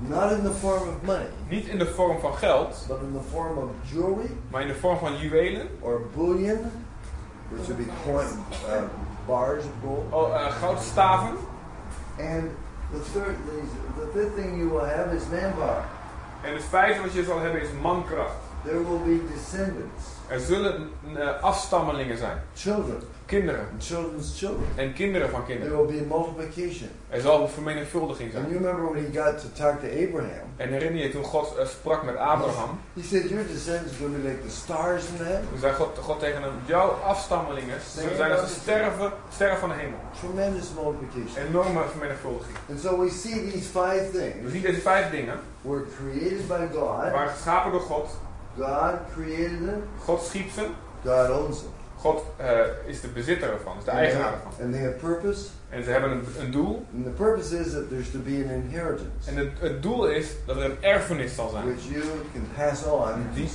Not 0.09 0.33
in 0.33 0.43
the 0.45 0.51
form 0.51 0.89
of 0.89 1.03
money, 1.05 1.27
Niet 1.49 1.67
in 1.67 1.79
de 1.79 1.87
vorm 1.87 2.21
van 2.21 2.35
geld, 2.35 2.85
but 2.89 2.99
in 3.01 3.13
the 3.13 3.29
form 3.31 3.59
of 3.59 3.71
jewelry 3.93 4.31
maar 4.51 4.61
in 4.63 4.67
de 4.69 4.75
vorm 4.75 4.99
van 4.99 5.17
juwelen. 5.17 5.69
or 5.81 6.01
bullion, 6.17 6.59
which 7.49 7.67
would 7.67 7.77
be 7.77 7.93
coin, 8.05 8.27
uh, 8.69 8.83
bars 9.27 9.65
of 9.65 9.71
gold. 9.85 10.05
Oh, 10.13 10.35
eh, 10.35 10.47
goudstaven. 10.53 11.37
And 12.19 12.51
the 12.93 13.01
third, 13.13 13.37
the 13.97 14.09
fifth 14.13 14.35
thing 14.35 14.59
you 14.59 14.69
will 14.71 14.85
have 14.89 15.15
is 15.17 15.23
manpower. 15.31 15.85
En 16.43 16.53
het 16.53 16.65
vijfde 16.65 17.03
wat 17.03 17.13
je 17.13 17.25
zal 17.25 17.39
hebben 17.41 17.61
is 17.63 17.69
mankracht. 17.83 18.35
There 18.65 18.79
will 18.89 19.01
be 19.05 19.27
descendants, 19.35 20.05
Er 20.29 20.41
zullen 20.41 20.91
eh, 21.17 21.43
afstammelingen 21.43 22.19
zijn. 22.19 22.43
children, 22.55 23.03
Kinderen. 23.39 23.67
and 23.73 23.83
children's 23.83 24.39
children. 24.39 24.67
En 24.77 24.93
kinderen 24.93 25.31
van 25.31 25.45
There 25.45 25.59
kinderen. 25.59 25.87
will 25.87 25.97
be 25.99 26.05
multiplication. 26.17 26.89
Er 27.09 27.21
zal 27.21 27.43
een 27.43 27.49
vermenigvuldiging 27.49 28.35
And 28.35 28.39
zijn. 28.45 28.53
you 28.53 28.65
remember 28.65 28.93
when 28.93 29.05
he 29.05 29.21
got 29.23 29.39
to 29.43 29.49
talk 29.63 29.81
to 29.81 29.87
Abraham? 30.05 30.47
En 30.57 30.69
herinner 30.69 31.03
je 31.03 31.11
toen 31.11 31.25
God 31.25 31.57
eh, 31.59 31.67
sprak 31.67 32.03
met 32.05 32.17
Abraham. 32.17 32.81
He 32.95 33.03
said, 33.03 33.29
Your 33.31 33.47
descendants 33.47 33.97
to 33.99 34.09
be 34.09 34.19
like 34.29 34.41
the 34.47 34.51
stars 34.51 35.03
in 35.09 35.25
heaven. 35.25 35.49
Toen 35.51 35.59
zei 35.59 35.73
God, 35.75 35.99
God 35.99 36.19
tegen 36.19 36.43
hem, 36.43 36.53
jouw 36.65 36.89
afstammelingen 36.89 37.79
zullen 37.97 38.17
zijn 38.17 38.33
als 38.33 38.41
de 38.41 38.61
sterren, 38.61 39.13
sterren 39.35 39.59
van 39.59 39.69
de 39.69 39.75
hemel. 39.75 39.99
Tremendous 40.21 40.69
multiplication. 40.83 41.47
Enorme 41.49 41.81
vermenigvuldiging. 41.91 42.57
And 42.71 42.81
so 42.81 42.99
we 43.01 43.09
see 43.11 43.51
these 43.51 43.69
five 43.79 44.03
We 44.13 44.19
things 44.19 44.53
zien 44.53 44.63
deze 44.63 44.81
vijf 44.81 45.11
dingen. 45.11 45.37
were 45.61 45.85
created 45.97 46.47
by 46.49 46.67
God. 46.73 47.11
waren 47.13 47.29
geschapen 47.29 47.71
door 47.73 47.81
God. 47.81 48.09
God 48.59 48.95
created 49.15 49.59
them. 49.67 49.83
God 50.05 50.23
schiep 50.23 50.51
ze. 50.51 50.67
God 51.05 51.31
owns 51.31 51.59
them. 51.59 51.71
God 52.03 52.23
eh, 52.37 52.49
is 52.87 53.01
de 53.01 53.09
bezitter 53.09 53.53
ervan, 53.53 53.77
is 53.79 53.85
de 53.85 53.91
eigenaar 53.91 54.33
ervan. 54.33 54.53
and 54.63 54.73
they 54.73 54.83
have 54.83 54.97
purpose. 54.97 55.47
En 55.69 55.85
ze 55.85 55.91
hebben 55.91 56.11
een, 56.11 56.25
een 56.41 56.51
doel. 56.51 56.87
And 56.95 57.05
the 57.05 57.11
purpose 57.11 57.59
is 57.59 57.73
that 57.73 57.89
there's 57.89 58.11
to 58.11 58.19
be 58.19 58.45
an 58.45 58.51
inheritance, 58.51 59.31
En 59.31 59.37
het, 59.37 59.51
het 59.61 59.83
doel 59.83 60.07
is 60.07 60.27
dat 60.47 60.57
er 60.57 60.65
een 60.65 60.83
erfenis 60.83 61.35
zal 61.35 61.49
zijn. 61.49 61.65
which 61.65 61.85
you 61.89 62.03
can 62.33 62.47
pass 62.57 62.85
on 62.85 63.13
to 63.13 63.15
Die- 63.35 63.49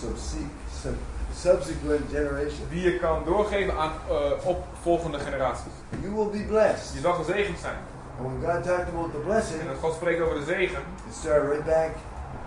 subsequent 1.34 2.02
generations. 2.12 2.70
Die 2.70 2.82
je 2.82 3.00
kan 3.00 3.24
doorgeven 3.26 3.78
aan 3.78 3.92
uh, 4.10 4.16
opvolgende 4.48 5.20
generaties. 5.20 5.72
You 6.02 6.14
will 6.16 6.30
be 6.42 6.46
blessed. 6.48 6.94
Je 6.94 7.00
zal 7.00 7.14
gezegend 7.14 7.58
zijn. 7.60 7.76
And 8.20 8.28
when 8.42 8.54
God 8.54 8.64
talked 8.64 8.88
about 8.94 9.12
the 9.12 9.18
blessing, 9.18 9.62
En 9.62 9.70
als 9.70 9.78
God 9.80 9.94
spreekt 9.94 10.22
over 10.22 10.36
de 10.40 10.46
zegen, 10.46 10.80
it 11.10 11.16
started 11.16 11.50
right 11.50 11.66
back 11.66 11.92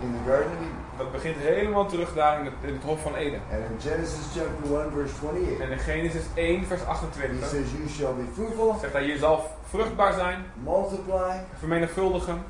in 0.01 0.11
the 0.11 0.29
Garden 0.29 0.51
of 0.51 0.57
Eden. 0.57 0.75
dat 0.97 1.11
begint 1.11 1.35
helemaal 1.37 1.85
terug 1.85 2.13
daar 2.13 2.39
in 2.39 2.45
het, 2.45 2.53
in 2.61 2.73
het 2.73 2.83
Hof 2.83 3.01
van 3.01 3.15
Eden. 3.15 3.41
And 3.51 3.61
in 3.71 3.91
Genesis 3.91 4.25
chapter 4.35 4.79
1, 4.79 4.91
verse 4.91 5.15
28, 5.15 5.59
En 5.59 5.71
in 5.71 5.79
Genesis 5.79 6.23
1, 6.33 6.65
vers 6.65 6.81
he 6.81 6.85
28 6.85 7.47
says, 7.49 7.71
You 7.71 7.89
shall 7.89 8.13
be 8.13 8.23
fruitful, 8.33 8.75
zegt 8.81 8.93
hij: 8.93 9.05
Je 9.05 9.17
zal 9.17 9.45
vruchtbaar 9.69 10.13
zijn, 10.13 10.45
multiply, 10.63 11.31
vermenigvuldigen 11.59 12.43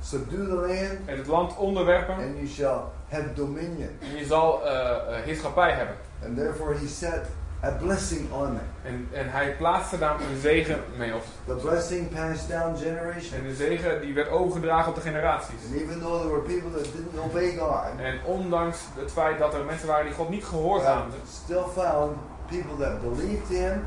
subdue 0.00 0.46
the 0.46 0.54
land, 0.54 0.98
en 1.06 1.16
het 1.16 1.26
land 1.26 1.56
onderwerpen. 1.56 2.14
and 2.14 2.36
you 2.36 2.46
shall 2.46 2.80
have 3.08 3.34
dominion. 3.34 3.90
En 4.00 4.16
je 4.16 4.24
zal 4.24 4.66
eh, 4.66 5.22
heerschappij 5.24 5.72
hebben. 5.72 5.96
And 6.24 6.36
therefore 6.36 6.74
he 6.74 6.86
set 6.86 7.26
a 7.62 7.70
blessing 7.70 8.32
on 8.32 8.46
them. 8.46 8.68
En, 8.84 9.08
en 9.12 9.30
hij 9.30 9.56
plaatste 9.56 9.98
daar 9.98 10.14
een 10.14 10.40
zegen 10.40 10.80
mee 10.96 11.14
op. 11.14 11.22
The 11.46 11.54
blessing 11.54 12.08
passed 12.08 12.48
down 12.48 12.68
En 12.68 12.76
generation. 12.76 13.42
de 13.42 13.54
zegen 13.54 14.00
die 14.00 14.14
werd 14.14 14.28
overgedragen 14.30 14.88
op 14.88 14.94
de 14.94 15.00
generaties. 15.00 15.64
And 15.66 15.80
even 15.80 16.00
though 16.00 16.20
there 16.20 16.30
were 16.34 16.42
people 16.42 16.70
that 16.70 16.84
didn't 16.92 17.18
obey 17.24 17.56
God, 17.58 18.00
En 18.02 18.18
ondanks 18.24 18.78
het 18.98 19.12
feit 19.12 19.38
dat 19.38 19.54
er 19.54 19.64
mensen 19.64 19.86
waren 19.86 20.04
die 20.04 20.14
God 20.14 20.28
niet 20.28 20.44
gehoorzaamden, 20.44 21.18
still 21.44 21.64
found 21.74 22.16
people 22.46 22.76
that 22.84 23.00
believed 23.00 23.48
him 23.48 23.84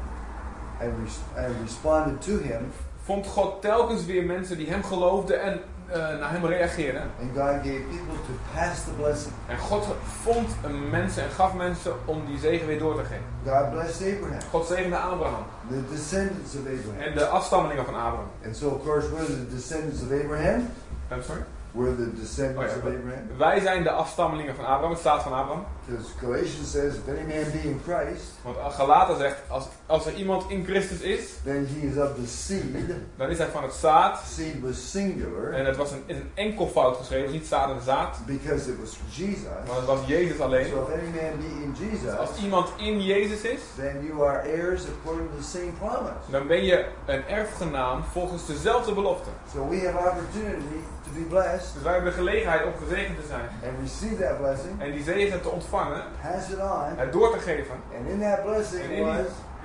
and, 0.81 0.93
and 1.35 1.55
responded 1.63 2.21
to 2.21 2.31
him. 2.31 2.71
vond 3.03 3.27
God 3.27 3.61
telkens 3.61 4.05
weer 4.05 4.23
mensen 4.23 4.57
die 4.57 4.69
hem 4.69 4.83
geloofden 4.83 5.41
en 5.41 5.59
eh, 5.91 6.19
naar 6.19 6.31
hem 6.31 6.45
reageerden. 6.45 7.01
And 7.21 7.31
God 7.35 7.55
gave 7.63 7.81
people 7.95 8.17
to 8.27 8.33
pass 8.53 8.83
the 8.83 8.91
blessing. 8.91 9.33
En 9.47 9.57
God 9.57 9.87
vond 10.23 10.47
mensen 10.89 11.23
en 11.23 11.29
gaf 11.29 11.53
mensen 11.53 11.93
om 12.05 12.25
die 12.25 12.39
zegen 12.39 12.67
weer 12.67 12.79
door 12.79 12.95
te 12.95 13.03
geven. 13.03 13.23
God 13.45 13.71
blessed 13.71 14.15
Abraham, 14.15 14.41
God 14.49 14.67
zegende 14.67 14.97
Abraham 14.97 15.45
the 15.69 15.83
descendants 15.89 16.55
of 16.55 16.61
Abraham. 16.61 17.01
en 17.01 17.13
de 17.13 17.25
afstammelingen 17.25 17.85
van 17.85 17.95
Abraham. 17.95 18.31
And 18.45 18.55
so, 18.55 18.67
of 18.69 18.83
course, 18.83 19.09
we're 19.09 19.25
the 19.25 19.47
descendants 19.55 20.01
of 20.01 20.11
Abraham. 20.11 20.69
I'm 21.11 21.23
sorry? 21.23 21.43
We're 21.71 21.95
the 21.95 22.13
descendants 22.19 22.73
Oh, 22.73 22.77
of 22.77 22.83
ja. 22.91 22.97
Abraham. 22.97 23.37
Wij 23.37 23.59
zijn 23.59 23.83
de 23.83 23.91
afstammelingen 23.91 24.55
van 24.55 24.65
Abraham, 24.65 24.89
het 24.89 24.99
staat 24.99 25.23
van 25.23 25.33
Abraham. 25.33 25.65
Because 25.85 26.09
Galatians 26.19 26.71
says, 26.71 26.93
if 26.95 27.07
any 27.07 27.19
man 27.35 27.51
be 27.51 27.59
in 27.63 27.81
Christ, 27.83 28.23
Want 28.41 28.57
Galaten 28.73 29.17
zegt, 29.17 29.35
als, 29.47 29.67
als 29.85 30.05
er 30.05 30.13
iemand 30.13 30.43
in 30.47 30.65
Christus 30.65 30.99
is, 31.01 31.21
then 31.43 31.67
he 31.73 31.87
is 31.87 31.97
of 31.97 32.13
the 32.15 32.27
seed. 32.27 32.75
dan 33.17 33.29
is 33.29 33.37
hij 33.37 33.47
van 33.47 33.63
het 33.63 33.73
zaad. 33.73 34.21
Seed 34.27 34.61
was 34.61 34.91
singular 34.91 35.51
En 35.53 35.65
het 35.65 35.77
was 35.77 35.91
een, 35.91 36.03
in 36.05 36.15
een 36.15 36.29
enkelvoud 36.33 36.97
geschreven, 36.97 37.25
dus 37.31 37.35
niet 37.39 37.47
zaad 37.47 37.69
en 37.69 37.81
zaad. 37.81 38.17
because 38.25 38.69
it 38.71 38.79
was 38.79 38.97
Jesus. 39.09 39.43
Maar 39.67 39.75
het 39.75 39.85
was 39.85 39.99
Jezus 40.05 40.39
alleen. 40.39 40.65
So 40.65 40.81
if 40.87 40.93
any 40.93 41.09
man 41.21 41.37
be 41.39 41.63
in 41.63 41.75
Dus 41.79 41.89
Jesus, 42.01 42.17
als 42.17 42.29
iemand 42.43 42.69
in 42.77 43.01
Jezus 43.01 43.41
is, 43.41 43.59
then 43.75 44.05
you 44.05 44.25
are 44.27 44.41
heirs 44.47 44.83
according 44.87 45.29
to 45.29 45.35
the 45.37 45.43
same 45.57 45.71
promise. 45.79 46.31
dan 46.31 46.47
ben 46.47 46.63
je 46.65 46.85
een 47.05 47.27
erfgenaam 47.27 48.03
volgens 48.03 48.45
dezelfde 48.45 48.93
belofte. 48.93 49.29
So 49.53 49.67
we 49.69 49.75
have 49.91 49.97
opportunity 50.09 50.75
to 51.13 51.19
be 51.19 51.25
blessed 51.29 51.73
Dus 51.73 51.83
wij 51.83 51.93
hebben 51.93 52.11
de 52.11 52.17
gelegenheid 52.17 52.65
om 52.65 52.71
gezegend 52.87 53.19
te 53.21 53.27
zijn. 53.27 53.47
and 53.67 53.73
receive 53.81 54.15
that 54.23 54.37
blessing, 54.37 54.81
En 54.81 54.91
die 54.91 55.03
zegen 55.03 55.41
te 55.41 55.49
ontvangen, 55.49 56.03
pass 56.21 56.49
it 56.49 56.59
on, 56.59 56.97
het 56.97 57.11
door 57.11 57.31
te 57.31 57.39
geven. 57.39 57.75
and 57.97 58.07
in 58.07 58.19
that 58.21 58.37
En 58.37 58.43
blessing 58.43 58.81
in 58.83 58.89
die, 58.89 59.03
was 59.03 59.15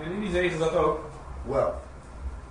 en 0.05 0.11
in 0.13 0.21
die 0.21 0.31
zegen 0.31 0.59
zat 0.59 0.75
ook 0.77 1.01
wealth. 1.47 1.75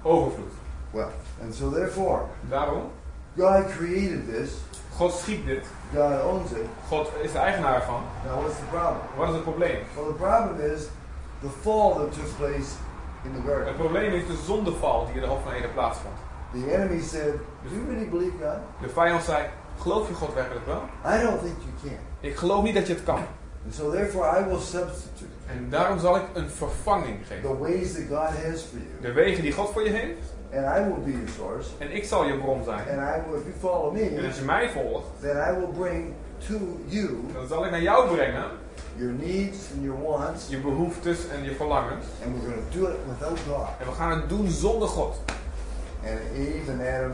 overvloed. 0.02 0.54
Wealth. 0.92 1.14
And 1.42 1.56
so 1.56 1.70
therefore, 1.70 2.22
Daarom, 2.50 2.92
God 3.38 3.66
created 3.78 4.28
this. 4.34 4.52
God 4.98 5.12
schiep 5.14 5.46
dit. 5.46 5.66
God 5.96 6.24
owns 6.24 6.52
it. 6.52 6.68
God 6.88 7.10
is 7.22 7.32
de 7.32 7.38
eigenaar 7.40 7.76
ervan. 7.76 8.02
Now 8.26 8.42
what's 8.42 8.58
the 8.58 8.66
problem? 8.72 9.02
Wat 9.18 9.28
is 9.28 9.34
het 9.34 9.44
probleem? 9.44 9.78
Well, 9.96 10.06
the 10.06 10.14
problem 10.14 10.60
is 10.72 10.88
the 11.42 11.50
fall 11.62 11.94
that 11.94 12.12
took 12.14 12.38
place 12.38 12.70
in 13.24 13.34
the 13.34 13.42
garden. 13.48 13.68
Het 13.68 13.78
probleem 13.78 14.14
is 14.14 14.28
de 14.28 14.36
zondeval 14.46 15.06
die 15.06 15.16
in 15.16 15.22
de 15.22 15.28
Hof 15.28 15.44
van 15.44 15.52
Eden 15.52 15.74
plaatsvond. 15.74 16.14
The 16.54 16.74
enemy 16.76 17.02
said, 17.02 17.34
Do 17.64 17.70
you 17.76 17.86
really 17.90 18.10
believe 18.10 18.32
God? 18.42 18.58
De 18.82 18.90
vijand 18.90 19.24
zei, 19.24 19.44
geloof 19.80 20.08
je 20.08 20.14
God 20.14 20.34
werkelijk 20.34 20.66
wel? 20.66 20.82
I 21.06 21.22
don't 21.22 21.40
think 21.42 21.56
you 21.58 21.72
can. 21.84 21.98
Ik 22.20 22.36
geloof 22.36 22.64
niet 22.64 22.74
dat 22.76 22.88
je 22.88 22.94
het 22.94 23.04
kan. 23.04 23.20
And 23.66 23.74
so 23.74 23.92
therefore 23.92 24.40
I 24.40 24.44
will 24.46 24.60
substitute 24.60 25.32
En 25.48 25.70
daarom 25.70 26.00
zal 26.00 26.16
ik 26.16 26.22
een 26.34 26.50
vervanging 26.50 27.18
geven. 27.28 27.42
the 27.42 27.58
ways 27.58 27.94
that 27.94 28.04
God 28.10 28.44
has 28.44 28.62
for 28.62 28.78
you. 28.80 29.02
De 29.02 29.12
wegen 29.12 29.44
die 29.44 29.52
God 29.52 29.70
voor 29.72 29.84
je 29.84 29.90
heeft. 29.90 30.34
And 30.54 30.66
I 30.78 30.82
will 30.84 31.04
be 31.06 31.12
your 31.12 31.30
source. 31.38 31.70
En 31.78 31.96
ik 31.96 32.04
zal 32.06 32.26
je 32.26 32.38
bron 32.38 32.64
zijn. 32.64 32.80
And 32.80 33.00
I 33.18 33.30
will, 33.30 33.40
if 33.40 33.44
you 33.46 33.54
follow 33.60 33.98
En 33.98 34.14
me, 34.14 34.28
als 34.28 34.38
je 34.38 34.44
mij 34.44 34.70
volgt, 34.70 35.06
then 35.22 35.36
I 35.38 35.52
will 35.60 35.74
bring 35.80 36.14
to 36.48 36.54
you 36.86 37.20
dan 37.34 37.48
zal 37.48 37.66
ik 37.66 37.72
naar 37.72 37.82
jou 37.82 38.16
brengen. 38.16 38.44
your 38.96 39.14
needs 39.14 39.58
and 39.76 39.84
your 39.84 40.02
wants. 40.02 40.48
Je 40.50 40.58
behoeftes 40.60 41.18
en 41.30 41.44
je 41.44 41.56
verlangens. 41.56 42.06
And 42.26 42.36
we're 42.36 42.52
going 42.54 42.72
to 42.72 42.80
do 42.80 42.88
it 42.88 42.96
without 43.08 43.40
God. 43.48 43.68
En 43.80 43.86
we 43.86 43.92
gaan 43.92 44.12
het 44.12 44.30
doen 44.30 44.48
zonder 44.50 44.88
God. 44.88 45.16
And 46.06 46.20
Eve 46.38 46.72
and 46.72 46.82
Adam 46.82 47.12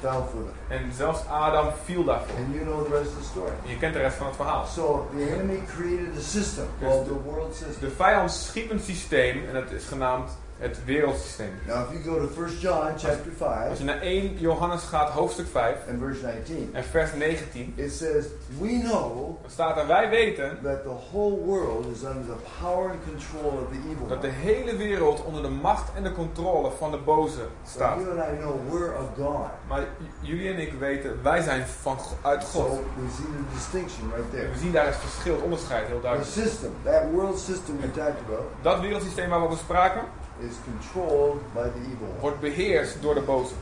fell 0.00 0.28
for 0.30 0.40
it. 0.40 0.80
En 0.80 0.92
zelfs 0.92 1.26
Adam 1.26 1.72
viel 1.84 2.04
daarvoor. 2.04 2.36
And 2.36 2.54
you 2.54 2.64
know 2.64 2.84
the 2.84 2.98
rest 2.98 3.10
of 3.10 3.18
the 3.18 3.24
story. 3.24 3.52
En 3.64 3.70
je 3.70 3.78
kent 3.78 3.94
de 3.94 4.00
rest 4.00 4.16
van 4.16 4.26
het 4.26 4.36
verhaal. 4.36 4.66
So 4.66 5.08
the 5.16 5.34
enemy 5.34 5.62
created 5.66 6.16
a 6.18 6.20
system 6.20 6.66
called 6.80 7.06
the 7.06 7.20
world 7.22 7.54
system. 7.54 7.88
De 7.88 7.90
vijand 7.90 8.30
schiep 8.30 8.70
een 8.70 8.80
systeem 8.80 9.44
en 9.48 9.54
het 9.54 9.70
is 9.70 9.84
genaamd 9.84 10.30
het 10.58 10.84
wereldsysteem. 10.84 11.52
Now, 11.66 11.76
if 11.76 12.04
you 12.04 12.16
go 12.18 12.26
to 12.34 12.42
1 12.42 12.58
John 12.58 12.86
chapter 12.96 13.32
Als 13.40 13.68
5 13.68 13.78
je 13.78 13.84
naar 13.84 14.00
1 14.00 14.36
Johannes 14.38 14.82
gaat, 14.82 15.08
hoofdstuk 15.10 15.46
5 15.50 15.76
and 15.90 15.98
verse 16.00 16.22
19, 16.24 16.70
en 16.72 16.84
vers 16.84 17.12
19, 17.14 17.72
it 17.76 17.92
says, 17.92 18.24
We 18.60 18.78
know 18.82 19.36
dan 19.42 19.50
staat 19.50 19.76
er: 19.76 19.86
Wij 19.86 20.08
weten 20.10 20.58
that 20.62 20.82
the 20.82 20.94
whole 21.10 21.36
world 21.44 21.86
is 21.96 22.02
under 22.02 22.24
the 22.26 22.42
power 22.62 22.90
and 22.90 22.98
control 23.04 23.50
of 23.50 23.68
the 23.72 23.78
evil 23.90 24.06
dat 24.06 24.22
de 24.22 24.28
hele 24.28 24.76
wereld 24.76 25.24
onder 25.24 25.42
de 25.42 25.48
macht 25.48 25.90
en 25.94 26.02
de 26.02 26.12
controle 26.12 26.70
van 26.78 26.90
de 26.90 26.96
boze 26.98 27.32
So 27.38 27.46
staat. 27.64 27.98
you 28.00 28.20
and 28.20 28.32
I 28.32 28.36
know 28.40 28.54
we're 28.70 28.92
of 28.98 29.06
God. 29.16 29.46
Maar 29.68 29.84
jullie 30.20 30.52
en 30.52 30.58
ik 30.58 30.72
weten, 30.72 31.22
wij 31.22 31.42
zijn 31.42 31.66
van, 31.66 31.98
uit 32.22 32.42
So 32.44 32.60
God. 32.60 32.70
we 32.96 33.08
see 33.16 33.24
the 33.26 33.54
distinction 33.54 34.10
right 34.16 34.24
En 34.24 34.30
there. 34.38 34.48
we 34.52 34.58
zien 34.58 34.72
daar 34.72 34.86
het 34.86 34.96
verschil, 34.96 35.34
het 35.34 35.42
onderscheid 35.42 35.86
heel 35.86 35.96
The 35.96 36.02
duidelijk. 36.02 36.30
system, 36.32 36.72
that 36.84 37.02
world 37.12 37.38
system 37.38 37.76
we 37.80 37.90
talked 37.90 38.20
about, 38.26 38.42
Dat 38.62 38.80
wereldsysteem 38.80 39.28
waar 39.28 39.38
we 39.40 39.46
over 39.46 39.58
spraken, 39.58 40.02
is 40.48 40.54
controlled 40.64 41.40
by 41.54 41.62
the 41.62 41.80
evil 41.80 42.06
one. 42.10 42.20
wordt 42.20 42.40
beheerst 42.40 43.02
door 43.02 43.14
de 43.14 43.20
boze. 43.20 43.54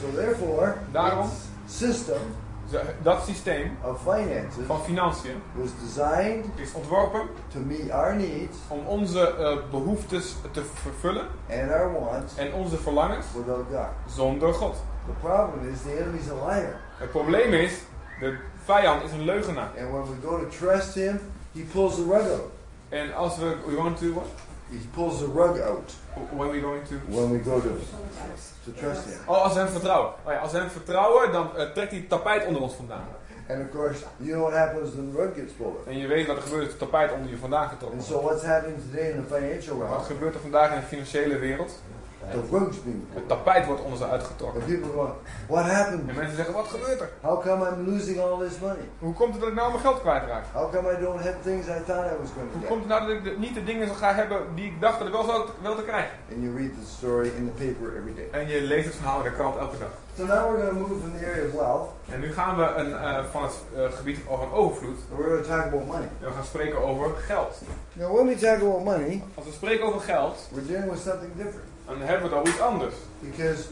So 0.00 0.16
therefore, 0.16 0.74
Daarom- 0.92 1.30
system 1.66 2.20
Dat 3.02 3.24
systeem 3.26 3.76
of 3.84 4.00
finances 4.02 4.66
van 4.66 4.80
financiën 4.84 5.42
was 5.54 5.68
designed 5.82 6.44
is 6.56 6.72
ontworpen 6.72 7.20
to 7.52 7.58
meet 7.58 7.90
our 7.90 8.16
needs 8.16 8.56
om 8.68 8.86
onze 8.86 9.34
eh, 9.36 9.56
behoeftes 9.70 10.34
te 10.50 10.62
vervullen 10.74 11.26
and 11.50 11.70
our 11.70 11.92
wants 11.92 12.36
en 12.36 12.52
onze 12.52 12.76
verlangens 12.76 13.26
without 13.36 13.64
God. 13.72 14.14
zonder 14.14 14.54
God. 14.54 14.74
The 15.06 15.12
problem 15.28 15.72
is 15.72 15.82
the 15.82 15.98
enemy's 16.00 16.28
a 16.30 16.46
liar. 16.46 16.80
Het 16.96 17.10
probleem 17.10 17.52
is, 17.52 17.72
de 18.20 18.36
vijand 18.64 19.02
is 19.04 19.12
een 19.12 19.24
leugenaar. 19.24 19.70
And 19.78 19.90
when 19.90 20.02
we 20.02 20.26
go 20.28 20.38
to 20.38 20.48
trust 20.48 20.94
him, 20.94 21.20
he 21.52 21.60
pulls 21.72 21.94
the 21.94 22.04
rug 22.04 22.30
out. 22.30 22.50
En 22.88 23.14
als 23.14 23.36
we, 23.36 23.56
we 23.66 23.74
going 23.76 23.96
to 23.96 24.12
what? 24.12 24.26
He 24.72 24.86
pulls 24.94 25.18
the 25.18 25.26
rug 25.26 25.60
out 25.60 25.92
When 26.36 26.50
we 26.50 26.60
going 26.60 26.82
to? 26.88 26.94
when 27.08 27.30
we 27.30 27.38
go 27.38 27.60
to, 27.60 27.68
to 28.64 28.70
trust 28.80 29.04
him. 29.06 29.18
Oh, 29.26 29.42
als 29.44 29.52
we 29.52 29.58
hem 29.58 29.68
vertrouwen. 29.68 30.12
Oh 30.24 30.32
ja, 30.32 30.38
als 30.38 30.52
we 30.52 30.58
hem 30.58 30.68
vertrouwen, 30.70 31.32
dan 31.32 31.56
eh, 31.56 31.70
trekt 31.70 31.90
hij 31.90 31.98
het 32.00 32.08
tapijt 32.08 32.46
onder 32.46 32.62
ons 32.62 32.74
vandaan. 32.74 33.06
And 33.48 33.60
of 33.60 33.70
course, 33.70 34.04
you 34.16 34.32
know 34.32 34.42
what 34.48 34.58
happens 34.58 34.94
when 34.94 35.10
the 35.12 35.16
rug 35.18 35.34
gets 35.34 35.52
pulled. 35.52 35.86
En 35.86 35.98
je 35.98 36.06
weet 36.06 36.26
wat 36.26 36.36
er 36.36 36.42
gebeurt 36.42 36.62
als 36.62 36.70
het 36.70 36.78
tapijt 36.78 37.12
onder 37.12 37.30
je 37.30 37.36
vandaan 37.38 37.68
getrokken 37.68 37.98
And 37.98 38.08
wordt. 38.08 38.22
so 38.24 38.28
what's 38.30 38.44
happening 38.46 38.80
today 38.90 39.10
in 39.10 39.24
the 39.26 39.34
financial 39.34 39.78
Wat 39.78 39.88
realm? 39.88 40.02
gebeurt 40.02 40.34
er 40.34 40.40
vandaag 40.40 40.74
in 40.74 40.80
de 40.80 40.86
financiële 40.86 41.38
wereld? 41.38 41.72
The 42.30 42.40
rug's 42.50 42.82
being 42.82 43.02
Het 43.12 43.28
tapijt 43.28 43.66
wordt 43.66 43.82
onder 43.82 43.98
ze 43.98 44.06
uitgetrokken. 44.08 44.60
And 44.62 44.70
people 44.80 45.06
what 45.48 45.64
happened? 45.64 46.08
En 46.08 46.14
mensen 46.16 46.36
zeggen, 46.36 46.54
wat 46.54 46.66
gebeurt 46.68 47.00
er? 47.00 47.10
How 47.20 47.42
come 47.42 47.68
I'm 47.68 47.90
losing 47.92 48.20
all 48.20 48.38
this 48.48 48.58
money? 48.58 48.84
Hoe 48.98 49.14
komt 49.14 49.30
het 49.32 49.40
dat 49.40 49.48
ik 49.48 49.54
nou 49.54 49.68
mijn 49.70 49.80
geld 49.82 50.00
kwijtraak? 50.00 50.44
How 50.52 50.72
come 50.72 50.92
I 50.92 51.00
don't 51.00 51.20
have 51.20 51.36
things 51.42 51.66
I 51.66 51.80
thought 51.86 52.06
I 52.12 52.16
was 52.20 52.30
going 52.36 52.48
to 52.50 52.52
Hoe 52.52 52.60
get? 52.60 52.68
komt 52.68 52.80
het 52.80 52.88
nou 52.88 53.00
dat 53.06 53.16
ik 53.16 53.24
de- 53.24 53.36
niet 53.38 53.54
de 53.54 53.64
dingen 53.64 53.88
ga 53.88 54.14
hebben 54.14 54.38
die 54.54 54.64
ik 54.66 54.80
dacht 54.80 54.98
dat 54.98 55.06
ik 55.08 55.12
wel 55.14 55.24
zou 55.24 55.48
wel 55.62 55.74
te 55.74 55.82
krijgen? 55.82 56.10
And 56.32 56.42
you 56.42 56.56
read 56.56 56.70
the 56.80 56.86
story 56.98 57.30
in 57.36 57.52
the 57.54 57.64
paper 57.64 57.96
every 57.98 58.14
day. 58.14 58.28
En 58.40 58.48
je 58.48 58.60
leest 58.62 58.86
het 58.86 58.94
verhaal 58.94 59.18
in 59.18 59.24
de 59.24 59.32
krant 59.32 59.56
elke 59.56 59.78
dag. 59.78 59.88
So 60.16 60.24
now 60.24 60.50
we're 60.50 60.62
going 60.62 60.68
to 60.72 60.78
move 60.88 61.00
from 61.00 61.12
the 61.18 61.26
area 61.26 61.46
of 61.46 61.52
wealth, 61.52 61.88
En 62.10 62.20
nu 62.20 62.32
gaan 62.32 62.56
we 62.56 62.64
een, 62.64 62.92
eh, 62.98 63.24
van 63.30 63.42
het 63.42 63.52
eh, 63.76 63.92
gebied 63.96 64.18
over 64.28 64.52
overvloed. 64.52 64.98
and 65.10 65.18
we're 65.18 65.28
going 65.30 65.42
to 65.44 65.48
talk 65.48 65.64
about 65.64 65.86
money. 65.86 66.08
En 66.20 66.26
we 66.28 66.32
gaan 66.34 66.44
spreken 66.44 66.78
over 66.84 67.10
geld. 67.26 67.60
Now, 67.92 68.14
when 68.14 68.26
we 68.26 68.34
talk 68.36 68.56
about 68.60 68.84
money, 68.84 69.22
Als 69.34 69.46
we 69.46 69.52
spreken 69.52 69.84
over 69.86 70.00
geld, 70.00 70.48
we're 70.52 70.66
dealing 70.66 70.90
with 70.90 71.00
something 71.00 71.32
different. 71.36 71.70
Dan 71.98 72.08
hebben 72.08 72.28
we 72.30 72.34
het 72.36 72.44
over 72.44 72.52
iets 72.54 72.62
anders. 72.62 72.94
Because 73.20 73.62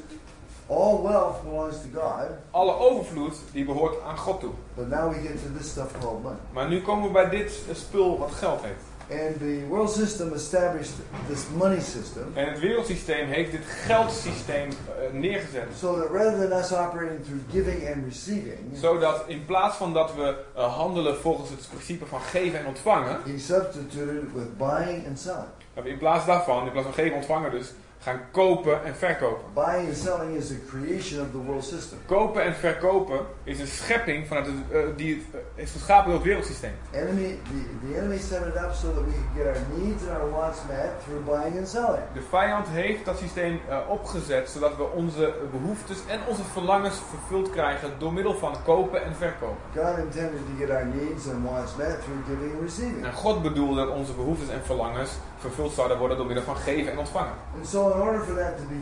all 0.66 1.02
wealth 1.02 1.42
belongs 1.42 1.76
to 1.76 2.00
God, 2.00 2.26
Alle 2.50 2.74
overvloed 2.78 3.34
die 3.52 3.64
behoort 3.64 4.02
aan 4.02 4.18
God 4.18 4.40
toe. 4.40 4.50
but 4.74 4.88
now 4.88 5.08
we 5.12 5.14
get 5.20 5.36
to 5.42 5.58
this 5.58 5.70
stuff 5.70 5.92
called 6.00 6.22
money. 6.22 6.38
Maar 6.52 6.68
nu 6.68 6.80
komen 6.82 7.06
we 7.06 7.12
bij 7.12 7.28
dit 7.28 7.52
spul 7.72 8.18
wat 8.18 8.32
geld 8.32 8.62
heeft. 8.62 8.88
And 9.12 9.38
the 9.38 9.64
world 9.68 9.90
system 9.90 10.32
established 10.34 10.92
this 11.28 11.44
money 11.56 11.80
system 11.80 12.30
En 12.34 12.48
het 12.48 12.58
wereldsysteem 12.60 13.28
heeft 13.28 13.50
dit 13.50 13.64
geldsysteem 13.64 14.68
eh, 14.68 15.12
neergezet. 15.12 15.66
so 15.78 15.94
that 16.00 16.10
rather 16.10 16.48
than 16.48 16.58
us 16.58 16.72
operating 16.72 17.24
through 17.24 17.40
giving 17.50 17.86
and 17.94 18.04
receiving, 18.04 18.58
Zodat 18.72 19.22
in 19.26 19.44
plaats 19.44 19.76
van 19.76 19.92
dat 19.92 20.14
we 20.14 20.36
eh, 20.56 20.76
handelen 20.76 21.16
volgens 21.16 21.50
het 21.50 21.68
principe 21.68 22.06
van 22.06 22.20
geven 22.20 22.58
en 22.58 22.66
ontvangen, 22.66 23.18
he 23.24 23.38
substituted 23.38 24.22
it 24.22 24.32
with 24.34 24.56
buying 24.58 25.06
and 25.06 25.18
selling. 25.18 25.48
in 25.92 25.98
plaats 25.98 26.26
daarvan, 26.26 26.66
in 26.66 26.72
plaats 26.72 26.86
van 26.86 26.94
geven 26.96 27.10
en 27.12 27.16
ontvangen 27.16 27.50
dus, 27.50 27.72
gaan 28.02 28.20
kopen 28.30 28.84
en 28.84 28.94
verkopen. 28.94 29.44
Buying 29.54 29.88
and 29.88 29.96
selling 29.96 30.36
is 30.36 30.50
a 30.50 30.54
creation 30.68 31.20
of 31.20 31.30
the 31.30 31.38
world 31.38 31.64
system. 31.64 31.98
Kopen 32.06 32.42
en 32.42 32.54
verkopen 32.54 33.20
is 33.44 33.60
een 33.60 33.66
schepping 33.66 34.26
vanuit 34.26 34.46
het, 34.46 34.54
eh, 34.70 34.80
die 34.96 35.26
eh, 35.32 35.62
is 35.62 35.70
geschapen 35.70 36.04
door 36.04 36.14
het 36.14 36.24
wereldsysteem. 36.24 36.72
Enemy, 36.90 37.38
the, 37.44 37.86
the 37.86 37.98
enemy 37.98 38.18
set 38.18 38.46
it 38.46 38.56
up 38.56 38.72
so 38.74 38.94
that 38.94 39.04
we 39.04 39.12
could 39.12 39.36
get 39.36 39.46
our 39.46 39.78
needs 39.78 40.02
and 40.08 40.20
our 40.20 40.30
wants 40.30 40.58
met 40.68 40.90
through 41.04 41.24
buying 41.24 41.58
and 41.58 41.68
selling. 41.68 42.02
De 42.14 42.22
vijand 42.28 42.66
heeft 42.68 43.04
dat 43.04 43.18
systeem 43.18 43.60
eh, 43.68 43.78
opgezet 43.88 44.50
zodat 44.50 44.76
we 44.76 44.82
onze 44.82 45.34
behoeftes 45.50 45.98
en 46.06 46.20
onze 46.26 46.44
verlangens 46.44 47.00
vervuld 47.08 47.50
krijgen 47.50 47.90
door 47.98 48.12
middel 48.12 48.34
van 48.34 48.56
kopen 48.64 49.04
en 49.04 49.14
verkopen. 49.14 49.62
God 49.76 49.98
intended 49.98 50.40
to 50.48 50.54
get 50.58 50.70
our 50.70 50.86
needs 50.86 51.28
and 51.28 51.44
wants 51.44 51.76
met 51.76 52.02
through 52.02 52.20
giving 52.26 52.52
and 52.52 52.62
receiving. 52.62 53.04
En 53.04 53.12
God 53.12 53.42
bedoelde 53.42 53.74
dat 53.74 53.88
onze 53.88 54.12
behoeftes 54.12 54.48
en 54.48 54.64
verlangens 54.64 55.10
vervuld 55.38 55.72
zouden 55.72 55.98
worden 55.98 56.16
door 56.16 56.26
middel 56.26 56.44
van 56.44 56.56
geven 56.56 56.92
en 56.92 56.98
ontvangen. 56.98 57.34
And 57.56 57.68
so, 57.68 57.89
in 57.94 58.00
order 58.00 58.20
for 58.20 58.34
that 58.34 58.56
to 58.56 58.62
be 58.68 58.74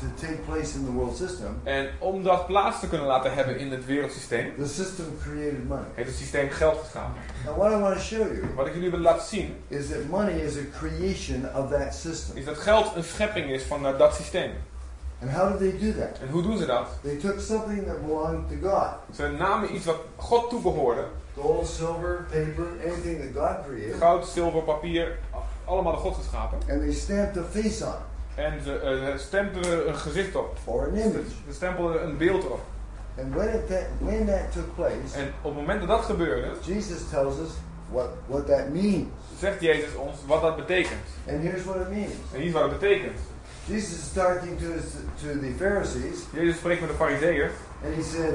to 0.00 0.26
take 0.26 0.36
place 0.46 0.76
in 0.76 0.84
the 0.84 0.92
world 0.92 1.16
system, 1.16 1.60
En 1.64 1.88
om 1.98 2.22
dat 2.22 2.46
plaats 2.46 2.80
te 2.80 2.88
kunnen 2.88 3.06
laten 3.06 3.34
hebben 3.34 3.58
in 3.58 3.70
het 3.70 3.86
wereldsysteem, 3.86 4.52
the 4.58 4.66
system 4.68 5.04
created 5.22 5.68
money. 5.68 5.84
heeft 5.94 6.08
het 6.08 6.18
systeem 6.18 6.50
geld 6.50 6.78
geschapen. 6.78 7.20
What 7.56 7.72
I 7.72 7.76
want 7.76 7.94
to 7.94 8.00
show 8.00 8.18
you 8.18 8.42
Wat 8.56 8.66
ik 8.66 8.74
jullie 8.74 8.90
wil 8.90 9.00
laten 9.00 9.26
zien, 9.26 9.56
is 9.68 9.88
that 9.88 10.04
money 10.10 10.32
is 10.40 10.56
a 10.56 10.78
creation 10.78 11.44
of 11.54 11.70
that 11.70 11.94
system. 11.94 12.36
is 12.36 12.44
dat 12.44 12.58
geld 12.58 12.94
een 12.96 13.04
schepping 13.04 13.50
is 13.50 13.62
van 13.62 13.86
eh, 13.86 13.98
dat 13.98 14.14
systeem. 14.14 14.50
And 15.22 15.30
how 15.30 15.48
did 15.50 15.58
they 15.58 15.90
do 15.92 15.98
that? 16.00 16.18
En 16.20 16.28
hoe 16.30 16.42
doen 16.42 16.58
ze 16.58 16.66
dat? 16.66 16.86
They 17.02 17.16
took 17.16 17.40
something 17.40 17.86
that 17.86 18.06
belonged 18.06 18.48
to 18.48 18.68
God 18.70 18.88
Ze 19.16 19.28
namen 19.28 19.74
iets 19.74 19.84
wat 19.84 19.96
God 20.16 20.50
toebehoorde, 20.50 21.04
gold, 21.36 21.66
silver, 21.66 22.26
paper, 22.30 22.66
anything 22.86 23.20
that 23.34 23.44
God 23.44 23.64
created 23.66 23.94
goud, 24.00 24.26
zilver, 24.26 24.62
papier, 24.62 25.18
allemaal 25.64 25.92
door 25.92 26.00
God 26.00 26.14
geschapen. 26.16 26.58
and 26.68 26.80
they 26.80 26.92
stamped 26.92 27.36
a 27.36 27.42
face 27.50 27.82
on 27.84 27.92
it 27.92 28.16
En 28.38 28.62
ze 28.62 28.78
eh, 28.78 29.18
stempelden 29.18 29.88
een 29.88 29.96
gezicht 29.96 30.34
op. 30.36 30.56
or 30.64 30.82
an 30.86 30.94
image. 30.96 31.30
Ze 31.46 31.52
stempelden 31.54 32.02
een 32.04 32.16
beeld 32.16 32.44
erop. 32.44 32.60
And 33.18 33.34
when, 33.34 33.48
it, 33.48 33.68
that, 33.68 33.84
when 33.98 34.26
that 34.26 34.52
took 34.52 34.74
place, 34.74 35.16
En 35.16 35.32
op 35.42 35.50
het 35.54 35.54
moment 35.54 35.80
dat 35.80 35.88
dat 35.88 36.04
gebeurde, 36.04 36.46
Jesus 36.60 37.08
tells 37.10 37.34
us 37.38 37.50
what, 37.90 38.06
what 38.26 38.46
that 38.46 38.68
means. 38.72 39.06
zegt 39.38 39.60
Jezus 39.60 39.94
ons 39.94 40.16
wat 40.26 40.40
dat 40.42 40.56
betekent. 40.56 41.06
And 41.28 41.42
here's 41.42 41.64
what 41.64 41.76
it 41.76 41.88
means. 41.90 42.12
En 42.32 42.38
hier 42.38 42.46
is 42.46 42.52
wat 42.52 42.62
het 42.62 42.78
betekent. 42.78 43.18
Jesus 43.64 43.98
is 43.98 44.12
talking 44.12 44.58
to, 44.60 44.66
his, 44.66 44.84
to 45.22 45.40
the 45.40 45.52
Pharisees, 45.56 46.18
Jezus 46.32 46.56
spreekt 46.56 46.80
met 46.80 46.90
de 46.90 46.96
fariseeërs 46.96 47.52
and 47.84 47.94
he 47.94 48.02
said, 48.02 48.34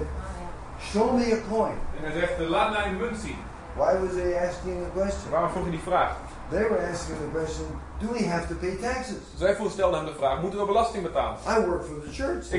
Show 0.92 1.14
me 1.18 1.34
a 1.34 1.38
coin. 1.56 1.74
en 1.98 2.12
hij 2.12 2.20
zegt, 2.20 2.40
laat 2.40 2.72
mij 2.72 2.86
een 2.86 2.98
munt 2.98 3.18
zien. 3.18 3.38
Why 3.76 3.98
was 4.00 4.14
they 4.14 4.48
asking 4.48 4.78
the 4.84 5.00
question? 5.00 5.32
Waarom 5.32 5.50
vroeg 5.50 5.66
je 5.66 5.72
die 5.72 5.80
vraag? 5.80 6.16
They 6.50 6.62
were 6.62 6.88
asking 6.92 7.18
the 7.18 7.38
question, 7.40 7.66
Do 8.04 8.10
we 8.12 8.26
have 8.26 8.48
to 8.48 8.56
pay 8.56 8.76
taxes? 8.76 9.16
Zij 9.38 9.56
stelden 9.70 10.00
hem 10.00 10.06
de 10.08 10.16
vraag, 10.18 10.42
moeten 10.42 10.60
we 10.60 10.66
belasting 10.66 11.04
betalen? 11.04 11.38
I 11.48 11.66
work 11.66 11.86
for 11.86 12.02
the 12.02 12.12
church. 12.12 12.52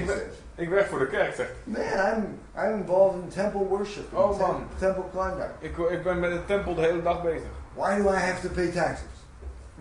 Ik 0.55 0.69
werk 0.69 0.87
voor 0.87 0.99
de 0.99 1.07
kerk, 1.07 1.35
zegt 1.35 1.51
Man, 1.65 1.83
I'm, 1.83 2.39
I'm 2.57 2.79
involved 2.81 3.23
in 3.23 3.29
temple 3.29 3.65
worship, 3.65 4.15
Oh, 4.17 4.39
man. 4.39 4.67
temple 4.79 5.05
conduct. 5.15 5.51
ik. 5.59 5.77
Ik 5.79 6.03
ben 6.03 6.21
met 6.21 6.31
de 6.31 6.45
tempel 6.47 6.75
de 6.75 6.81
hele 6.81 7.03
dag 7.03 7.23
bezig. 7.23 7.49
Why 7.75 7.97
do 8.03 8.09
I 8.09 8.17
have 8.17 8.49
to 8.49 8.55
pay 8.55 8.67
taxes? 8.67 9.07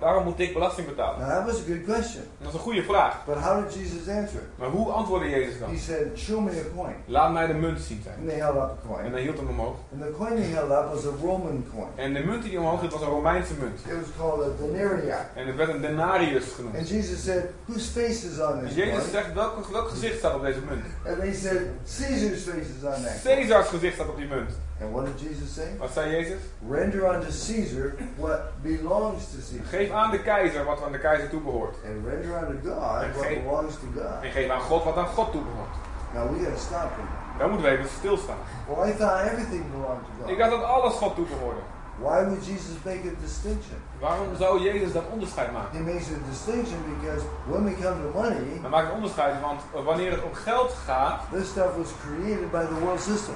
Waarom 0.04 0.24
moet 0.24 0.40
ik 0.40 0.54
belasting 0.54 0.88
betalen? 0.88 1.20
Now, 1.20 1.30
that 1.30 1.46
was 1.46 1.56
a 1.56 1.64
good 1.68 1.84
question. 1.84 2.24
Dat 2.38 2.48
is 2.48 2.54
een 2.54 2.60
goede 2.60 2.84
vraag. 2.84 3.26
But 3.26 3.36
how 3.36 3.64
did 3.64 3.74
Jesus 3.74 4.08
answer? 4.08 4.42
Maar 4.56 4.70
hoe 4.70 4.92
antwoordde 4.92 5.30
Jezus 5.30 5.54
He 5.54 5.60
dan? 5.60 5.78
said, 5.78 6.08
Show 6.16 6.40
me 6.40 6.52
a 6.52 6.76
coin. 6.76 6.96
Laat 7.06 7.32
mij 7.34 7.48
de 7.48 7.54
munt 7.54 7.80
zien, 7.82 8.04
And 8.20 8.28
they 8.30 8.38
held 8.40 8.56
up 8.56 8.62
a 8.62 8.70
En 8.84 8.88
coin. 8.88 9.12
hij 9.12 9.22
hield 9.22 9.38
hem 9.38 9.48
omhoog. 9.50 9.76
And 9.94 10.02
the 10.02 10.12
coin 10.18 10.36
they 10.36 10.46
held 10.46 10.72
up 10.72 10.94
was 10.94 11.06
a 11.06 11.10
Roman 11.22 11.66
coin. 11.76 11.88
En 11.96 12.14
de 12.14 12.20
munt 12.20 12.42
die 12.44 12.52
hij 12.52 12.60
omhoog 12.62 12.80
hield 12.80 12.92
was 12.94 13.02
een 13.02 13.08
Romeinse 13.08 13.54
munt. 13.60 13.80
It 13.80 13.94
was 14.00 14.10
called 14.18 14.48
a 14.48 14.66
denarius. 14.66 15.16
En 15.36 15.48
het 15.48 15.56
werd 15.56 15.70
een 15.70 15.82
denarius 15.82 16.44
And 16.44 16.54
genoemd. 16.54 16.90
Jesus 16.90 17.24
said, 17.24 17.44
Whose 17.66 17.92
face 17.92 18.28
is 18.32 18.40
on 18.40 18.60
En 18.60 18.66
this 18.66 18.76
Jezus 18.76 18.94
coin? 18.98 19.10
zegt, 19.12 19.34
welk, 19.34 19.68
welk 19.72 19.90
gezicht 19.90 20.18
staat 20.18 20.36
op 20.36 20.42
deze 20.42 20.60
munt? 20.70 20.86
And 21.08 21.18
they 21.20 21.34
said, 21.34 21.62
Caesar's 21.98 22.42
face 22.44 22.70
is 22.78 22.84
on 22.84 23.04
that. 23.04 23.22
Caesars 23.24 23.68
gezicht 23.68 23.94
staat 23.96 24.08
op 24.10 24.18
die 24.18 24.28
munt. 24.28 24.50
And 24.84 24.92
what 24.94 25.06
did 25.06 25.18
Jesus 25.28 25.54
say? 25.54 25.68
Wat 25.80 25.92
zei 25.94 26.12
Jezus? 26.12 26.42
Render 26.70 27.06
unto 27.08 27.28
Caesar 27.32 27.96
what 28.18 28.40
belongs 28.62 29.26
to 29.32 29.38
Caesar. 29.38 29.66
Geef 29.70 29.92
aan 29.92 30.12
de 30.12 30.20
keizer 30.22 30.66
wat 30.66 30.84
aan 30.84 30.92
de 30.92 31.00
keizer 31.00 31.30
toebehoort. 31.30 31.76
And 31.86 32.06
render 32.08 32.38
unto 32.38 32.70
God 32.70 33.16
what 33.16 33.26
Geen- 33.26 33.44
belongs 33.44 33.74
to 33.74 33.88
God. 33.96 34.22
En 34.24 34.32
geef 34.32 34.50
aan 34.50 34.62
God 34.62 34.84
wat 34.84 34.98
aan 34.98 35.08
God 35.08 35.32
toebehoort. 35.32 35.76
Now 36.14 36.30
we 36.30 36.44
gotta 36.44 36.60
stop 36.60 36.90
him. 36.98 37.08
Dan 37.38 37.50
moeten 37.50 37.70
we 37.70 37.78
even 37.78 37.90
stilstaan. 37.90 38.38
Well, 38.68 38.90
I 38.90 38.94
thought 38.94 39.22
everything 39.32 39.64
belonged 39.72 40.04
to 40.06 40.12
Ik 40.24 40.28
God. 40.30 40.38
dacht 40.38 40.52
dat 40.52 40.64
alles 40.64 40.94
God 40.94 41.16
toebehoorde. 41.16 41.60
Why 42.00 42.24
would 42.26 42.46
Jesus 42.46 42.76
make 42.86 43.02
a 43.08 43.22
distinction? 43.22 43.78
Waarom 44.00 44.36
zou 44.36 44.62
Jezus 44.62 44.92
dat 44.94 45.04
onderscheid 45.12 45.52
maken? 45.52 45.78
He 45.78 45.84
makes 45.94 46.08
a 46.10 46.20
distinction 46.30 46.80
because 47.00 47.22
when 47.48 47.64
we 47.64 47.74
come 47.82 47.96
to 48.02 48.20
money, 48.22 48.60
Hij 48.62 48.70
maakt 48.70 48.88
een 48.88 48.94
onderscheid, 48.94 49.34
want 49.42 49.62
wanneer 49.86 50.12
het 50.12 50.24
om 50.24 50.34
geld 50.34 50.72
gaat, 50.86 51.22
this 51.32 51.48
stuff 51.48 51.76
was 51.78 51.90
created 52.06 52.52
by 52.52 52.66
the 52.66 52.80
world 52.84 53.02
system. 53.02 53.36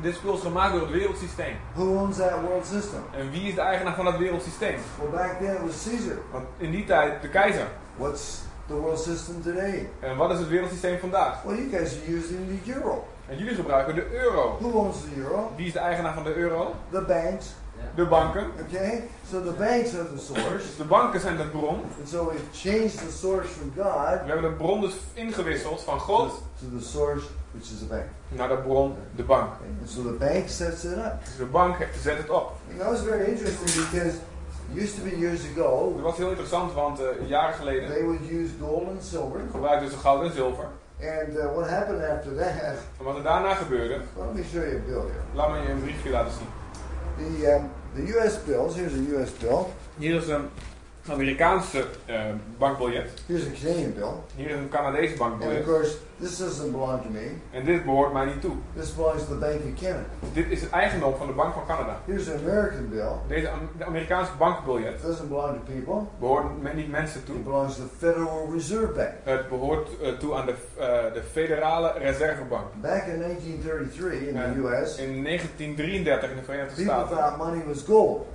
Dit 0.00 0.14
spul 0.14 0.34
is 0.34 0.40
gemaakt 0.40 0.72
door 0.72 0.80
het 0.80 0.90
wereldsysteem. 0.90 1.56
Who 1.74 1.84
owns 1.84 2.16
that 2.16 2.40
world 2.40 2.66
system? 2.66 3.02
En 3.12 3.30
wie 3.30 3.48
is 3.48 3.54
de 3.54 3.60
eigenaar 3.60 3.94
van 3.94 4.04
dat 4.04 4.16
wereldsysteem? 4.18 4.78
Well, 5.00 5.10
back 5.10 5.38
then 5.38 5.54
it 5.54 5.62
was 5.62 5.82
Caesar. 5.84 6.18
Want 6.30 6.44
in 6.56 6.70
die 6.70 6.84
tijd 6.84 7.22
de 7.22 7.28
keizer. 7.28 7.66
What's 7.96 8.42
the 8.66 8.74
world 8.74 9.00
system 9.00 9.42
today? 9.42 9.88
En 10.00 10.16
wat 10.16 10.30
is 10.30 10.38
het 10.38 10.48
wereldsysteem 10.48 10.98
vandaag? 10.98 11.42
Well, 11.42 11.56
you 11.56 11.70
guys 11.70 11.92
are 11.92 12.16
using 12.16 12.62
the 12.64 12.72
euro. 12.72 13.06
En 13.26 13.38
jullie 13.38 13.54
gebruiken 13.54 13.94
de 13.94 14.06
euro. 14.12 14.56
Who 14.60 14.78
owns 14.78 14.96
the 15.00 15.20
euro? 15.20 15.52
Wie 15.56 15.66
is 15.66 15.72
de 15.72 15.78
eigenaar 15.78 16.14
van 16.14 16.24
de 16.24 16.34
euro? 16.34 16.74
The 16.90 17.00
banks. 17.00 17.54
De 17.94 18.06
banken. 18.06 18.50
Okay? 18.60 19.02
So 19.30 19.42
the 19.42 19.52
banks 19.52 19.94
are 19.94 20.14
the 20.14 20.18
source. 20.18 20.66
Dus 20.66 20.76
de 20.76 20.84
banken 20.84 21.20
zijn 21.20 21.36
de 21.36 21.44
bron. 21.44 21.82
And 21.98 22.08
so 22.08 22.26
we've 22.26 22.44
changed 22.52 22.98
the 22.98 23.12
source 23.12 23.48
from 23.48 23.72
God 23.76 24.20
We 24.24 24.32
hebben 24.32 24.50
de 24.50 24.56
bron 24.56 24.80
dus 24.80 24.94
ingewisseld 25.12 25.82
van 25.82 26.00
God 26.00 26.30
to 26.60 26.78
the 26.78 26.84
source, 26.84 27.26
which 27.56 27.70
is 27.72 27.82
a 27.82 27.86
bank. 27.88 28.04
naar 28.28 28.48
de 28.48 28.56
bron, 28.56 28.94
de 29.16 29.22
bank. 29.22 29.50
And 29.80 29.90
so 29.90 30.02
the 30.02 30.16
bank 30.18 30.48
sets 30.48 30.84
it 30.84 30.96
up. 30.96 31.14
Dus 31.24 31.36
de 31.36 31.44
bank 31.44 31.76
zet 32.02 32.16
het 32.18 32.30
op. 32.30 32.52
And 32.70 32.78
that 32.80 32.90
was 32.90 33.00
very 33.02 33.24
interesting 33.24 33.88
because 33.90 34.14
used 34.74 34.94
to 34.96 35.02
be 35.02 35.16
years 35.18 35.40
ago, 35.56 35.92
Dat 35.94 36.02
was 36.02 36.16
heel 36.16 36.28
interessant, 36.28 36.72
want 36.74 37.00
eh, 37.00 37.06
jaren 37.28 37.54
geleden 37.54 37.88
they 37.88 38.02
would 38.02 38.20
use 38.30 38.50
gold 38.60 38.88
and 38.88 39.04
silver. 39.04 39.40
gebruikten 39.50 39.90
ze 39.90 39.96
goud 39.96 40.22
en 40.24 40.32
zilver. 40.32 40.68
And 41.00 41.36
uh, 41.36 41.44
what 41.54 41.68
happened 41.68 42.02
after 42.04 42.34
that, 42.36 42.76
En 42.98 43.04
wat 43.04 43.16
er 43.16 43.22
daarna 43.22 43.54
gebeurde, 43.54 43.94
let 44.16 44.34
me 44.34 44.42
show 44.52 44.62
you 44.62 44.76
a 44.76 44.80
bill 44.86 44.94
here. 44.94 45.22
laat 45.34 45.50
me 45.50 45.60
je 45.60 45.68
een 45.68 45.82
briefje 45.82 46.10
laten 46.10 46.32
zien. 46.32 46.48
The, 47.16 47.52
um, 47.54 47.70
the 47.94 48.12
U.S. 48.12 48.44
bills, 48.44 48.74
here's 48.74 48.92
a 48.92 48.96
U.S. 48.96 49.30
bill, 49.40 49.58
Hier 49.96 50.14
is 50.14 50.28
een 50.28 50.48
Amerikaanse 51.10 51.84
eh, 52.06 52.20
bankbiljet. 52.58 53.10
here's 53.26 53.42
a 53.46 53.50
Canadian 53.60 53.92
bill. 53.94 54.12
Hier 54.36 54.48
is 54.50 54.56
een 54.56 54.68
Canadese 54.68 55.12
And 55.12 55.12
of 55.12 55.18
bankbiljet. 55.28 55.64
course, 55.64 55.96
this 56.20 56.38
doesn't 56.38 56.70
belong 56.70 57.02
to 57.02 57.08
me. 57.10 57.26
En 57.50 57.64
dit 57.64 57.84
behoort 57.84 58.12
mij 58.12 58.24
niet 58.24 58.40
toe. 58.40 58.54
This 58.76 58.94
belongs 58.94 59.22
to 59.24 59.28
the 59.32 59.38
Bank 59.38 59.54
of 59.54 59.80
Canada. 59.82 60.04
Dit 60.32 60.50
is 60.50 60.60
het 60.60 60.70
eigendom 60.70 61.14
van 61.16 61.26
de 61.26 61.32
Bank 61.32 61.52
van 61.54 61.62
Canada. 61.66 62.00
Here's 62.06 62.28
an 62.28 62.38
American 62.48 62.88
bill. 62.88 63.12
Deze 63.28 63.48
de 63.78 63.84
Amerikaanse 63.84 64.32
bankbiljet 64.38 64.94
It 64.94 65.02
doesn't 65.02 65.28
belong 65.28 65.52
to 65.58 65.72
people. 65.72 66.00
behoort 66.18 66.74
niet 66.74 66.90
mensen 66.90 67.24
toe. 67.24 67.34
It 67.36 67.44
belongs 67.44 67.76
to 67.76 67.82
the 67.82 68.06
Federal 68.06 68.48
Reserve 68.52 68.92
Bank. 68.92 69.10
Het 69.22 69.48
behoort 69.48 69.88
eh, 70.00 70.12
toe 70.12 70.34
aan 70.34 70.46
de, 70.46 70.54
eh, 70.78 70.86
de 71.12 71.22
Federale 71.32 71.92
Reservebank. 71.98 72.66
Back 72.80 73.02
in 73.06 73.18
1933 73.20 74.20
in 74.20 74.34
the 74.34 74.58
U.S., 74.60 74.96
In 74.98 75.22
1933 75.22 76.30
in 76.30 76.36
de 76.36 76.42
Verenigde 76.42 76.74
people 76.74 76.92
Staten. 76.92 77.16
thought 77.16 77.36
money 77.36 77.62
was 77.66 77.82
gold. 77.86 78.26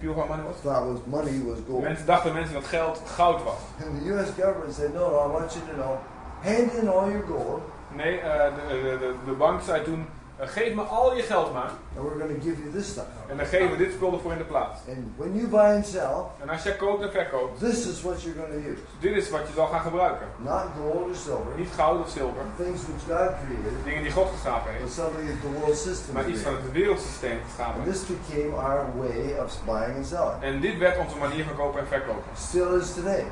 Van 0.00 0.28
money 0.28 0.44
was? 0.44 0.56
Thought 0.62 0.86
was 0.86 0.98
money 1.04 1.42
was 1.44 1.58
gold. 1.68 1.82
Mensen 1.82 2.06
dachten 2.06 2.32
mensen 2.32 2.54
dat 2.54 2.64
geld 2.64 3.02
goud 3.06 3.42
was. 3.42 3.60
And 3.86 4.00
the 4.00 4.08
U.S. 4.08 4.28
government 4.38 4.74
said, 4.74 4.92
no, 4.94 5.10
no, 5.10 5.28
I 5.28 5.32
want 5.32 5.52
you 5.52 5.64
to 5.70 5.74
know, 5.74 5.98
hand 6.40 6.72
in 6.72 6.88
all 6.88 7.10
your 7.10 7.24
gold, 7.26 7.60
Nee, 7.96 8.20
eh, 8.20 8.54
de, 8.68 8.82
de, 8.82 8.98
de, 8.98 9.14
de 9.24 9.32
bank 9.32 9.60
zei 9.62 9.82
toen, 9.82 10.06
eh, 10.38 10.48
geef 10.48 10.74
me 10.74 10.82
al 10.82 11.16
je 11.16 11.22
geld 11.22 11.52
maar. 11.52 11.70
and 11.96 12.04
we're 12.06 12.18
going 12.18 12.34
to 12.40 12.40
give 12.48 12.60
you 12.62 12.70
this 12.72 12.86
stuff. 12.88 13.06
En 13.28 13.36
dan 13.36 13.46
geven 13.46 13.70
we 13.70 13.76
dit 13.76 13.92
spul 13.92 14.12
ervoor 14.12 14.32
in 14.32 14.38
de 14.38 14.44
plaats. 14.44 14.78
And 14.88 14.98
when 15.16 15.34
you 15.36 15.46
buy 15.48 15.74
and 15.76 15.86
sell, 15.86 16.16
En 16.42 16.48
als 16.48 16.62
jij 16.62 16.76
koopt 16.76 17.02
en 17.02 17.10
verkoopt, 17.10 17.58
this 17.58 17.86
is 17.86 18.02
what 18.02 18.22
you're 18.22 18.38
going 18.40 18.52
to 18.52 18.70
use. 18.70 18.80
dit 19.00 19.16
is 19.16 19.30
wat 19.30 19.40
je 19.46 19.52
zal 19.54 19.66
gaan 19.66 19.80
gebruiken. 19.80 20.26
Not 20.36 20.62
gold 20.80 21.08
or 21.08 21.14
silver, 21.14 21.52
Niet 21.56 21.68
goud 21.76 22.00
of 22.00 22.08
zilver. 22.08 22.42
things 22.56 22.80
which 22.88 23.02
God 23.18 23.30
created, 23.44 23.84
Dingen 23.84 24.02
die 24.02 24.12
God 24.12 24.28
geschapen 24.34 24.72
but 24.72 24.80
heeft. 24.80 24.92
something 24.94 25.28
that 25.28 25.40
the 25.40 25.58
world 25.60 25.76
system 25.76 26.14
Maar 26.14 26.28
iets 26.28 26.42
van 26.42 26.52
het 26.54 26.72
wereldsysteem 26.72 27.38
geschapen 27.48 27.82
heeft. 27.82 27.92
this 28.06 28.16
became 28.16 28.52
our 28.68 28.84
way 28.96 29.38
of 29.44 29.58
buying 29.64 29.96
and 29.96 30.06
selling. 30.06 30.38
En 30.40 30.60
dit 30.60 30.78
werd 30.78 30.98
onze 30.98 31.16
manier 31.16 31.44
van 31.44 31.56
kopen 31.56 31.80
en 31.80 31.86
verkopen. 31.86 32.22
Still 32.36 32.72
is 32.80 32.94
today. 32.94 33.24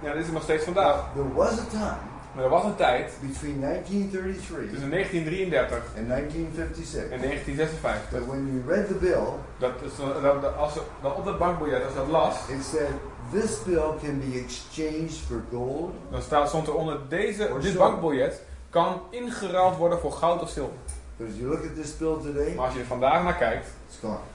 Ja, 0.00 0.12
dit 0.12 0.24
is 0.26 0.30
nog 0.32 0.42
steeds 0.42 0.64
vandaag. 0.64 0.96
There 1.14 1.32
was 1.34 1.52
a 1.52 1.64
time 1.70 2.02
Maar 2.34 2.44
er 2.44 2.50
was 2.50 2.64
een 2.64 2.74
tijd, 2.76 3.12
between 3.20 3.60
1933 3.60 4.70
tussen 4.70 4.90
1933 4.90 5.78
and 5.98 6.08
1956 6.08 7.10
en 7.10 7.20
1956, 7.20 8.08
that 8.10 8.26
when 8.26 8.42
you 8.50 8.58
read 8.72 8.86
the 8.86 8.94
bill, 8.94 9.26
dat, 9.58 9.72
is- 9.86 9.96
dat, 10.22 10.42
dat, 10.42 10.56
als, 10.56 10.74
dat 11.02 11.14
op 11.16 11.24
dat 11.24 11.38
bankbiljet, 11.38 11.84
als 11.84 11.92
je 11.92 11.98
dat 11.98 12.08
las, 12.08 12.34
it 12.48 12.64
said 12.64 12.92
this 13.32 13.62
bill 13.62 13.90
can 14.02 14.16
be 14.24 14.32
exchanged 14.44 15.16
for 15.28 15.40
gold 15.52 15.92
dan 16.10 16.22
staat, 16.22 16.48
stond 16.48 16.66
er 16.66 16.74
onder 16.74 16.98
deze, 17.08 17.38
dit 17.52 17.62
silver. 17.62 17.78
bankbiljet 17.78 18.42
kan 18.70 19.00
ingeruild 19.10 19.76
worden 19.76 19.98
voor 19.98 20.12
goud 20.12 20.42
of 20.42 20.48
zilver. 20.50 20.76
But 21.16 21.28
as 21.28 21.34
you 21.36 21.48
look 21.48 21.64
at 21.64 21.74
this 21.74 21.96
bill 21.96 22.16
today, 22.22 22.54
Maar 22.54 22.64
als 22.64 22.74
je 22.74 22.80
er 22.80 22.86
vandaag 22.86 23.22
naar 23.24 23.36
kijkt, 23.36 23.66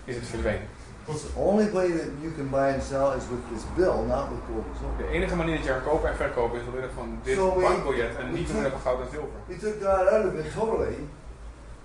is 0.06 0.16
het 0.16 0.26
verdwenen. 0.28 0.68
It's 1.08 1.22
the 1.22 1.40
only 1.40 1.70
way 1.72 1.88
that 1.92 2.08
you 2.22 2.32
can 2.38 2.50
buy 2.50 2.70
and 2.74 2.84
sell 2.84 3.14
is 3.18 3.24
with 3.32 3.44
this 3.54 3.64
bill, 3.76 3.98
not 4.08 4.30
with 4.32 4.42
gold 4.50 4.66
and 4.70 4.78
silver. 4.80 4.98
De 4.98 5.08
enige 5.18 5.36
manier 5.36 5.56
dat 5.56 5.66
je 5.66 5.72
kan 5.72 5.84
kopen 5.84 6.10
en 6.10 6.16
verkopen 6.16 6.60
is 6.60 6.64
door 6.66 6.74
middel 6.74 6.92
van 6.96 7.20
dit 7.24 7.36
we- 7.36 7.62
bankbiljet 7.62 8.16
en 8.16 8.32
niet 8.34 8.48
door 8.48 8.56
middel 8.62 8.72
van 8.80 8.82
goud 8.82 9.00
en 9.02 9.08
zilver. 9.12 9.40
We 9.46 9.58
took 9.58 9.76
God 9.84 10.08
out 10.14 10.26
of 10.26 10.34
it 10.34 10.54
totally 10.54 10.96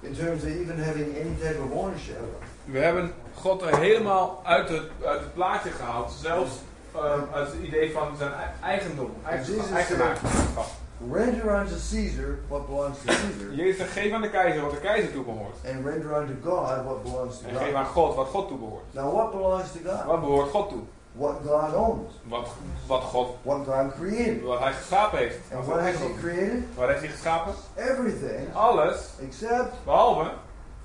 in 0.00 0.14
terms 0.14 0.42
of 0.42 0.48
even 0.48 0.85
having 0.85 1.09
any 1.22 1.35
type 1.40 1.59
of 1.64 1.70
ownership. 1.70 2.20
We 2.64 2.79
hebben 2.79 3.12
God 3.35 3.62
er 3.62 3.77
helemaal 3.79 4.40
uit 4.44 4.68
het, 4.68 4.83
uit 5.05 5.20
het 5.20 5.35
plaatje 5.35 5.70
gehaald, 5.70 6.11
zelfs 6.20 6.53
ehm, 6.94 7.20
uit 7.35 7.46
het 7.53 7.61
idee 7.62 7.92
van 7.92 8.16
zijn 8.18 8.33
ei- 8.33 8.50
eigendom, 8.72 9.11
eigen- 9.27 9.74
eigenaarschap. 9.74 10.66
Render 11.12 11.50
unto 11.61 11.74
Caesar 11.90 12.38
what 12.48 12.66
belongs 12.66 12.98
to 12.98 13.07
Caesar, 13.12 13.52
Jezus 13.54 13.76
zegt, 13.76 13.90
geef 13.92 14.12
aan 14.12 14.20
de 14.22 14.30
keizer 14.30 14.62
wat 14.62 14.70
de 14.70 14.76
keizer 14.80 15.12
toebehoort. 15.12 15.57
and 15.66 15.85
render 15.87 16.12
unto 16.20 16.35
God 16.50 16.85
what 16.85 17.02
belongs 17.02 17.38
to 17.38 17.48
En 17.48 17.57
geef 17.57 17.66
God. 17.66 17.74
aan 17.74 17.87
God 17.87 18.14
wat 18.14 18.26
God 18.26 18.48
toebehoort. 18.48 18.83
Now, 18.90 19.12
what 19.14 19.30
belongs 19.30 19.72
to 19.72 19.78
God? 19.90 20.04
Wat 20.07 20.20
behoort 20.20 20.50
God 20.50 20.68
toe? 20.68 20.80
What 21.12 21.35
God 21.46 21.74
owns, 21.74 22.12
Wat, 22.28 22.48
wat 22.87 23.02
God, 23.02 23.28
what 23.42 23.64
God 23.66 23.94
created. 23.94 24.42
wat 24.42 24.59
hij 24.59 24.72
geschapen 24.72 25.18
heeft. 25.18 25.38
And 25.52 25.66
what 25.66 25.80
has 25.80 25.94
He 25.96 26.14
created? 26.20 26.62
Wat 26.74 26.88
heeft 26.88 27.00
hij 27.00 27.09
geschapen? 27.09 27.54
Everything 27.74 28.54
Alles, 28.54 28.96
except, 29.20 29.74
behalve, 29.85 30.30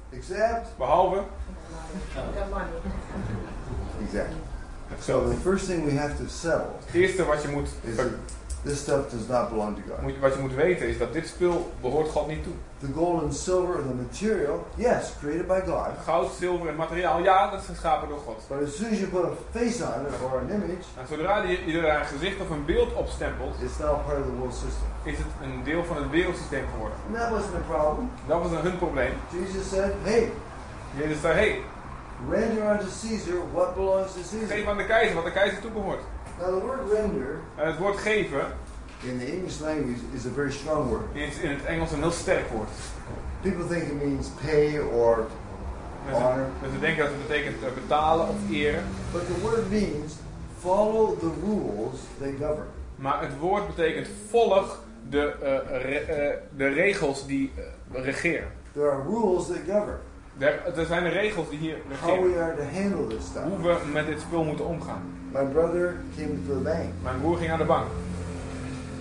except, 0.10 0.68
behalve 0.78 1.18
exactly. 4.02 4.38
So 5.02 5.30
the 5.30 5.36
first 5.36 5.66
thing 5.68 5.86
we 5.86 5.92
have 5.98 6.16
to 6.18 6.28
settle 6.28 6.72
Het 6.86 6.96
eerste 6.96 7.26
wat 7.26 7.42
je 7.42 7.48
moet, 7.48 7.70
is 7.82 7.96
this 8.64 8.80
stuff 8.80 9.10
does 9.10 9.28
not 9.28 9.50
belong 9.50 9.76
to 9.76 9.82
God. 9.88 10.02
moet, 10.02 10.20
wat 10.20 10.34
je 10.34 10.40
moet 10.40 10.54
weten 10.54 10.88
is 10.88 10.98
dat 10.98 11.14
dit 11.14 11.28
spul 11.28 11.72
behoort 11.82 12.10
God 12.10 12.28
niet 12.28 12.44
toe. 12.44 12.54
The 12.80 12.88
gold 12.96 13.22
and 13.22 13.36
silver, 13.36 13.76
the 13.76 13.94
material, 13.94 14.68
yes, 14.76 15.14
created 15.20 15.48
by 15.48 15.60
God. 15.66 15.88
Goud, 16.06 16.32
zilver 16.40 16.68
en 16.70 16.76
materiaal, 16.76 17.20
ja, 17.24 17.50
dat 17.50 17.60
is 17.62 17.66
geschapen 17.66 18.08
door 18.10 18.20
God. 18.26 18.38
But 18.48 18.68
as 18.68 18.76
soon 18.76 18.92
as 18.92 19.00
you 19.00 19.10
put 19.10 19.26
a 19.26 19.60
face 19.60 19.84
on 19.84 20.06
it 20.06 20.14
or 20.24 20.40
an 20.40 20.50
image, 20.50 20.86
En 20.98 21.08
zodra 21.08 21.42
je, 21.44 21.66
je 21.66 21.80
er 21.80 22.00
een 22.00 22.06
gezicht 22.06 22.42
of 22.42 22.50
een 22.50 22.66
beeld 22.66 22.94
op 22.94 23.08
stempelt, 23.08 23.56
it's 23.62 23.78
now 23.78 24.06
part 24.06 24.20
of 24.20 24.26
the 24.26 24.36
world 24.40 24.54
system. 24.54 24.88
is 25.04 25.18
het 25.18 25.28
een 25.44 25.64
deel 25.64 25.84
van 25.84 25.96
het 25.96 26.10
wereldsysteem 26.10 26.66
geworden. 26.72 26.98
And 27.08 27.16
that 27.18 27.30
wasn't 27.30 27.56
a 27.56 27.74
problem. 27.74 28.12
Dat 28.28 28.42
was 28.42 28.62
hun 28.62 28.78
probleem. 28.78 29.14
Jesus 29.32 29.70
said, 29.70 29.94
hey, 30.04 30.32
Jezus 30.98 31.22
zei, 31.22 31.34
hey, 31.34 31.62
render 32.30 32.72
unto 32.72 32.86
Caesar 33.02 33.38
what 33.54 33.76
belongs 33.76 34.14
to 34.14 34.20
geef 34.20 34.48
Caesar. 34.48 34.70
aan 34.70 34.78
de 34.78 34.86
keizer 34.86 35.16
wat 35.16 35.26
de 35.26 35.32
keizer 35.32 35.60
toebehoort. 35.62 36.02
Now 36.40 36.60
the 36.60 36.66
word 36.66 36.80
render 36.92 37.40
En 37.56 37.68
het 37.68 37.78
woord 37.78 37.98
geven 37.98 38.42
in 39.04 39.20
the 39.20 39.26
English 39.26 39.60
language 39.60 40.00
is 40.14 40.26
a 40.26 40.30
very 40.36 40.52
strong 40.52 40.90
word. 40.90 41.02
is 41.14 41.38
in 41.40 41.50
het 41.50 41.66
Engels 41.66 41.92
een 41.92 42.00
heel 42.02 42.12
sterk 42.12 42.48
woord. 42.50 42.70
People 43.42 43.68
think 43.68 43.84
it 43.84 44.04
means 44.04 44.28
pay 44.46 44.80
or 44.80 45.26
Mensen, 46.06 46.24
honor. 46.26 46.46
mensen 46.62 46.80
denken 46.80 47.04
dat 47.04 47.14
het 47.14 47.28
betekent 47.28 47.56
eh, 47.64 47.70
betalen 47.82 48.28
of 48.28 48.36
eren. 48.52 48.84
But 49.12 49.22
the 49.26 49.42
word 49.42 49.70
means 49.70 50.14
follow 50.60 51.20
the 51.20 51.30
rules 51.46 52.00
they 52.20 52.32
govern. 52.32 52.68
Maar 52.96 53.22
het 53.22 53.38
woord 53.40 53.68
betekent 53.76 54.08
volg 54.30 54.80
de, 55.10 55.34
eh, 55.42 55.82
re- 55.82 56.14
eh, 56.14 56.38
de 56.58 56.68
regels 56.68 57.26
die 57.26 57.52
eh, 57.56 58.04
regeren. 58.04 58.48
There 58.74 58.90
are 58.92 59.02
rules 59.04 59.48
that 59.48 59.58
govern 59.68 59.98
Er, 60.38 60.78
er 60.78 60.86
zijn 60.86 61.04
de 61.04 61.10
regels 61.10 61.50
die 61.50 61.60
hier 61.60 61.78
how 62.02 62.10
regeren. 62.10 62.32
we 62.34 62.40
are 62.40 62.56
to 62.56 62.80
handle 62.82 63.08
this 63.18 63.26
stuff. 63.26 63.44
Hoe 63.46 63.58
we 63.58 63.78
met 63.94 64.06
dit 64.06 64.20
spul 64.22 64.44
moeten 64.44 64.66
omgaan. 64.66 65.02
My 65.32 65.44
brother 65.44 65.98
came 66.18 66.44
to 66.48 66.54
the 66.54 66.64
bank. 66.64 66.94
Mijn 67.04 67.20
broer 67.20 67.38
ging 67.38 67.50
naar 67.50 67.58
de 67.58 67.66
bank. 67.66 67.88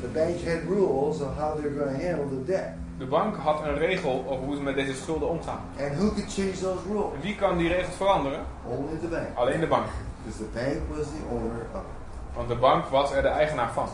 The 0.00 0.08
bank 0.08 0.36
had 0.44 0.62
rules 0.68 1.20
of 1.20 1.36
how 1.36 1.56
they're 1.56 1.74
going 1.78 1.98
to 1.98 2.06
handle 2.06 2.28
the 2.28 2.44
debt. 2.44 2.68
De 2.98 3.06
bank 3.06 3.36
had 3.36 3.62
een 3.66 3.78
regel 3.78 4.24
over 4.28 4.44
hoe 4.44 4.56
ze 4.56 4.62
met 4.62 4.74
deze 4.74 4.94
schulden 4.94 5.28
omgaan. 5.28 5.60
And 5.80 5.96
who 5.96 6.08
could 6.08 6.32
change 6.32 6.50
those 6.50 6.78
rules? 6.88 7.14
En 7.14 7.20
wie 7.20 7.34
kan 7.36 7.56
die 7.56 7.68
regels 7.68 7.94
veranderen? 7.94 8.40
Only 8.66 8.98
the 9.00 9.06
bank. 9.06 9.26
Alleen 9.34 9.60
de 9.60 9.66
bank. 9.66 9.86
Because 10.24 10.38
the 10.38 10.50
bank 10.54 10.96
was 10.96 11.06
the 11.06 11.34
owner 11.34 11.66
of 11.74 11.80
it. 11.80 12.34
Want 12.34 12.48
de 12.48 12.56
bank 12.56 12.84
was 12.84 13.12
er 13.12 13.22
de 13.22 13.28
eigenaar 13.28 13.72
van. 13.72 13.88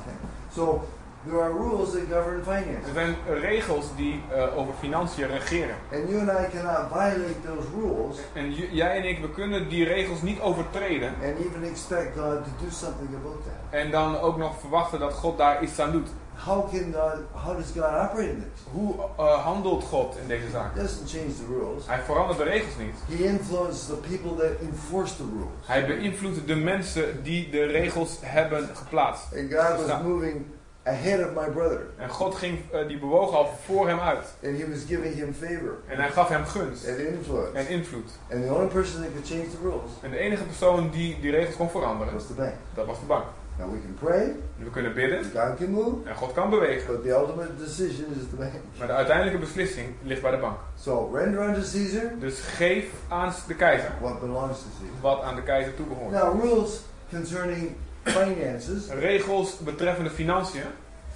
So 0.52 0.84
there 1.26 1.40
are 1.42 1.52
rules 1.52 1.90
that 1.92 2.02
govern 2.10 2.42
finance. 2.42 2.86
Er 2.88 2.92
zijn 2.94 3.16
regels 3.40 3.86
die 3.96 4.20
eh, 4.34 4.58
over 4.58 4.74
financiën 4.80 5.26
regeren. 5.26 5.74
And 5.92 6.08
you 6.08 6.20
and 6.20 6.30
I 6.30 6.56
cannot 6.56 6.88
violate 6.92 7.40
those 7.46 7.66
rules 7.80 8.16
En 8.32 8.52
jij 8.52 8.96
en 8.96 9.04
ik, 9.04 9.18
we 9.20 9.30
kunnen 9.30 9.68
die 9.68 9.84
regels 9.84 10.22
niet 10.22 10.40
overtreden. 10.40 11.08
and 11.08 11.38
even 11.38 11.62
expect 11.70 12.16
God 12.18 12.44
to 12.44 12.50
do 12.64 12.70
something 12.70 13.08
about 13.14 13.42
that. 13.44 13.80
En 13.80 13.90
dan 13.90 14.18
ook 14.18 14.36
nog 14.36 14.60
verwachten 14.60 14.98
dat 15.00 15.12
God 15.12 15.38
daar 15.38 15.62
iets 15.62 15.78
aan 15.78 15.92
doet. 15.92 16.08
How 16.44 16.70
can 16.70 16.92
God, 16.92 17.18
how 17.32 17.56
does 17.56 17.66
God 17.74 17.84
operate 17.84 18.28
in 18.30 18.38
this? 18.52 18.62
Hoe 18.72 18.94
eh, 19.18 19.44
handelt 19.44 19.84
God 19.84 20.16
in 20.22 20.28
deze 20.28 20.50
zaak? 20.50 20.74
He 20.74 20.80
doesn't 20.80 21.10
change 21.10 21.34
the 21.34 21.46
rules. 21.48 21.86
Hij 21.86 22.00
verandert 22.00 22.38
de 22.38 22.44
regels 22.44 22.76
niet. 22.78 23.18
He 23.18 23.24
influences 23.24 23.86
the 23.86 23.96
people 23.96 24.34
that 24.48 24.60
enforce 24.68 25.16
the 25.16 25.22
rules. 25.22 25.66
Hij 25.66 25.86
beïnvloedt 25.86 26.46
de 26.46 26.54
mensen 26.56 27.22
die 27.22 27.50
de 27.50 27.64
regels 27.64 28.18
hebben 28.20 28.68
geplaatst. 28.74 29.24
And 29.36 29.52
God 29.54 29.86
was 29.86 30.02
moving 30.02 30.44
ahead 30.84 31.20
of 31.26 31.34
my 31.34 31.50
brother. 31.52 31.80
En 31.96 32.08
God 32.08 32.34
ging, 32.34 32.58
eh, 32.72 32.86
die 32.88 32.98
bewoog 32.98 33.34
al 33.34 33.48
voor 33.64 33.88
hem 33.88 33.98
uit. 34.00 34.34
And 34.44 34.58
he 34.58 34.70
was 34.70 34.84
giving 34.86 35.14
him 35.14 35.34
favor 35.34 35.76
En 35.88 35.96
hij 35.98 36.10
gaf 36.10 36.28
hem 36.28 36.44
gunst 36.44 36.88
and 36.88 36.98
influence. 36.98 37.52
en 37.58 37.68
invloed. 37.68 38.10
And 38.32 38.42
the 38.46 38.54
only 38.54 38.66
person 38.66 39.00
that 39.02 39.10
could 39.12 39.26
change 39.26 39.42
the 39.50 39.58
rules 39.62 39.90
En 40.02 40.10
de 40.10 40.18
enige 40.18 40.42
persoon 40.44 40.90
die 40.90 41.20
die 41.20 41.30
regels 41.30 41.56
kon 41.56 41.70
veranderen, 41.70 42.12
was 42.12 42.26
the 42.26 42.32
bank. 42.32 42.52
dat 42.74 42.86
was 42.86 43.00
de 43.00 43.06
bank. 43.06 43.24
Now 43.58 43.70
we 43.72 43.78
can 43.80 43.94
pray, 43.94 44.36
We 44.56 44.70
kunnen 44.70 44.94
bidden 44.94 45.24
God 45.24 45.56
can 45.56 45.70
move, 45.70 46.08
en 46.08 46.16
God 46.16 46.32
kan 46.32 46.50
bewegen. 46.50 46.86
but 46.94 47.02
the 47.02 47.10
ultimate 47.10 47.56
decision 47.58 48.04
is 48.20 48.28
the 48.30 48.36
man. 48.38 48.50
Maar 48.78 48.86
de 48.86 48.92
uiteindelijke 48.92 49.38
beslissing 49.38 49.86
ligt 50.02 50.22
bij 50.22 50.30
de 50.30 50.36
bank. 50.36 50.56
So 50.80 51.10
render 51.14 51.40
unto 51.48 51.60
Caesar 51.60 52.10
Dus 52.20 52.40
geef 52.40 52.84
aan 53.08 53.32
de 53.46 53.54
keizer 53.54 53.90
what 54.00 54.20
belongs 54.20 54.58
to 54.58 54.66
Caesar. 54.78 55.00
wat 55.00 55.22
aan 55.22 55.34
de 55.34 55.42
keizer 55.42 55.74
toebehoort. 55.74 56.10
Now 56.12 56.42
rules 56.44 56.80
concerning 57.10 57.76
finances, 58.04 58.88
Regels 59.00 59.58
betreffende 59.58 60.10
financiën, 60.10 60.66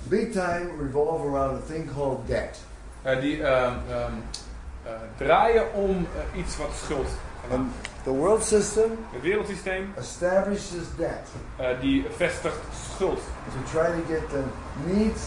big 0.08 0.32
time 0.32 0.70
revolve 0.80 1.26
around 1.28 1.56
a 1.56 1.66
thing 1.66 1.90
called 1.94 2.26
debt. 2.26 2.58
eh, 3.02 3.20
die 3.20 3.42
ehm, 3.42 3.72
ehm, 3.90 4.12
eh, 4.84 4.92
draaien 5.16 5.72
om 5.72 6.06
eh, 6.34 6.38
iets 6.40 6.56
wat 6.56 6.70
schuld. 6.84 7.08
And 7.50 7.70
the 8.02 8.10
world 8.10 8.44
system 8.44 8.90
Het 9.12 9.22
wereldsysteem 9.22 9.92
establishes 9.96 10.86
debt 10.96 11.28
eh, 11.56 11.80
die 11.80 12.06
vestigt 12.16 12.58
schuld. 12.94 13.18
to 13.52 13.70
try 13.78 13.86
to 13.86 14.02
get 14.08 14.28
the 14.30 14.42
needs 14.86 15.22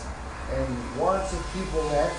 and 0.58 0.68
wants 1.00 1.32
of 1.34 1.42
people 1.54 1.90
met 1.90 2.12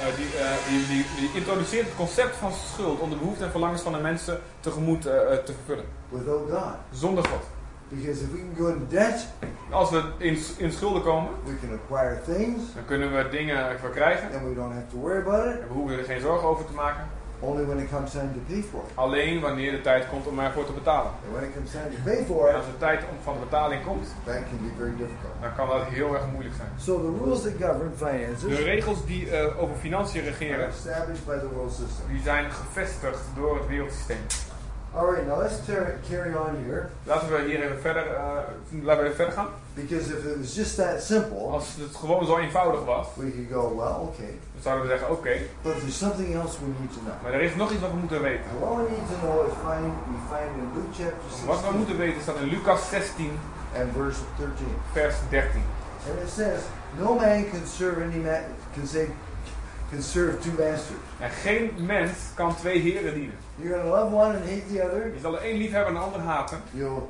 Eh, 0.00 0.06
die, 0.16 0.26
eh, 0.26 0.68
die, 0.68 0.86
die, 0.86 1.04
die 1.16 1.30
introduceert 1.34 1.86
het 1.86 1.96
concept 1.96 2.36
van 2.36 2.52
schuld 2.52 3.00
om 3.00 3.10
de 3.10 3.16
behoeften 3.16 3.44
en 3.44 3.50
verlangens 3.50 3.82
van 3.82 3.92
de 3.92 3.98
mensen 3.98 4.40
tegemoet 4.60 5.06
eh, 5.06 5.12
te 5.44 5.52
vervullen. 5.52 5.84
without 6.08 6.50
God. 6.50 6.74
Zonder 6.92 7.24
God. 7.24 7.40
Because 7.90 8.22
if 8.22 8.30
we 8.32 8.38
can 8.38 8.54
go 8.56 8.68
in 8.68 8.86
debt, 8.88 9.26
Als 9.70 9.90
we 9.90 10.02
in, 10.18 10.38
in 10.58 10.72
schulden 10.72 11.02
komen, 11.02 11.30
we 11.44 11.52
can 11.60 11.72
acquire 11.82 12.20
things 12.24 12.74
dan 12.74 12.84
kunnen 12.84 13.12
we 13.16 13.28
dingen 13.30 13.78
verkrijgen. 13.78 14.28
and 14.32 14.48
we 14.48 14.54
don't 14.54 14.72
have 14.72 14.86
to 14.90 14.96
worry 14.98 15.20
about 15.20 15.46
it. 15.46 15.60
En 15.60 15.68
we 15.68 15.74
hoeven 15.74 15.98
er 15.98 16.04
geen 16.04 16.20
zorgen 16.20 16.48
over 16.48 16.64
te 16.66 16.72
maken. 16.72 17.04
Only 17.42 17.64
when 17.66 17.78
it 17.78 17.88
comes 17.90 18.10
time 18.10 18.32
to 18.32 18.40
pay 18.48 18.62
for 18.62 18.80
it. 18.88 18.96
Alleen 18.96 19.40
wanneer 19.40 19.70
de 19.70 19.80
tijd 19.80 20.08
komt 20.08 20.26
om 20.26 20.38
ervoor 20.38 20.64
te 20.66 20.72
betalen. 20.72 21.10
And 21.24 21.32
when 21.32 21.44
it 21.44 21.54
comes 21.54 21.70
time 21.70 21.88
to 21.90 22.00
pay 22.04 22.24
for 22.24 22.48
En 22.48 22.50
it, 22.50 22.56
als 22.56 22.66
de 22.66 22.78
tijd 22.78 23.00
om 23.10 23.16
van 23.22 23.34
de 23.34 23.40
betaling 23.40 23.84
komt, 23.84 24.14
that 24.24 24.34
can 24.34 24.58
be 24.62 24.70
very 24.78 24.90
difficult. 24.96 25.34
dan 25.40 25.54
kan 25.54 25.68
dat 25.68 25.82
heel 25.86 26.14
erg 26.14 26.26
moeilijk 26.32 26.54
zijn. 26.56 26.68
So 26.78 26.92
the 27.00 27.24
rules 27.24 27.42
that 27.42 27.52
govern 27.60 27.90
De 27.98 28.06
finances 28.06 28.58
regels 28.58 29.04
die 29.06 29.30
eh, 29.30 29.62
over 29.62 29.76
financiën 29.76 30.20
are 30.20 30.30
regeren, 30.30 30.68
established 30.68 31.26
by 31.26 31.38
the 31.38 31.48
world 31.54 31.72
system. 31.72 32.04
die 32.08 32.22
zijn 32.22 32.50
gevestigd 32.52 33.20
door 33.34 33.56
het 33.58 33.66
wereldsysteem. 33.66 34.24
All 34.92 35.06
right, 35.06 35.24
now 35.24 35.36
let's 35.38 35.60
carry 36.08 36.34
on 36.34 36.64
here. 36.64 36.90
Laten 37.06 37.30
we 37.30 37.38
hier 37.48 37.62
even 37.64 37.78
verder, 37.80 38.06
eh, 38.06 38.82
laten 38.82 39.02
we 39.02 39.10
even 39.10 39.14
verder 39.16 39.32
gaan. 39.32 39.48
Because 39.74 40.10
if 40.10 40.24
it 40.24 40.38
was 40.38 40.54
just 40.54 40.76
that 40.76 41.00
simple, 41.02 41.38
Als 41.50 41.76
het 41.78 41.96
gewoon 41.96 42.26
zo 42.26 42.38
eenvoudig 42.38 42.84
was, 42.84 43.06
we 43.16 43.30
could 43.30 43.48
go, 43.52 43.74
well, 43.76 44.08
okay. 44.10 44.34
dan 44.52 44.62
zouden 44.62 44.84
we 44.86 44.90
zeggen, 44.90 45.10
oké, 45.10 45.36
But 45.62 45.78
there's 45.78 45.98
something 45.98 46.34
else 46.34 46.58
we 46.60 46.66
need 46.80 46.92
to 46.92 47.00
know. 47.00 47.14
maar 47.22 47.32
er 47.32 47.40
is 47.40 47.54
nog 47.54 47.70
iets 47.70 47.80
wat 47.80 47.90
we 47.90 47.96
moeten 47.96 48.22
weten. 48.22 48.44
And 48.50 48.60
what 48.60 48.76
we 48.76 48.82
need 48.90 49.06
to 49.12 49.26
know 49.26 49.46
is 49.46 49.52
find 49.68 49.92
we 50.12 50.18
find 50.34 50.50
in 50.62 50.68
Luke 50.74 50.92
chapter 50.98 51.46
Wat 51.46 51.56
we 51.56 51.62
16 51.62 51.76
moeten 51.76 51.96
weten 51.96 52.22
staat 52.22 52.36
in 52.36 52.48
Lucas 52.48 52.88
16, 52.88 53.30
and 53.78 53.92
verse 53.92 54.20
13. 54.38 54.66
vers 54.92 55.14
13. 55.30 55.62
And 56.08 56.18
it 56.24 56.30
says, 56.30 56.60
No 56.98 57.14
man 57.14 57.50
can 57.50 57.66
serve 57.66 58.02
any 58.02 58.20
man 58.30 58.42
can 58.74 58.86
say 58.86 59.06
can 59.90 60.02
serve 60.02 60.38
two 60.40 60.50
masters. 60.50 60.98
En 61.18 61.30
geen 61.30 61.70
mens 61.78 62.10
kan 62.34 62.56
twee 62.56 62.80
heren 62.80 63.14
dienen. 63.14 63.34
You're 63.56 63.76
gonna 63.80 63.90
love 64.00 64.14
one 64.14 64.34
and 64.36 64.44
hate 64.44 64.62
the 64.72 64.82
other. 64.84 65.06
Je 65.14 65.20
zal 65.20 65.30
de 65.30 65.50
een 65.50 65.56
lief 65.56 65.70
hebben 65.70 65.88
en 65.88 65.94
de 65.94 66.06
ander 66.06 66.20
haten. 66.20 66.58
You'll 66.70 67.02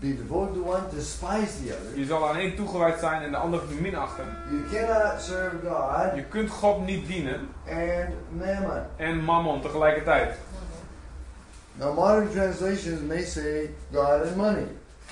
be 0.00 0.16
devoted 0.16 0.54
to 0.54 0.62
one, 0.64 0.82
despise 0.94 1.64
the 1.64 1.72
other. 1.74 1.98
Je 1.98 2.04
zal 2.04 2.28
aan 2.28 2.36
één 2.36 2.54
toegewijd 2.56 2.98
zijn 2.98 3.22
en 3.22 3.30
de 3.30 3.36
ander 3.36 3.60
minachten. 3.80 4.24
You 4.50 4.86
cannot 4.86 5.20
serve 5.22 5.56
God 5.68 6.14
Je 6.14 6.24
kunt 6.28 6.50
God 6.50 6.86
niet 6.86 7.06
dienen 7.06 7.48
and 7.68 8.08
mammon. 8.30 8.82
en 8.96 9.24
mammon 9.24 9.60
tegelijkertijd. 9.60 10.36
Now 11.76 11.94
modern 11.96 12.30
translations 12.30 13.00
may 13.00 13.24
say 13.24 13.70
God 13.92 14.22
and 14.26 14.36
money. 14.36 14.66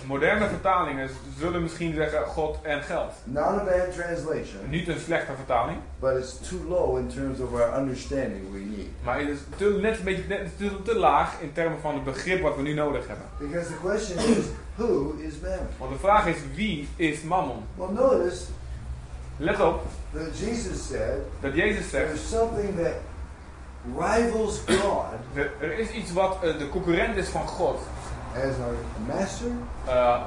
Moderne 0.06 0.48
vertalingen 0.48 1.10
zullen 1.38 1.62
misschien 1.62 1.94
zeggen 1.94 2.24
God 2.26 2.58
en 2.62 2.82
geld. 2.82 3.12
Not 3.24 3.44
a 3.44 3.64
bad 3.64 3.94
translation, 3.94 4.60
Niet 4.68 4.88
een 4.88 4.98
slechte 5.00 5.32
vertaling, 5.36 5.78
but 6.00 6.16
it's 6.16 6.48
too 6.48 6.58
low 6.68 6.98
in 6.98 7.08
terms 7.08 7.40
of 7.40 7.52
our 7.52 7.78
understanding 7.78 8.52
we 8.52 8.58
need. 8.58 8.88
maar 9.04 9.18
het 9.18 9.28
is 9.28 9.38
te, 9.56 9.78
net 9.80 9.98
een 9.98 10.04
beetje 10.04 10.24
net, 10.28 10.58
te, 10.58 10.82
te 10.82 10.96
laag 10.98 11.40
in 11.40 11.52
termen 11.52 11.80
van 11.80 11.94
het 11.94 12.04
begrip 12.04 12.42
wat 12.42 12.56
we 12.56 12.62
nu 12.62 12.74
nodig 12.74 13.06
hebben. 13.06 13.26
Because 13.38 13.66
the 13.66 13.78
question 13.82 14.18
is, 14.18 14.44
who 14.76 15.14
is 15.18 15.34
mammon? 15.40 15.68
Want 15.78 15.92
de 15.92 15.98
vraag 15.98 16.26
is 16.26 16.36
wie 16.54 16.88
is 16.96 17.22
mammon? 17.22 17.56
Well, 17.74 17.88
notice 17.92 18.44
Let 19.36 19.60
op 19.60 19.82
that 20.12 20.38
Jesus 20.38 20.86
said 20.86 21.18
dat 21.40 21.54
Jezus 21.54 21.90
zegt, 21.90 22.06
there's 22.06 22.28
something 22.28 22.76
that 22.76 22.94
rivals 23.96 24.60
God 24.66 25.04
er, 25.60 25.78
is 25.78 25.90
iets 25.90 26.12
wat 26.12 26.38
eh, 26.42 26.58
de 26.58 26.68
concurrent 26.68 27.16
is 27.16 27.28
van 27.28 27.46
God. 27.46 27.78
As 28.36 28.54
our 28.58 28.74
master 29.06 29.50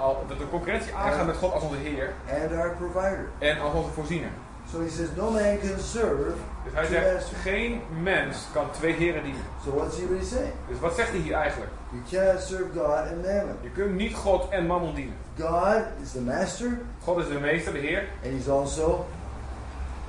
al, 0.01 0.25
dat 0.27 0.37
de 0.37 0.49
concurrentie 0.49 0.93
aangaat 0.95 1.25
met 1.25 1.35
God 1.35 1.53
als 1.53 1.63
onze 1.63 1.77
Heer 1.77 2.13
and 2.43 2.51
our 2.51 2.75
provider. 2.77 3.27
en 3.39 3.59
als 3.59 3.73
onze 3.73 3.89
voorziener. 3.91 4.29
So 4.71 4.81
he 4.81 4.89
says, 4.89 5.07
no 5.15 5.29
man 5.31 5.59
can 5.59 5.79
serve. 5.79 6.33
Dus 6.63 6.73
hij 6.73 6.85
zegt, 6.85 7.13
masters. 7.13 7.41
geen 7.41 7.81
mens 8.01 8.47
kan 8.53 8.71
twee 8.71 8.93
heren 8.93 9.23
dienen. 9.23 9.41
So 9.63 9.71
what's 9.75 9.97
he 9.97 10.05
really 10.09 10.25
saying? 10.25 10.53
Dus 10.67 10.79
wat 10.79 10.95
zegt 10.95 11.09
hij 11.09 11.19
hier 11.19 11.33
eigenlijk? 11.33 11.71
You 11.89 12.01
cannot 12.23 12.41
serve 12.43 12.65
God 12.73 12.89
and 12.89 13.21
mammon. 13.25 13.55
Je 13.61 13.69
kunt 13.69 13.95
niet 13.95 14.15
God 14.15 14.49
en 14.49 14.65
mammon 14.65 14.93
dienen. 14.95 15.15
God 15.39 15.81
is 16.01 16.11
the 16.11 16.21
master, 16.21 16.79
God 17.03 17.17
is 17.17 17.27
de 17.27 17.39
meester, 17.39 17.73
de 17.73 17.79
Heer, 17.79 18.03
and 18.23 18.33
he's 18.33 18.47
also 18.49 19.05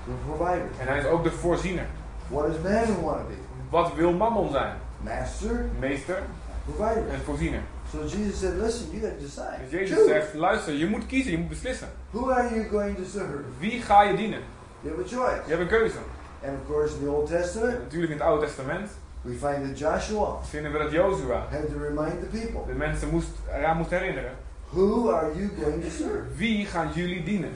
the 0.05 0.13
provider. 0.27 0.67
en 0.81 0.87
hij 0.87 0.99
is 0.99 1.07
ook 1.07 1.25
de 1.25 1.33
voorziener. 1.33 1.87
What 2.29 2.47
does 2.47 2.57
mammon 2.63 3.03
want 3.05 3.19
to 3.19 3.27
be? 3.27 3.35
Wat 3.71 3.95
wil 3.95 4.13
mammon 4.13 4.51
zijn? 4.51 4.73
Master, 5.01 5.65
Meester 5.79 6.23
provider. 6.65 7.09
en 7.09 7.21
voorziener. 7.25 7.61
So 7.93 7.99
Jesus 8.07 8.41
said, 8.41 8.59
listen, 8.59 8.87
you 8.93 9.01
to 9.01 9.19
decide. 9.19 9.59
Dus 9.61 9.71
Jezus 9.71 9.97
Choose. 9.97 10.09
zegt, 10.09 10.35
luister, 10.35 10.75
je 10.75 10.87
moet 10.87 11.07
kiezen, 11.07 11.31
je 11.33 11.39
moet 11.39 11.49
beslissen. 11.49 11.89
Who 12.11 12.31
are 12.33 12.55
you 12.55 12.69
going 12.69 12.97
to 12.97 13.05
serve? 13.05 13.43
Wie 13.59 13.83
ga 13.83 14.03
je 14.03 14.17
dienen? 14.17 14.41
You 14.81 14.97
have 14.97 15.05
a 15.05 15.09
choice. 15.17 15.41
Je 15.45 15.51
hebt 15.55 15.61
een 15.61 15.79
keuze. 15.79 15.99
And 16.45 16.53
of 16.61 16.67
course, 16.67 16.95
in 16.95 17.05
the 17.05 17.11
Old 17.11 17.31
En 17.31 17.37
Testament, 17.41 17.79
natuurlijk 17.83 18.13
in 18.13 18.19
het 18.19 18.27
Oude 18.27 18.47
Testament 18.47 18.91
we 19.23 19.33
find 19.33 19.65
that 19.65 19.79
Joshua 19.79 20.39
vinden 20.43 20.73
we 20.73 20.79
dat 20.79 20.93
Jozua 20.93 21.47
had 21.51 21.69
to 21.71 21.79
remind 21.79 22.21
the 22.21 22.39
people, 22.39 22.61
de 22.67 22.73
mensen 22.73 23.09
moest, 23.09 23.29
eraan 23.53 23.77
moest 23.77 23.91
herinneren. 23.91 24.33
who 24.71 25.11
are 25.11 25.33
you 25.35 25.51
going 25.63 25.83
to 25.83 25.91
serve? 25.91 26.23
Wie 26.37 26.67
gaan 26.67 26.89
jullie 26.95 27.23
dienen? 27.23 27.53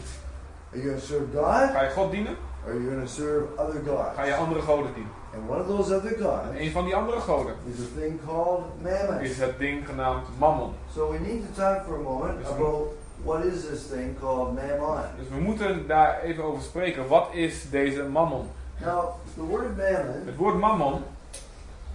Are 0.73 0.79
you 0.81 0.88
going 0.88 1.01
to 1.01 1.07
serve 1.07 1.25
God? 1.33 1.71
Ga 1.71 1.83
je 1.83 1.90
God 1.90 2.11
dienen? 2.11 2.37
Or 2.64 2.71
are 2.73 2.81
you 2.81 2.90
going 2.90 3.07
to 3.07 3.12
serve 3.12 3.45
other 3.57 3.83
Ga 4.14 4.25
je 4.25 4.31
gods? 4.31 4.43
andere 4.47 4.61
goden 4.61 4.93
dienen? 4.95 5.12
And 5.35 5.49
one 5.49 5.61
of 5.61 5.66
those 5.66 5.95
other 5.97 6.12
En 6.16 6.23
gods 6.23 6.59
een 6.59 6.71
van 6.71 6.85
die 6.85 6.95
andere 6.95 7.21
goden 7.21 7.55
is 7.73 7.81
a 7.81 8.01
thing 8.01 8.21
called 8.27 8.62
mammon. 8.83 9.21
is 9.21 9.38
het 9.38 9.59
ding 9.59 9.87
genaamd 9.87 10.27
mammon. 10.38 10.71
So 10.95 11.11
we 11.11 11.19
need 11.19 11.43
to 11.55 11.62
talk 11.62 11.85
for 11.87 11.95
a 11.95 12.03
moment 12.03 12.43
ma'am. 12.43 12.53
about 12.53 12.88
what 13.25 13.45
is 13.45 13.66
this 13.69 13.83
thing 13.87 14.19
called 14.21 14.55
mammon. 14.55 15.05
Dus 15.19 15.29
we 15.29 15.40
moeten 15.40 15.87
daar 15.87 16.23
even 16.23 16.45
over 16.45 16.62
spreken. 16.62 17.09
Wat 17.09 17.29
is 17.33 17.71
deze 17.71 18.03
mammon? 18.03 18.49
Now, 18.85 19.05
the 19.35 19.43
word 19.43 19.77
mammon 19.77 20.23
Het 20.27 20.37
woord 20.37 20.59
mammon 20.59 21.03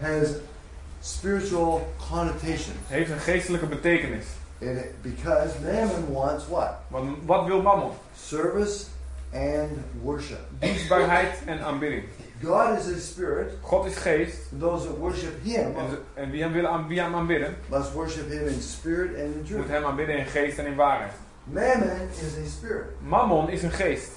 has 0.01 0.27
spiritual 1.01 1.87
connotations 2.09 2.77
heeft 2.87 3.11
een 3.11 3.19
geestelijke 3.19 3.65
betekenis. 3.65 4.25
in 4.57 4.77
it 4.77 5.01
because 5.01 5.53
mammon 5.63 6.13
wants 6.13 6.47
what? 6.47 6.69
Want 6.87 7.17
wat 7.25 7.45
wil 7.45 7.61
mammon? 7.61 7.89
Service 8.17 8.85
and 9.33 9.69
worship. 10.01 10.39
Dienstbaarheid 10.59 11.37
en 11.45 11.59
aanbidding. 11.59 12.03
God 12.43 12.77
is 12.79 12.87
a 12.87 12.99
spirit. 12.99 13.53
God 13.61 13.85
is 13.87 13.97
geest. 13.97 14.37
Those 14.59 14.85
that 14.87 14.97
worship 14.97 15.43
Him 15.43 15.75
En, 15.75 15.97
en 16.13 16.31
wie, 16.31 16.41
hem 16.43 16.51
willen 16.53 16.69
aan, 16.69 16.87
wie 16.87 16.99
hem 16.99 17.15
aanbidden, 17.15 17.55
must 17.69 17.93
worship 17.93 18.29
Him 18.29 18.47
in 18.47 18.61
spirit 18.61 19.09
and 19.09 19.17
in 19.17 19.37
moet 19.37 19.45
truth. 19.47 19.67
hem 19.69 19.83
aanbidden 19.85 20.17
in 20.17 20.25
geest 20.25 20.57
en 20.57 20.65
in 20.65 20.75
waarheid. 20.75 21.11
Mammon 21.43 22.09
is 22.11 22.37
a 22.45 22.49
spirit, 22.49 22.85
Mammon 23.01 23.49
is 23.49 23.63
een 23.63 23.71
geest. 23.71 24.11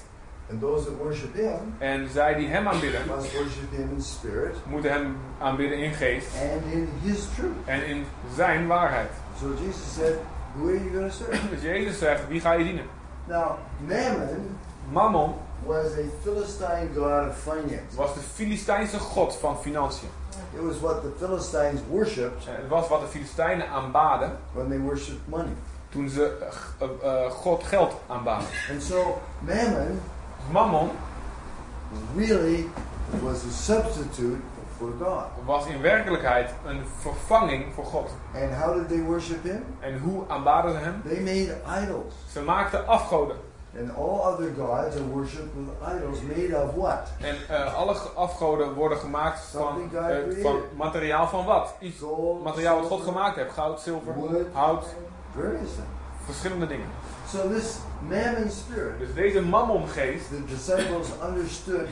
and 0.51 0.61
those 0.61 0.85
that 0.85 0.97
worship 0.97 1.33
Him 1.35 1.73
En 1.79 2.09
zij 2.09 2.33
die 2.33 2.47
hem 2.47 2.67
aanbidden, 2.67 3.01
must 3.15 3.33
worship 3.33 3.71
Him 3.71 3.89
in 3.95 4.01
spirit 4.01 4.55
moeten 4.65 4.91
hem 4.91 5.17
aanbidden 5.39 5.77
in 5.77 5.93
geest 5.93 6.27
and 6.53 6.73
in 6.73 6.89
His 7.03 7.25
truth. 7.35 7.53
en 7.65 7.85
in 7.85 8.05
zijn 8.35 8.67
waarheid. 8.67 9.09
So 9.39 9.47
Jesus 9.65 9.93
said, 9.95 10.15
"Who 10.55 10.67
are 10.67 10.77
you 10.77 10.89
going 10.93 11.11
to 11.11 11.17
serve?" 11.17 11.49
Dus 11.53 11.61
Jezus 11.61 11.97
zegt, 11.99 12.27
wie 12.27 12.39
ga 12.39 12.53
je 12.53 12.63
dienen? 12.63 12.85
Now, 13.29 13.57
Mammon 13.87 14.57
Mammon 14.91 15.33
was 15.65 15.97
a 15.97 16.05
Philistine 16.23 16.93
god 16.95 17.27
of 17.27 17.37
finance. 17.37 17.95
was 17.95 18.13
de 18.13 18.19
Filistijnse 18.19 18.99
god 18.99 19.35
van 19.35 19.57
financiën. 19.61 20.07
It 20.55 20.61
was 20.61 20.79
what 20.79 21.01
the 21.01 21.11
Philistines 21.17 21.79
worshipped 21.89 22.47
En 22.47 22.55
Het 22.55 22.67
was 22.67 22.87
wat 22.87 22.99
de 23.01 23.07
Filistijnen 23.07 23.69
aanbaden 23.69 24.37
when 24.53 24.69
they 24.69 24.79
worshipped 24.79 25.27
money. 25.27 25.53
toen 25.89 26.09
ze 26.09 26.37
eh, 26.79 26.87
eh, 26.87 27.25
eh, 27.25 27.31
God 27.31 27.63
geld 27.63 27.93
aanbaden. 28.07 28.47
And 28.71 28.83
so, 28.83 29.21
Mammon 29.39 30.01
Mammon 30.51 30.89
really 32.15 32.69
was 33.21 33.43
a 33.43 33.51
substitute 33.51 34.41
for 34.79 34.91
God. 34.99 35.25
was 35.45 35.65
in 35.65 35.81
werkelijkheid 35.81 36.51
een 36.65 36.81
vervanging 36.99 37.73
voor 37.73 37.85
God. 37.85 38.09
And 38.33 38.53
how 38.53 38.73
did 38.73 38.87
they 38.87 39.01
worship 39.01 39.43
Him? 39.43 39.63
En 39.79 39.99
hoe 39.99 40.23
aanbaden 40.27 40.71
ze 40.71 40.77
hem? 40.77 41.01
They 41.07 41.19
made 41.19 41.81
idols. 41.83 42.13
Ze 42.31 42.41
maakten 42.41 42.87
afgoden. 42.87 43.35
And 43.79 43.95
all 43.95 44.33
other 44.33 44.51
gods 44.57 44.95
are 44.95 45.07
worshipped 45.13 45.53
with 45.55 45.95
idols 45.95 46.21
made 46.21 46.63
of 46.63 46.75
what? 46.75 47.07
En 47.21 47.35
eh, 47.49 47.75
alle 47.75 47.95
afgoden 48.15 48.73
worden 48.73 48.97
gemaakt 48.97 49.39
van, 49.39 49.89
created. 49.89 50.41
van 50.41 50.61
materiaal 50.75 51.27
van 51.27 51.45
wat? 51.45 51.75
Iets 51.79 51.99
Gold, 51.99 52.43
materiaal 52.43 52.79
wat 52.79 52.89
God 52.89 53.01
gemaakt 53.01 53.35
heeft. 53.35 53.53
Goud, 53.53 53.79
zilver, 53.79 54.13
wood, 54.13 54.45
hout, 54.53 54.85
various 55.35 55.69
verschillende 56.25 56.67
dingen. 56.67 56.87
So 57.27 57.49
this 57.49 57.77
mammon 58.07 58.49
spirit, 58.49 58.99
Dus 58.99 59.13
deze 59.13 59.41
mammongeest, 59.41 60.29
the 60.29 60.45
disciples 60.45 61.07
understood 61.27 61.87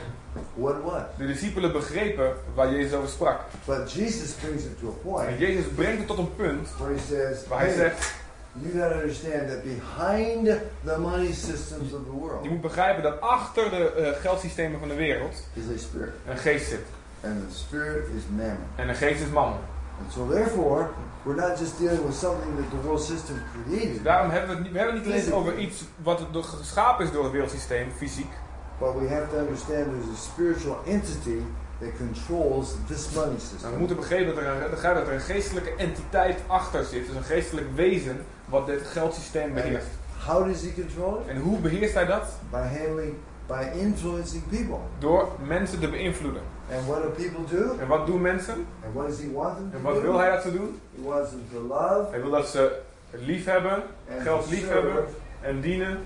what 0.54 0.82
was. 0.82 1.02
de 1.16 1.26
discipelen 1.26 1.72
begrepen 1.72 2.32
waar 2.54 2.72
Jezus 2.72 2.92
over 2.92 3.08
sprak. 3.08 3.40
But 3.64 3.92
Jesus 3.92 4.32
brings 4.32 4.62
it 4.62 4.78
to 4.78 4.86
a 4.86 4.90
En 4.90 4.98
point 5.02 5.38
Jezus 5.38 5.64
brengt 5.74 5.98
het 5.98 6.06
tot 6.06 6.18
een 6.18 6.34
punt 6.36 6.68
where 6.78 6.92
he 6.92 7.00
says, 7.08 7.46
waar 7.48 7.58
hij 7.58 7.74
zegt, 7.74 8.14
you 8.52 8.80
got 8.80 8.90
to 8.92 8.98
understand 8.98 9.48
that 9.48 9.62
behind 9.62 10.60
the 10.84 10.98
money 10.98 11.32
systems 11.32 11.92
of 11.92 12.04
the 12.04 12.10
world 12.10 12.42
je 12.44 12.50
moet 12.50 12.60
begrijpen 12.60 13.02
dat 13.02 13.20
achter 13.20 13.70
de 13.70 13.92
eh, 13.92 14.20
geldsystemen 14.20 14.78
van 14.78 14.88
de 14.88 14.94
wereld 14.94 15.42
is 15.52 15.62
a 15.74 15.78
spirit. 15.78 16.14
een 16.26 16.38
geest 16.38 16.68
zit. 16.68 16.86
And 17.24 17.50
the 17.50 17.56
spirit 17.56 18.04
is 18.16 18.22
mammon. 18.30 18.66
En 18.76 18.88
een 18.88 18.94
geest 18.94 19.20
is 19.20 19.28
mammon. 19.28 19.58
And 20.00 20.12
so 20.12 20.28
therefore, 20.28 20.90
we're 21.24 21.34
not 21.34 21.58
just 21.58 21.78
dealing 21.78 22.04
with 22.06 22.14
something 22.14 22.56
that 22.56 22.70
the 22.70 22.86
world 22.86 23.02
system 23.02 23.42
created, 23.52 24.04
daarom 24.04 24.30
hebben 24.30 24.48
we 24.48 24.54
het 24.54 24.62
niet, 24.62 24.72
we 24.72 24.78
hebben 24.78 24.96
het 24.96 25.06
niet 25.06 25.14
alleen 25.14 25.34
over 25.34 25.58
iets 25.58 25.84
wat 26.02 26.20
geschapen 26.32 27.04
is 27.04 27.12
door 27.12 27.22
het 27.22 27.32
wereldsysteem, 27.32 27.90
fysiek. 27.96 28.32
But 28.78 28.94
we 29.00 29.08
have 29.08 29.28
to 29.30 29.36
understand 29.38 29.84
there's 29.84 30.18
a 30.18 30.20
spiritual 30.30 30.76
entity 30.86 31.42
that 31.80 31.96
controls 31.96 32.74
this 32.88 33.10
money 33.14 33.28
Nou, 33.28 33.40
system. 33.40 33.70
we 33.72 33.78
moeten 33.78 33.96
begrijpen 33.96 34.34
dat 34.34 34.44
er, 34.44 34.50
een, 34.50 34.94
dat 34.94 35.06
er 35.06 35.12
een 35.12 35.20
geestelijke 35.20 35.74
entiteit 35.76 36.38
achter 36.46 36.84
zit. 36.84 37.06
Dus 37.06 37.16
een 37.16 37.22
geestelijk 37.22 37.66
wezen 37.74 38.24
wat 38.44 38.66
dit 38.66 38.82
geldsysteem 38.86 39.54
beheerst. 39.54 39.86
How 40.26 40.44
does 40.46 40.62
he 40.62 40.72
control 40.74 41.20
it? 41.20 41.26
En 41.28 41.40
hoe 41.40 41.58
beheerst 41.58 41.94
hij 41.94 42.06
dat? 42.06 42.22
By 42.50 42.56
handling, 42.78 43.14
by 43.46 43.66
influencing 43.74 44.42
people. 44.48 44.78
Door 44.98 45.28
mensen 45.46 45.80
te 45.80 45.88
beïnvloeden. 45.88 46.42
And 46.76 46.86
what 46.86 47.02
do 47.02 47.08
people 47.08 47.56
do? 47.58 47.76
En 47.80 47.86
wat 47.88 48.06
doen 48.06 48.20
mensen? 48.20 48.54
And 48.84 48.94
what 48.94 49.06
does 49.08 49.18
he 49.18 49.32
want 49.32 49.56
them 49.56 49.70
En 49.72 49.78
to 49.78 49.82
wat 49.82 49.94
do? 49.94 50.00
wil 50.00 50.18
hij 50.18 50.30
dat 50.30 50.42
ze 50.42 50.52
doen? 50.52 50.80
He 50.94 51.02
wants 51.08 51.30
them 51.30 51.42
to 51.52 51.60
love 51.60 52.10
Hij 52.10 52.20
wil 52.20 52.30
dat 52.30 52.48
ze 52.48 52.80
lief 53.10 53.44
hebben 53.44 53.74
and 54.10 54.22
Geld 54.22 54.44
to 54.44 54.50
liefhebben. 54.50 54.92
serve 54.92 55.08
en 55.40 55.60
dienen. 55.60 55.98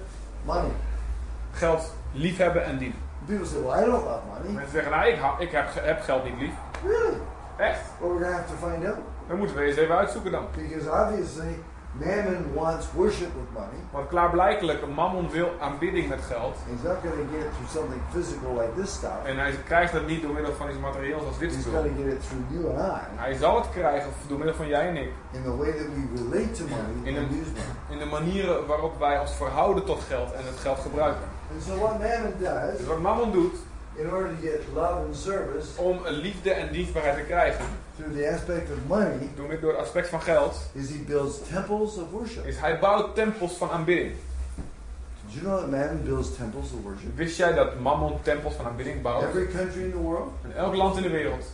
money. 0.44 0.70
Geld 1.52 1.92
lief 2.12 2.36
hebben 2.36 2.64
en 2.64 2.78
dienen. 2.78 2.98
People 3.26 3.46
say, 3.46 3.60
well, 3.62 3.82
I 3.82 3.84
don't 3.84 4.04
love 4.04 4.20
money. 4.32 4.52
Mensen 4.52 4.70
zeggen, 4.72 4.90
nou 4.90 5.06
ik, 5.06 5.18
ik 5.38 5.50
heb, 5.52 5.66
heb 5.74 6.00
geld 6.00 6.24
niet 6.24 6.38
lief. 6.38 6.52
Really? 6.86 7.16
Echt? 7.56 7.80
Well, 8.00 8.08
we're 8.10 8.24
going 8.24 8.34
to 8.36 8.40
have 8.42 8.48
to 8.58 8.66
find 8.68 8.86
out. 8.86 8.96
Dan 9.28 9.38
moeten 9.38 9.56
we 9.56 9.62
eens 9.62 9.76
even 9.76 9.96
uitzoeken 9.96 10.30
dan. 10.32 10.44
Because 10.56 10.90
obviously, 10.90 11.58
mammon 11.92 12.54
wants 12.54 12.86
worship 12.94 13.28
with 13.34 13.50
money. 13.52 13.80
Want 13.90 14.08
klaarblijkelijk, 14.08 14.86
mammon 14.94 15.30
wil 15.30 15.50
aanbidding 15.60 16.08
met 16.08 16.20
geld. 16.22 16.56
He's 16.70 16.82
not 16.82 16.96
going 17.02 17.14
to 17.14 17.36
get 17.36 17.44
it 17.46 17.52
through 17.54 17.70
something 17.70 18.00
physical 18.12 18.52
like 18.60 18.72
this 18.80 18.92
stuff. 18.92 19.24
En 19.24 19.38
hij 19.38 19.52
krijgt 19.64 19.92
dat 19.92 20.06
niet 20.06 20.22
door 20.22 20.32
middel 20.32 20.52
van 20.52 20.68
iets 20.68 20.78
materieels 20.78 21.24
als 21.26 21.38
dit 21.38 21.50
He's 21.54 21.60
spul. 21.60 21.72
going 21.80 21.96
to 21.96 22.02
get 22.02 22.12
it 22.12 22.20
through 22.28 22.44
you 22.50 22.78
and 22.78 22.96
I 23.16 23.16
Hij 23.16 23.34
zal 23.34 23.56
het 23.56 23.70
krijgen 23.70 24.10
door 24.28 24.38
middel 24.38 24.56
van 24.56 24.68
jij 24.68 24.88
en 24.88 24.96
ik. 24.96 25.10
in 25.32 25.42
the 25.42 25.56
way 25.56 25.70
that 25.72 25.86
we 25.94 26.02
relate 26.22 26.50
to 26.50 26.64
money 26.64 26.94
In 27.02 27.14
money. 27.14 27.42
In 27.88 27.98
de 27.98 28.04
manieren 28.06 28.66
waarop 28.66 28.98
wij 28.98 29.18
ons 29.18 29.32
verhouden 29.32 29.84
tot 29.84 30.00
geld 30.08 30.32
en 30.32 30.44
het 30.44 30.58
geld 30.58 30.78
gebruiken. 30.78 31.31
And 31.52 31.62
so 31.62 31.78
what 31.78 31.98
mammon 31.98 32.34
does, 32.40 32.78
Dus 32.78 32.86
wat 32.86 33.00
mammon 33.00 33.32
doet, 33.32 33.54
in 33.94 34.10
order 34.10 34.28
to 34.28 34.40
get 34.42 34.60
love 34.74 35.04
and 35.06 35.16
service 35.16 35.78
om 35.78 36.00
liefde 36.06 36.52
en 36.52 36.72
dienstbaarheid 36.72 37.16
te 37.16 37.22
krijgen, 37.22 37.64
through 37.96 38.16
the 38.16 38.32
aspect 38.32 38.70
of 38.70 38.78
money, 38.86 39.28
door, 39.36 39.60
door 39.60 39.70
het 39.70 39.80
aspect 39.80 40.08
van 40.08 40.22
geld, 40.22 40.56
is 40.72 40.88
he 40.88 40.98
builds 41.06 41.38
temples 41.52 41.96
of 41.96 42.10
worship. 42.10 42.46
is 42.46 42.58
hij 42.58 42.78
bouwt 42.78 43.14
tempels 43.14 43.56
van 43.56 43.70
aanbidding. 43.70 44.12
Did 45.32 45.42
you 45.42 45.48
know 45.48 45.60
that 45.60 45.70
mammon 45.70 46.04
builds 46.04 46.36
temples 46.36 46.72
of 46.72 46.84
worship? 46.84 47.16
Wist 47.16 47.36
jij 47.36 47.52
dat 47.54 47.80
mammon 47.80 48.12
tempels 48.22 48.54
van 48.54 48.66
aanbidding 48.66 49.02
bouwt? 49.02 49.22
Every 49.22 49.46
country 49.46 49.82
in 49.82 49.90
the 49.90 49.96
world, 49.96 50.32
In 50.44 50.52
elk 50.52 50.74
land 50.76 50.96
in 50.96 51.02
de 51.02 51.10
wereld. 51.10 51.44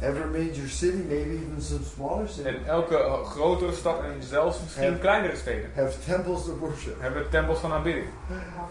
every 0.00 0.24
major 0.30 0.68
city, 0.68 1.02
maybe 1.08 1.30
even 1.30 1.56
some 1.62 1.84
smaller 1.94 2.28
cities, 2.28 2.44
En 2.46 2.66
elke 2.66 2.96
eh, 2.98 3.24
grotere 3.24 3.72
stad 3.72 3.98
en 4.00 4.22
zelfs 4.22 4.60
misschien 4.62 4.98
kleinere 4.98 5.36
steden 5.36 5.70
have 5.74 5.92
temples 6.06 6.40
of 6.48 6.58
worship. 6.58 7.00
hebben 7.00 7.28
tempels 7.30 7.58
van 7.58 7.72
aanbidding. 7.72 8.06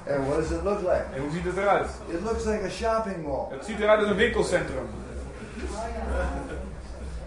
And 0.09 0.27
what 0.27 0.37
does 0.39 0.51
it 0.51 0.63
look 0.63 0.79
like? 0.79 1.03
En 1.15 1.21
hoe 1.21 1.31
ziet 1.31 1.43
het 1.45 1.57
eruit? 1.57 1.89
It 2.07 2.21
looks 2.23 2.43
like 2.45 2.63
a 2.63 2.69
shopping 2.69 3.23
mall. 3.25 3.45
Het 3.49 3.65
ziet 3.65 3.79
eruit 3.79 3.99
als 3.99 4.09
een 4.09 4.15
winkelcentrum. 4.15 4.85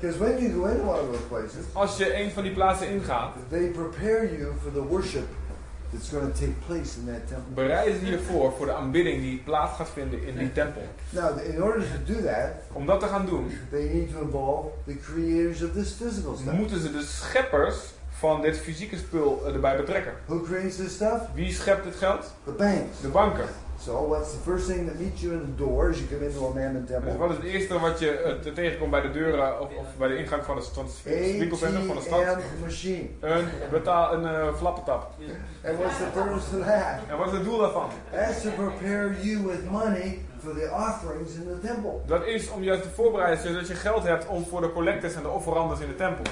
Because 0.01 0.19
when 0.19 0.39
you 0.39 0.53
go 0.53 0.67
into 0.67 0.83
one 0.85 1.01
of 1.01 1.07
those 1.11 1.23
places, 1.29 1.65
Als 1.73 1.97
je 1.97 2.21
een 2.23 2.31
van 2.31 2.43
die 2.43 2.53
plaatsen 2.53 2.89
ingaat, 2.89 3.33
they 3.49 3.67
prepare 3.67 4.39
you 4.39 4.53
for 4.63 4.73
the 4.73 4.83
worship 4.83 5.25
that's 5.93 6.09
going 6.11 6.33
to 6.33 6.39
take 6.39 6.53
place 6.67 6.97
in 6.99 7.07
that 7.07 7.29
temple. 7.29 7.55
bereiden 7.55 7.99
ze 7.99 8.05
hiervoor 8.05 8.53
voor 8.57 8.67
de 8.67 8.73
aanbidding 8.75 9.21
die 9.23 9.39
plaats 9.45 9.77
gaat 9.77 9.89
vinden 9.93 10.27
in 10.27 10.39
die 10.39 10.53
tempel. 10.53 10.83
Now, 11.11 11.39
in 11.55 11.63
order 11.63 11.83
to 11.83 12.13
do 12.13 12.23
that, 12.23 12.51
Om 12.73 12.87
dat 12.87 13.01
te 13.01 13.07
gaan 13.07 13.27
doen, 13.27 13.51
they 13.71 13.89
need 13.93 14.11
to 14.13 14.21
involve 14.21 14.69
the 14.87 14.97
creators 14.99 15.63
of 15.63 15.73
this 15.73 15.93
physical 15.93 16.37
stuff. 16.37 16.53
moeten 16.57 16.81
ze 16.81 16.93
de 16.93 17.03
scheppers 17.03 17.77
van 18.11 18.41
dit 18.43 18.59
fysieke 18.59 18.97
spul 18.97 19.43
eh, 19.47 19.55
erbij 19.55 19.77
betrekken. 19.77 20.13
Who 20.27 20.41
creates 20.41 20.77
this 20.77 20.93
stuff? 20.95 21.21
Wie 21.35 21.53
schept 21.53 21.85
het 21.85 21.97
geld? 21.97 22.33
The 22.45 22.51
banks. 22.51 23.01
De 23.01 23.09
banken. 23.09 23.45
So, 23.81 23.93
what's 24.09 24.33
the 24.33 24.39
first 24.51 24.67
thing 24.67 24.87
that 24.87 24.99
meets 24.99 25.21
you 25.23 25.33
in 25.33 25.41
the 25.41 25.65
door 25.65 25.91
as 25.91 25.99
you 26.01 26.07
come 26.09 26.25
into 26.27 26.39
a 26.47 26.53
mammon 26.55 26.81
Dus 26.87 26.91
temple? 26.91 27.17
wat 27.17 27.31
is 27.31 27.37
het 27.37 27.45
eerste 27.45 27.79
wat 27.79 27.99
je 27.99 28.11
eh, 28.11 28.33
te- 28.41 28.53
tegenkomt 28.53 28.91
bij 28.91 29.01
de 29.01 29.11
deuren 29.11 29.61
of, 29.61 29.69
of 29.77 29.87
bij 29.99 30.09
de 30.09 30.17
ingang 30.17 30.45
van 30.45 30.57
het, 30.57 30.71
winkelcentrum 31.39 31.87
van 31.87 31.97
de 31.97 32.03
stad? 32.03 32.37
Machine. 32.63 33.09
Een, 33.21 33.45
betaal, 33.71 34.13
een 34.13 34.27
eh, 34.27 34.55
flappentap. 34.55 35.11
And 35.65 35.79
what's 35.79 35.97
the 35.97 36.05
purpose 36.13 36.59
of 36.59 36.65
that? 36.67 36.99
En 37.09 37.17
wat 37.19 37.27
is 37.27 37.33
het 37.33 37.45
doel 37.45 37.59
daarvan? 37.59 37.89
That's 38.13 38.43
to 38.43 38.51
prepare 38.51 39.15
you 39.21 39.47
with 39.47 39.71
money 39.71 40.19
for 40.39 40.53
the 40.55 40.71
offerings 40.73 41.35
in 41.35 41.45
the 41.61 41.67
temple. 41.67 41.93
Dat 42.07 42.27
is 42.27 42.51
om 42.51 42.63
je 42.63 42.81
te 42.81 42.89
voorbereiden 42.91 43.45
zodat 43.47 43.69
je 43.69 43.75
geld 43.75 44.03
hebt 44.03 44.27
om 44.27 44.45
voor 44.47 44.61
de 44.61 44.73
collectors 44.73 45.15
en 45.15 45.23
de 45.23 45.29
offerandes 45.29 45.81
in 45.81 45.89
de 45.89 45.95
tempel. 45.97 46.25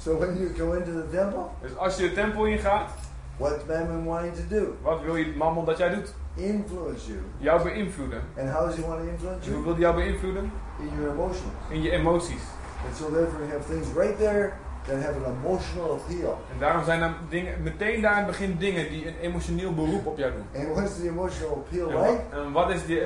So 0.00 0.18
when 0.18 0.36
you 0.38 0.54
go 0.58 0.72
into 0.72 0.90
the 0.92 1.16
temple, 1.16 1.42
Dus 1.60 1.76
als 1.76 1.96
je 1.96 2.02
de 2.08 2.12
tempel 2.14 2.44
ingaat, 2.46 2.90
what's 3.36 3.64
Mammon 3.68 4.04
wanting 4.04 4.34
to 4.34 4.42
do? 4.48 4.76
wat 4.82 5.00
wil 5.02 5.16
je 5.16 5.34
mammon 5.36 5.64
dat 5.64 5.78
jij 5.78 5.88
doet? 5.94 6.14
Influence 6.38 7.06
you. 7.06 7.18
Jou 7.38 7.62
beïnvloeden. 7.62 8.22
And 8.38 8.48
how 8.50 8.66
does 8.66 8.76
he 8.76 8.82
want 8.86 9.00
to 9.02 9.06
influence 9.08 9.48
En 9.48 9.54
hoe 9.54 9.62
you? 9.62 9.62
wil 9.64 9.72
hij 9.72 9.82
jou 9.82 9.94
beïnvloeden? 9.94 10.52
In 10.78 10.88
your 10.98 11.10
emotions. 11.12 11.52
In 11.68 11.82
je 11.82 11.90
emoties. 11.90 12.42
And 12.86 12.96
so 12.96 13.04
therefore 13.12 13.38
you 13.46 13.50
have 13.50 13.72
things 13.72 13.86
right 13.96 14.18
there 14.18 14.52
that 14.86 15.02
have 15.02 15.14
an 15.24 15.34
emotional 15.42 15.90
appeal. 16.00 16.38
En 16.52 16.58
daarom 16.58 16.84
zijn 16.84 17.02
er 17.02 17.12
dingen, 17.28 17.62
meteen 17.62 18.00
daar 18.00 18.12
in 18.12 18.18
het 18.18 18.26
begin 18.26 18.56
dingen 18.58 18.88
die 18.90 19.08
een 19.08 19.18
emotioneel 19.20 19.74
beroep 19.74 20.06
op 20.06 20.18
jou 20.18 20.32
doen. 20.32 20.62
And 20.62 20.74
what's 20.74 20.96
the 20.96 21.08
emotional 21.08 21.54
appeal 21.66 21.88
En 21.90 21.94
wat, 21.96 22.08
like? 22.10 22.22
en 22.36 22.52
wat 22.52 22.70
is 22.70 22.86
die 22.86 23.02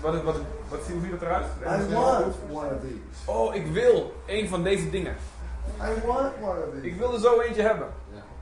wat, 0.00 0.14
is- 0.14 0.22
wat, 0.22 0.36
wat, 0.68 0.78
hoe 0.92 1.00
ziet 1.02 1.10
het 1.10 1.22
eruit? 1.22 1.46
I 1.62 1.94
want 1.94 2.34
one 2.50 2.66
of 2.74 2.80
these. 2.80 3.30
Oh, 3.30 3.54
ik 3.54 3.66
wil 3.66 4.12
een 4.26 4.48
van 4.48 4.62
deze 4.62 4.90
dingen. 4.90 5.14
I 5.80 6.06
want 6.06 6.32
one 6.42 6.58
of 6.68 6.74
Ik 6.74 6.82
these. 6.82 6.96
wil 6.98 7.12
er 7.12 7.20
zo 7.20 7.40
eentje 7.40 7.62
hebben. 7.62 7.86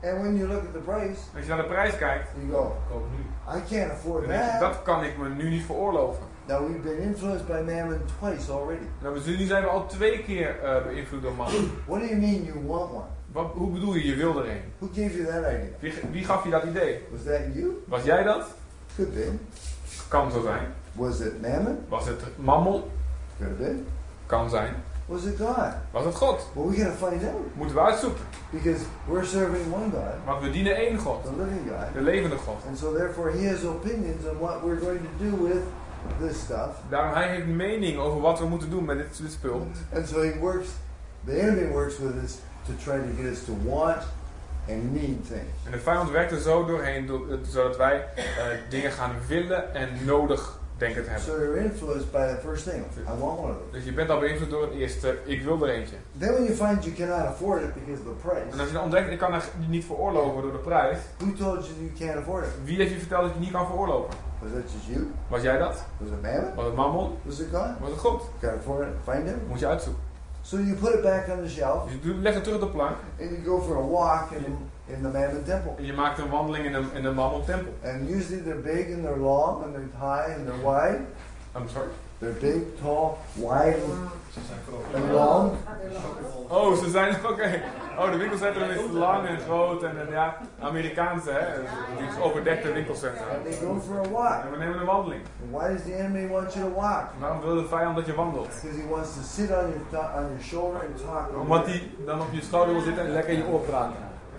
And 0.03 0.19
when 0.21 0.35
you 0.37 0.47
look 0.47 0.61
at 0.61 0.73
the 0.73 0.79
price, 0.79 1.19
Als 1.35 1.43
je 1.43 1.49
naar 1.49 1.57
de 1.57 1.63
prijs 1.67 1.97
kijkt, 1.97 2.27
you 2.39 2.51
go, 2.51 2.75
koop 2.91 3.05
nu. 3.17 3.25
I 3.47 3.75
can't 3.75 3.91
afford 3.91 4.29
that. 4.29 4.59
dat 4.59 4.81
kan 4.83 5.03
ik 5.03 5.17
me 5.17 5.29
nu 5.29 5.49
niet 5.49 5.63
veroorloven. 5.63 6.23
Now 6.47 6.67
we've 6.67 6.79
been 6.79 6.97
influenced 6.97 7.47
by 7.47 7.61
Mammon 7.71 8.01
twice 8.19 8.51
already. 8.51 8.85
Nou, 9.01 9.13
dus 9.13 9.25
nu 9.25 9.45
zijn 9.45 9.63
we 9.63 9.69
al 9.69 9.85
twee 9.85 10.23
keer 10.23 10.59
eh, 10.63 10.83
beïnvloed 10.83 11.21
door 11.21 11.33
mannen. 11.33 11.71
What 11.87 11.99
do 11.99 12.05
you 12.05 12.19
mean 12.19 12.43
you 12.43 12.65
want 12.65 12.91
one? 12.91 13.03
Wat, 13.31 13.51
hoe 13.53 13.71
bedoel 13.71 13.93
je, 13.93 14.05
je 14.05 14.15
wil 14.15 14.43
er 14.43 14.49
een? 14.49 14.61
Who 14.77 14.87
gave 14.93 15.17
you 15.17 15.25
that 15.25 15.51
idea? 15.51 15.69
Wie, 15.79 15.93
wie 16.11 16.25
gaf 16.25 16.43
je 16.43 16.49
dat 16.49 16.63
idee? 16.63 16.99
Was 17.11 17.23
that 17.23 17.39
you? 17.53 17.83
Was 17.87 18.03
jij 18.03 18.23
dat? 18.23 18.45
Could 18.95 19.13
be. 19.13 19.31
Kan 20.07 20.31
zo 20.31 20.41
zijn. 20.41 20.73
Was 20.91 21.19
it 21.19 21.41
Mammon? 21.41 21.85
Was 21.89 22.05
het 22.05 22.21
mammon? 22.35 22.83
Could 23.37 23.57
been. 23.57 23.87
Kan 24.25 24.49
zijn. 24.49 24.73
Was 25.13 25.25
it 25.25 25.37
God? 25.37 25.73
Was 25.91 26.05
het 26.05 26.15
God? 26.15 26.39
Well, 26.53 26.65
we 26.69 26.75
gotta 26.75 26.95
find 27.07 27.23
out 27.23 27.33
Moeten 27.53 27.75
we 27.75 27.81
uitzoeken. 27.81 28.23
because 28.49 28.81
we're 29.07 29.25
serving 29.25 29.71
one 29.73 29.89
God, 29.91 30.13
Want 30.25 30.41
we 30.41 30.49
dienen 30.51 30.75
één 30.75 30.97
God. 30.97 31.23
the 31.23 31.31
living 31.37 31.69
God, 31.69 31.93
De 31.93 32.01
levende 32.01 32.35
God. 32.37 32.55
and 32.67 32.77
so 32.77 32.93
therefore 32.93 33.31
He 33.31 33.47
has 33.47 33.63
opinions 33.63 34.25
on 34.31 34.39
what 34.39 34.63
we're 34.63 34.79
going 34.79 34.99
to 35.01 35.25
do 35.29 35.43
with 35.47 35.61
this 36.19 36.39
stuff, 36.39 36.69
Daarom 36.89 37.13
hij 37.13 37.27
heeft 37.29 37.47
mening 37.47 37.97
over 37.99 38.21
wat 38.21 38.39
we 38.39 38.45
moeten 38.45 38.69
doen 38.69 38.85
met 38.85 38.97
dit, 38.97 39.17
dit 39.21 39.31
spul. 39.31 39.67
and 39.95 40.07
so 40.07 40.21
He 40.21 40.33
works. 40.39 40.67
The 41.25 41.39
enemy 41.39 41.71
works 41.71 41.97
with 41.97 42.23
us 42.23 42.37
to 42.65 42.73
try 42.83 42.95
to 42.97 43.21
get 43.23 43.31
us 43.31 43.43
to 43.45 43.53
want 43.63 44.01
and 44.69 44.93
need 44.93 45.27
things. 45.27 45.51
En 45.65 45.71
de 45.71 45.79
vijand 45.79 46.09
werkt 46.11 46.31
er 46.31 46.39
zo 46.39 46.65
doorheen, 46.65 47.05
do- 47.05 47.25
zodat 47.49 47.77
wij 47.77 48.05
eh, 48.15 48.23
dingen 48.69 48.91
gaan 48.91 49.11
willen 49.27 49.73
en 49.73 49.89
nodig 50.05 50.59
denken 50.85 51.03
te 51.03 51.09
hebben. 51.09 51.27
So 51.29 51.37
you're 51.43 51.59
influenced 51.67 52.11
by 52.11 52.25
the 52.33 52.39
first 52.47 52.63
thing. 52.69 52.81
I 52.97 53.19
want 53.19 53.39
one 53.39 53.51
of 53.51 53.57
those. 53.57 53.71
Dus 53.71 53.83
je 53.83 53.93
bent 53.93 54.09
al 54.09 54.19
beïnvloed 54.19 54.49
door 54.49 54.61
het 54.61 54.73
eerste, 54.73 55.17
ik 55.25 55.41
wil 55.43 55.63
er 55.67 55.69
eentje. 55.69 55.95
Then 56.17 56.31
when 56.33 56.43
you 56.43 56.55
find 56.55 56.83
you 56.85 56.95
cannot 56.95 57.25
afford 57.27 57.61
it 57.61 57.73
because 57.73 57.99
of 58.01 58.05
the 58.07 58.29
En 58.29 58.29
price, 58.47 58.59
als 58.59 58.67
je 58.67 58.73
dan 58.73 58.83
ontdekt, 58.83 59.09
ik 59.11 59.17
kan 59.17 59.33
er 59.33 59.43
niet 59.67 59.85
veroorloven 59.85 60.41
door 60.41 60.51
de 60.51 60.57
prijs. 60.57 60.97
who 61.17 61.31
told 61.43 61.65
you 61.67 61.75
you 61.79 61.91
can't 61.99 62.17
afford 62.19 62.43
it? 62.45 62.51
Wie 62.63 62.77
heeft 62.77 62.91
je 62.93 62.99
verteld 62.99 63.23
dat 63.23 63.33
je 63.33 63.39
niet 63.39 63.51
kan 63.51 63.65
veroorloven? 63.65 64.13
Was 64.41 64.51
that 64.51 64.71
just 64.73 64.87
you? 64.87 65.11
Was 65.27 65.41
jij 65.41 65.57
dat? 65.57 65.83
Was 65.97 66.09
it 66.09 66.21
Mammon? 66.21 66.55
Was 66.55 66.65
het 66.65 66.75
mammon? 66.75 67.09
Was 67.23 67.39
it 67.39 67.47
God? 67.53 67.69
Was 67.79 67.89
het 67.89 67.99
God? 67.99 68.21
Can't 68.41 68.57
afford 68.57 68.87
it. 68.87 68.93
Find 69.13 69.23
him. 69.27 69.39
Moet 69.47 69.59
je 69.59 69.67
uitzoeken. 69.67 70.01
So 70.41 70.57
you 70.57 70.73
put 70.75 70.93
it 70.93 71.01
back 71.01 71.27
on 71.37 71.43
the 71.43 71.49
shelf 71.49 71.83
Dus 71.83 71.93
je 72.13 72.15
legt 72.19 72.35
het 72.35 72.43
terug 72.43 72.61
op 72.61 72.65
de 72.67 72.73
plank. 72.77 72.95
and 73.21 73.29
you 73.29 73.43
go 73.43 73.61
for 73.61 73.77
a 73.77 73.87
walk 73.87 74.31
in, 74.31 74.57
in 74.95 75.01
the 75.01 75.09
Mammon 75.19 75.43
temple. 75.45 75.85
Je 75.85 75.93
maakt 75.93 76.17
een 76.19 76.29
wandeling 76.29 76.65
in 76.65 76.71
de, 76.71 76.83
in 76.93 77.01
de 77.01 77.11
mammon 77.11 77.45
tempel. 77.45 77.73
And 77.85 78.09
usually 78.09 78.41
they're 78.43 78.61
big 78.61 78.93
and 78.93 79.03
they're 79.03 79.17
long 79.19 79.63
and 79.63 79.73
they're 79.73 79.89
high 79.99 80.35
and 80.35 80.45
they're 80.47 80.63
wide. 80.63 80.99
I'm 81.55 81.69
sorry? 81.69 81.89
They're 82.19 82.39
big, 82.39 82.61
tall, 82.81 83.17
wide, 83.33 83.77
Ze 84.33 84.39
zijn 84.47 84.59
groot. 84.67 85.03
and 85.03 85.11
long. 85.11 85.51
Oh, 86.49 86.73
ze 86.73 86.89
zijn 86.89 87.15
oké. 87.31 87.61
Oh, 87.99 88.11
de 88.11 88.17
winkelcentrum 88.17 88.69
is 88.69 88.79
lang 88.91 89.27
en 89.27 89.39
groot 89.39 89.83
en, 89.83 89.99
en 89.99 90.07
ja, 90.11 90.37
Amerikaanse, 90.59 91.31
hè. 91.31 91.45
Die 91.97 92.07
is 92.07 92.21
overdekte 92.23 92.71
winkelcentrum. 92.71 93.27
And 93.35 93.43
they 93.43 93.67
go 93.67 93.79
for 93.79 93.99
a 93.99 94.09
walk. 94.09 94.43
En 94.43 94.51
we 94.51 94.57
nemen 94.57 94.79
een 94.79 94.85
wandeling. 94.85 95.21
And 95.41 95.51
why 95.51 95.73
does 95.73 95.83
the 95.83 95.93
enemy 95.95 96.27
want 96.27 96.53
you 96.53 96.65
to 96.69 96.73
walk? 96.81 97.03
Waarom 97.19 97.41
wil 97.41 97.55
de 97.55 97.65
vijand 97.67 97.95
dat 97.95 98.05
je 98.05 98.15
wandelt? 98.15 98.47
Because 98.61 98.81
he 98.81 98.87
wants 98.89 99.13
to 99.13 99.21
sit 99.21 99.49
on 99.49 99.73
your 99.91 100.05
on 100.15 100.23
your 100.23 100.41
shoulder 100.41 100.79
and 100.87 100.97
talk. 101.05 101.41
Omdat 101.41 101.65
hij 101.65 101.81
dan 102.05 102.21
op 102.21 102.27
je 102.31 102.41
schouder 102.41 102.73
wil 102.73 102.83
zitten 102.83 103.05
en 103.05 103.11
lekker 103.11 103.33
in 103.33 103.37
je 103.37 103.45
oor 103.51 103.59
praten. 103.59 103.95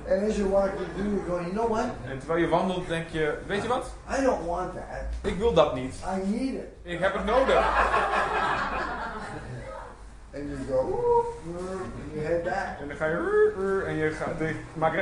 And 0.06 0.22
as 0.28 0.36
you're 0.36 0.48
walking 0.48 0.86
through, 0.96 1.14
you're 1.14 1.26
going, 1.26 1.46
you 1.46 1.52
know 1.52 1.66
what? 1.66 1.86
En 2.08 2.18
terwijl 2.18 2.40
je 2.40 2.48
wandelt 2.48 2.88
denk 2.88 3.08
je, 3.08 3.38
weet 3.46 3.62
je 3.62 3.68
wat? 3.68 3.92
I 4.18 4.22
don't 4.22 4.46
want 4.46 4.72
that. 4.74 5.32
Ik 5.32 5.38
wil 5.38 5.52
dat 5.52 5.74
niet. 5.74 5.94
I 6.16 6.30
need 6.30 6.54
it. 6.54 6.68
Ik 6.82 6.98
heb 6.98 7.14
het 7.14 7.24
nodig. 7.24 7.66
And 10.36 10.48
you 10.50 10.56
go, 10.68 11.24
and 11.46 12.14
you 12.14 12.20
head 12.26 12.42
back. 12.44 12.80
En 12.80 12.88
dan 12.88 12.96
ga 12.96 13.06
je 13.06 13.82
en 13.86 13.94
je 13.94 14.10
gaat, 14.10 14.38
je 14.38 14.54
maakt 14.74 14.94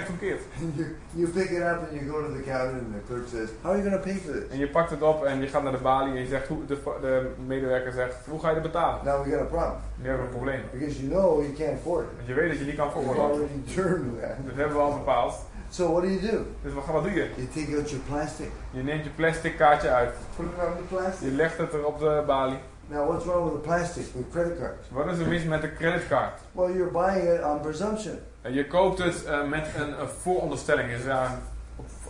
you, 0.77 0.97
you 1.13 1.29
pick 1.29 1.51
it 1.51 1.61
up 1.63 1.79
and 1.89 1.93
you 1.93 2.11
go 2.11 2.21
to 2.27 2.33
the 2.33 2.43
counter 2.43 2.79
and 2.79 2.93
the 2.95 3.01
clerk 3.07 3.29
says, 3.29 3.49
how 3.63 3.71
are 3.73 3.79
you 3.81 3.91
going 3.91 4.03
to 4.03 4.11
pay 4.11 4.17
for 4.19 4.33
this? 4.33 4.51
En 4.51 4.59
je 4.59 4.69
pakt 4.69 4.91
het 4.91 5.03
op 5.03 5.25
en 5.25 5.41
je 5.41 5.47
gaat 5.47 5.63
naar 5.63 5.73
de 5.73 5.79
balie 5.79 6.13
en 6.15 6.21
je 6.21 6.27
zegt, 6.27 6.49
hoe, 6.49 6.67
de, 6.67 6.79
de 7.01 7.31
medewerker 7.47 7.93
zegt, 7.93 8.15
hoe 8.29 8.41
ga 8.41 8.49
je 8.49 8.55
het 8.55 8.63
betalen? 8.63 9.05
Now 9.05 9.25
we 9.25 9.31
got 9.31 9.41
a 9.41 9.45
problem. 9.45 9.77
Nu 9.97 10.09
hebben 10.09 10.27
we 10.27 10.31
een 10.33 10.37
probleem. 10.39 10.63
Because 10.73 11.07
you 11.07 11.11
know 11.13 11.43
you 11.43 11.53
can't 11.53 11.73
afford 11.79 12.05
it. 12.05 12.17
Want 12.17 12.27
je 12.29 12.35
weet 12.35 12.49
dat 12.49 12.59
je 12.59 12.65
niet 12.65 12.77
kan 12.77 12.87
We've 12.87 12.99
voorbereiden. 12.99 13.37
already 13.37 13.61
determined 13.67 14.21
that. 14.21 14.37
Dat 14.47 14.57
hebben 14.57 14.77
we 14.77 14.83
al 14.83 14.93
bepaald. 14.99 15.35
So 15.71 15.91
what 15.93 16.03
do 16.03 16.09
you 16.09 16.21
do? 16.31 16.37
Dus 16.63 16.73
wat, 16.73 16.85
wat 16.87 17.03
doe 17.03 17.13
je? 17.13 17.27
You 17.37 17.47
take 17.55 17.77
out 17.77 17.91
your 17.91 18.05
plastic, 18.09 18.51
Je 18.71 18.83
neemt 18.83 19.05
je 19.05 19.11
plastic 19.11 19.57
kaartje 19.57 19.89
uit. 19.91 20.11
put 20.37 20.47
it 20.47 20.53
on 20.53 20.73
the 20.77 20.95
Je 20.95 20.97
plastic. 20.97 21.33
legt 21.33 21.59
het 21.59 21.73
er 21.73 21.87
op 21.87 21.99
de 21.99 22.23
balie. 22.27 22.59
Now 22.93 23.09
what's 23.09 23.25
wrong 23.25 23.45
with 23.45 23.63
the 23.63 23.69
plastic 23.69 24.05
with 24.15 24.31
credit 24.31 24.59
cards? 24.59 24.87
Wat 24.89 25.07
is 25.07 25.19
er 25.19 25.27
mis 25.29 25.45
met 25.45 25.61
de 25.61 25.73
creditcard? 25.73 26.41
Well, 26.53 26.73
you're 26.73 26.91
buying 26.91 27.29
it 27.29 27.45
on 27.45 27.61
presumption. 27.61 28.19
En 28.43 28.53
je 28.53 28.67
koopt 28.67 28.99
het 28.99 29.25
eh, 29.25 29.49
met 29.49 29.67
een, 29.77 30.01
een 30.01 30.09
vooronderstelling. 30.09 30.89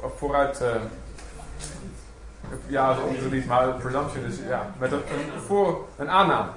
Op 0.02 0.18
vooruit. 0.18 0.60
eh, 0.60 0.74
ja, 2.66 2.96
niet, 3.30 3.46
maar 3.46 3.68
presumption 3.68 4.24
is 4.24 4.36
ja, 4.48 4.66
met 4.78 4.92
een, 4.92 4.98
een, 4.98 5.40
voor, 5.40 5.84
een 5.98 6.08
aanname. 6.10 6.50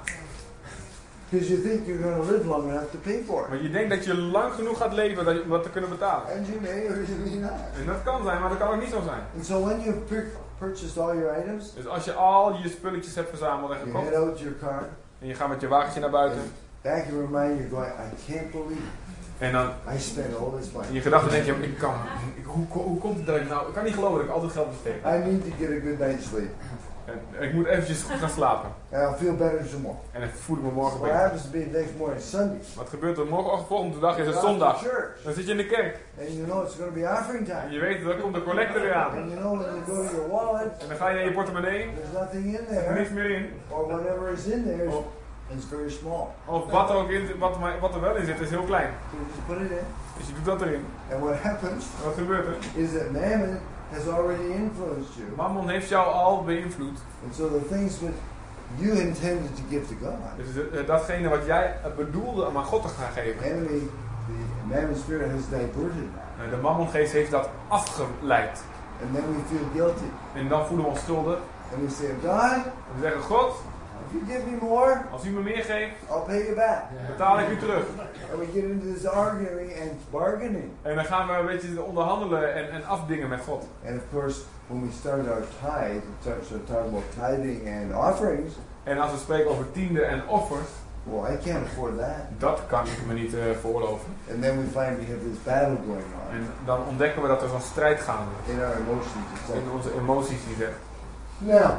Because 1.28 1.48
you 1.50 1.62
think 1.62 1.86
you're 1.86 2.02
going 2.02 2.26
to 2.26 2.32
live 2.32 2.46
long 2.46 2.70
enough 2.70 2.90
to 2.90 2.98
pay 2.98 3.22
for 3.26 3.42
it. 3.42 3.48
Want 3.48 3.62
je 3.62 3.70
denkt 3.70 3.90
dat 3.90 4.04
je 4.04 4.14
lang 4.16 4.52
genoeg 4.52 4.78
gaat 4.78 4.92
leven 4.92 5.24
dat 5.24 5.34
je, 5.34 5.42
om 5.42 5.48
dat 5.50 5.62
te 5.62 5.70
kunnen 5.70 5.90
betalen. 5.90 6.26
And 6.36 6.46
you 6.46 6.60
may 6.60 6.86
or 6.88 7.02
you 7.02 7.18
may 7.24 7.38
not. 7.38 7.60
En 7.80 7.86
dat 7.86 8.02
kan 8.04 8.24
zijn, 8.24 8.40
maar 8.40 8.48
dat 8.48 8.58
kan 8.58 8.68
ook 8.68 8.80
niet 8.80 8.90
zo 8.90 9.00
zijn. 9.04 9.20
And 9.36 9.46
so 9.46 9.64
when 9.64 9.80
you've 9.80 9.98
pur- 10.00 10.30
purchased 10.58 10.98
all 10.98 11.16
your 11.16 11.38
items, 11.38 11.74
Dus 11.74 11.86
als 11.86 12.04
je 12.04 12.12
al 12.12 12.54
je 12.62 12.68
spulletjes 12.68 13.14
hebt 13.14 13.28
verzameld 13.28 13.70
en 13.70 13.76
you 13.76 13.86
gekocht. 13.90 14.04
head 14.08 14.14
out 14.22 14.36
to 14.36 14.42
your 14.42 14.58
car, 14.58 14.82
En 15.20 15.26
je 15.26 15.34
gaat 15.34 15.48
met 15.48 15.60
je 15.60 15.68
wagentje 15.68 16.00
naar 16.00 16.10
buiten. 16.10 16.40
back 16.82 17.04
in 17.04 17.14
your 17.14 17.28
mind 17.30 17.58
you're 17.58 17.68
going, 17.68 17.92
I 17.92 18.32
can't 18.32 18.50
believe 18.50 18.82
En 19.38 19.52
dan 19.52 19.66
I 19.94 19.98
spent 19.98 20.36
all 20.36 20.50
this 20.58 20.66
in 20.66 20.72
money. 20.72 20.92
je 20.92 21.00
gedachten 21.00 21.30
denk 21.30 21.44
je, 21.44 21.52
ik 21.52 21.78
kan, 21.78 21.94
ik, 22.36 22.44
hoe, 22.44 22.66
hoe 22.68 22.98
komt 22.98 23.16
het 23.16 23.26
dat 23.26 23.36
ik 23.36 23.48
nou, 23.48 23.68
ik 23.68 23.74
kan 23.74 23.84
niet 23.84 23.94
geloven 23.94 24.16
dat 24.16 24.26
ik 24.26 24.32
altijd 24.32 24.52
geld 24.52 24.68
besteed. 24.70 24.94
I 25.06 25.28
need 25.30 25.40
to 25.44 25.50
get 25.58 25.68
a 25.68 25.80
good 25.86 25.98
night's 25.98 26.26
sleep. 26.28 26.50
En 27.06 27.42
ik 27.42 27.52
moet 27.52 27.66
eventjes 27.66 28.02
goed 28.02 28.18
gaan 28.18 28.28
slapen. 28.28 28.70
And 28.92 29.02
I'll 29.02 29.16
feel 29.18 29.34
better 29.36 29.68
tomorrow. 29.70 30.00
En 30.12 30.20
dan 30.20 30.28
voel 30.30 30.56
ik 30.56 30.62
me 30.62 30.70
morgen 30.70 30.98
What 30.98 31.02
beter. 31.10 31.20
happens 31.20 31.42
to 31.42 31.50
be 31.50 31.58
next 31.78 31.96
morning, 31.98 32.20
Sunday. 32.20 32.58
Wat 32.76 32.88
gebeurt 32.88 33.18
er 33.18 33.26
morgen? 33.26 33.66
Volgende 33.66 33.98
dag 33.98 34.18
is 34.18 34.26
het 34.26 34.36
zondag. 34.36 34.82
Dan 35.24 35.32
zit 35.32 35.44
je 35.44 35.50
in 35.50 35.56
de 35.56 35.66
kerk. 35.66 35.98
And 36.20 36.28
you 36.28 36.44
know 36.46 36.62
it's 36.64 36.74
going 36.74 36.94
to 36.94 37.00
be 37.00 37.06
offering 37.18 37.48
En 37.48 37.60
time. 37.60 37.72
je 37.72 37.80
weet, 37.80 38.04
dan 38.04 38.20
komt 38.20 38.34
de 38.34 38.42
collector 38.42 38.80
weer 38.80 38.94
aan. 38.94 39.10
And 39.18 39.30
you 39.30 39.40
know 39.40 39.58
when 39.60 39.74
you 39.74 39.84
go 39.86 39.94
to 40.08 40.14
your 40.16 40.28
wallet, 40.30 40.72
En 40.82 40.88
dan 40.88 40.96
ga 40.96 41.08
je 41.08 41.14
naar 41.14 41.24
je 41.24 41.32
portemonnee. 41.32 41.88
there's 41.94 42.12
nothing 42.24 42.44
in 42.44 42.76
Er 42.76 42.90
is 42.90 42.96
niks 42.96 43.08
there. 43.08 43.14
meer 43.20 43.30
in. 43.30 43.52
Or 43.68 43.86
whatever 43.86 44.28
is 44.32 44.44
in 44.44 44.64
there 44.64 44.88
Of, 44.96 45.04
it's 45.54 45.64
very 45.70 45.90
small. 45.90 46.26
of 46.44 46.70
wat, 46.70 46.90
er 46.90 46.96
ook 46.96 47.10
in, 47.10 47.38
wat, 47.38 47.54
er 47.56 47.80
wat 47.80 47.94
er 47.94 48.00
wel 48.00 48.14
in 48.16 48.24
zit, 48.24 48.40
is 48.40 48.50
heel 48.50 48.62
klein. 48.62 48.90
So 49.10 49.16
you 49.16 49.58
put 49.58 49.70
it 49.70 49.78
in. 49.78 49.84
Dus 50.18 50.26
je 50.26 50.32
doet 50.34 50.44
dat 50.44 50.60
erin. 50.62 50.84
And 51.12 51.22
what 51.22 51.36
happens 51.42 51.84
En 51.98 52.04
wat 52.04 52.14
gebeurt 52.14 52.46
er? 52.46 52.56
is 52.82 52.90
that 52.92 53.10
mammon 53.12 53.58
has 53.92 54.06
already 54.08 54.46
influenced 54.52 55.14
you. 55.16 55.26
Mammon 55.36 55.68
heeft 55.68 55.88
jou 55.88 56.06
al 56.12 56.44
beïnvloed. 56.44 56.98
And 57.24 57.34
so 57.34 57.48
the 57.48 57.74
things 57.74 57.98
that 57.98 58.12
you 58.76 58.92
intended 59.00 59.56
to 59.56 59.62
give 59.70 59.86
to 59.88 59.94
God, 60.02 60.14
Dus 60.36 60.86
datgene 60.86 61.28
wat 61.28 61.46
jij 61.46 61.76
bedoelde 61.96 62.46
om 62.46 62.56
aan 62.56 62.64
God 62.64 62.82
te 62.82 62.88
gaan 62.88 63.12
the 63.14 63.20
geven. 63.20 63.42
enemy, 63.42 63.80
the 64.26 64.74
mammon 64.74 64.96
spirit 64.96 65.30
has 65.30 65.40
diverted 65.48 66.08
that. 66.14 66.44
eh, 66.44 66.50
De 66.50 66.56
mammongeest 66.56 67.12
heeft 67.12 67.30
dat 67.30 67.48
afgeleid. 67.68 68.62
And 69.02 69.14
then 69.14 69.24
we 69.26 69.56
feel 69.56 69.66
guilty. 69.74 70.08
En 70.34 70.48
dan 70.48 70.66
voelen 70.66 70.84
we 70.86 70.90
ons 70.92 71.00
schuldig. 71.00 71.38
And 71.72 71.82
we 71.82 71.90
say, 71.94 72.08
God, 72.22 72.52
En 72.54 72.62
we 72.94 73.00
zeggen, 73.02 73.20
God, 73.22 73.52
if 74.06 74.12
you 74.12 74.22
give 74.26 74.50
me 74.50 74.56
more, 74.60 75.02
als 75.12 75.24
u 75.24 75.30
me 75.30 75.40
meer 75.40 75.64
geeft, 75.64 75.96
I'll 76.10 76.24
pay 76.26 76.42
you 76.44 76.54
back. 76.54 76.82
betaal 77.06 77.38
ik 77.38 77.48
u 77.48 77.56
terug. 77.58 77.84
And 78.32 78.38
we 78.40 78.46
get 78.54 78.62
into 78.64 78.92
this 78.92 79.06
arguing 79.06 79.72
and 79.80 80.10
bargaining. 80.10 80.70
En 80.82 80.94
dan 80.94 81.04
gaan 81.04 81.26
we 81.26 81.32
een 81.32 81.46
beetje 81.46 81.82
onderhandelen 81.82 82.54
en, 82.54 82.70
en 82.70 82.84
afdingen 82.86 83.28
met 83.28 83.40
God. 83.40 83.64
And 83.86 83.96
of 83.96 84.02
course, 84.12 84.40
when 84.66 84.82
we 84.86 84.92
start 84.92 85.28
our 85.28 85.42
tithe, 85.60 86.02
start 86.20 86.66
talking 86.66 86.88
about 86.88 87.04
tithing 87.18 87.68
and 87.68 87.94
offerings, 88.12 88.52
En 88.84 88.98
als 88.98 89.10
we 89.12 89.18
spreken 89.18 89.50
over 89.50 89.72
tiende 89.72 90.02
en 90.02 90.28
offers, 90.28 90.68
well, 91.02 91.32
I 91.34 91.36
can't 91.50 91.64
afford 91.66 91.98
that. 91.98 92.16
dat 92.38 92.60
kan 92.68 92.84
ik 92.86 93.06
me 93.06 93.12
niet 93.14 93.34
eh 93.34 93.40
veroorloven. 93.60 94.06
And 94.30 94.42
then 94.42 94.56
we 94.58 94.64
find 94.64 94.98
we 94.98 95.06
have 95.12 95.22
this 95.30 95.42
battle 95.44 95.76
going 95.86 96.04
on 96.20 96.34
En 96.34 96.46
dan 96.64 96.78
ontdekken 96.88 97.22
we 97.22 97.28
dat 97.28 97.42
er 97.42 97.48
zo'n 97.48 97.60
strijd 97.60 98.00
gaande 98.00 98.30
in 98.46 98.58
our 98.64 98.76
emotions. 98.76 99.24
It's 99.34 99.54
In 99.54 99.70
onze 99.70 99.90
emoties 100.00 100.38
die 100.46 100.64
er. 100.66 100.72
now, 101.38 101.70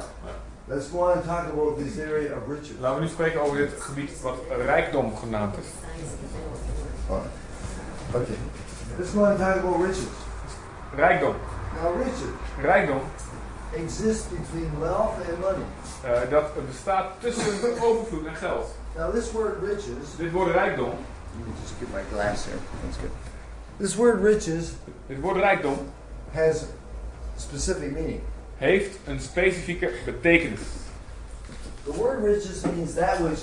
let's 0.67 0.87
go 0.91 0.99
on 0.99 1.17
and 1.17 1.25
talk 1.25 1.47
about 1.53 1.77
this 1.77 1.97
area 1.97 2.35
of 2.35 2.47
riches. 2.47 2.77
Laten 2.79 2.99
we 2.99 3.01
nu 3.05 3.07
spreken 3.11 3.41
over 3.41 3.57
dit 3.57 3.73
gebied 3.81 4.21
wat 4.21 4.35
rijkdom 4.65 5.15
genaamd 5.17 5.57
is. 5.57 5.65
Alright. 7.09 7.31
Okay. 8.13 8.37
Let's 8.97 9.11
go 9.11 9.19
on 9.19 9.25
and 9.29 9.39
talk 9.39 9.55
about 9.55 9.81
riches. 9.81 10.07
Rijkdom. 10.95 11.35
Now, 11.81 11.97
riches 11.97 12.29
Rijkdom, 12.61 12.99
exists 13.73 14.25
between 14.29 14.79
wealth 14.79 15.13
and 15.29 15.39
money. 15.39 15.63
eh, 16.03 16.29
dat 16.29 16.65
bestaat 16.67 17.05
tussen 17.19 17.81
overvloed 17.83 18.25
en 18.25 18.35
geld. 18.35 18.75
Now, 18.95 19.11
this 19.11 19.31
word 19.31 19.63
riches, 19.63 20.15
Dit 20.17 20.31
woord 20.31 20.51
rijkdom, 20.51 20.89
let 20.89 21.45
me 21.47 21.53
just 21.61 21.73
get 21.79 21.93
my 21.93 22.01
glass 22.11 22.45
here. 22.45 22.57
That's 22.83 22.97
good. 22.97 23.11
This 23.77 23.95
word 23.95 24.21
riches 24.23 24.71
dit 25.07 25.19
woord 25.19 25.37
rijkdom 25.37 25.77
has 26.31 26.65
specific 27.35 27.91
meaning. 27.91 28.21
Heeft 28.57 28.97
een 29.05 29.19
specifieke 29.19 29.91
betekenis. 30.05 30.59
The 31.83 31.93
word 31.93 32.23
riches 32.23 32.61
means 32.61 32.93
that 32.93 33.17
which 33.19 33.39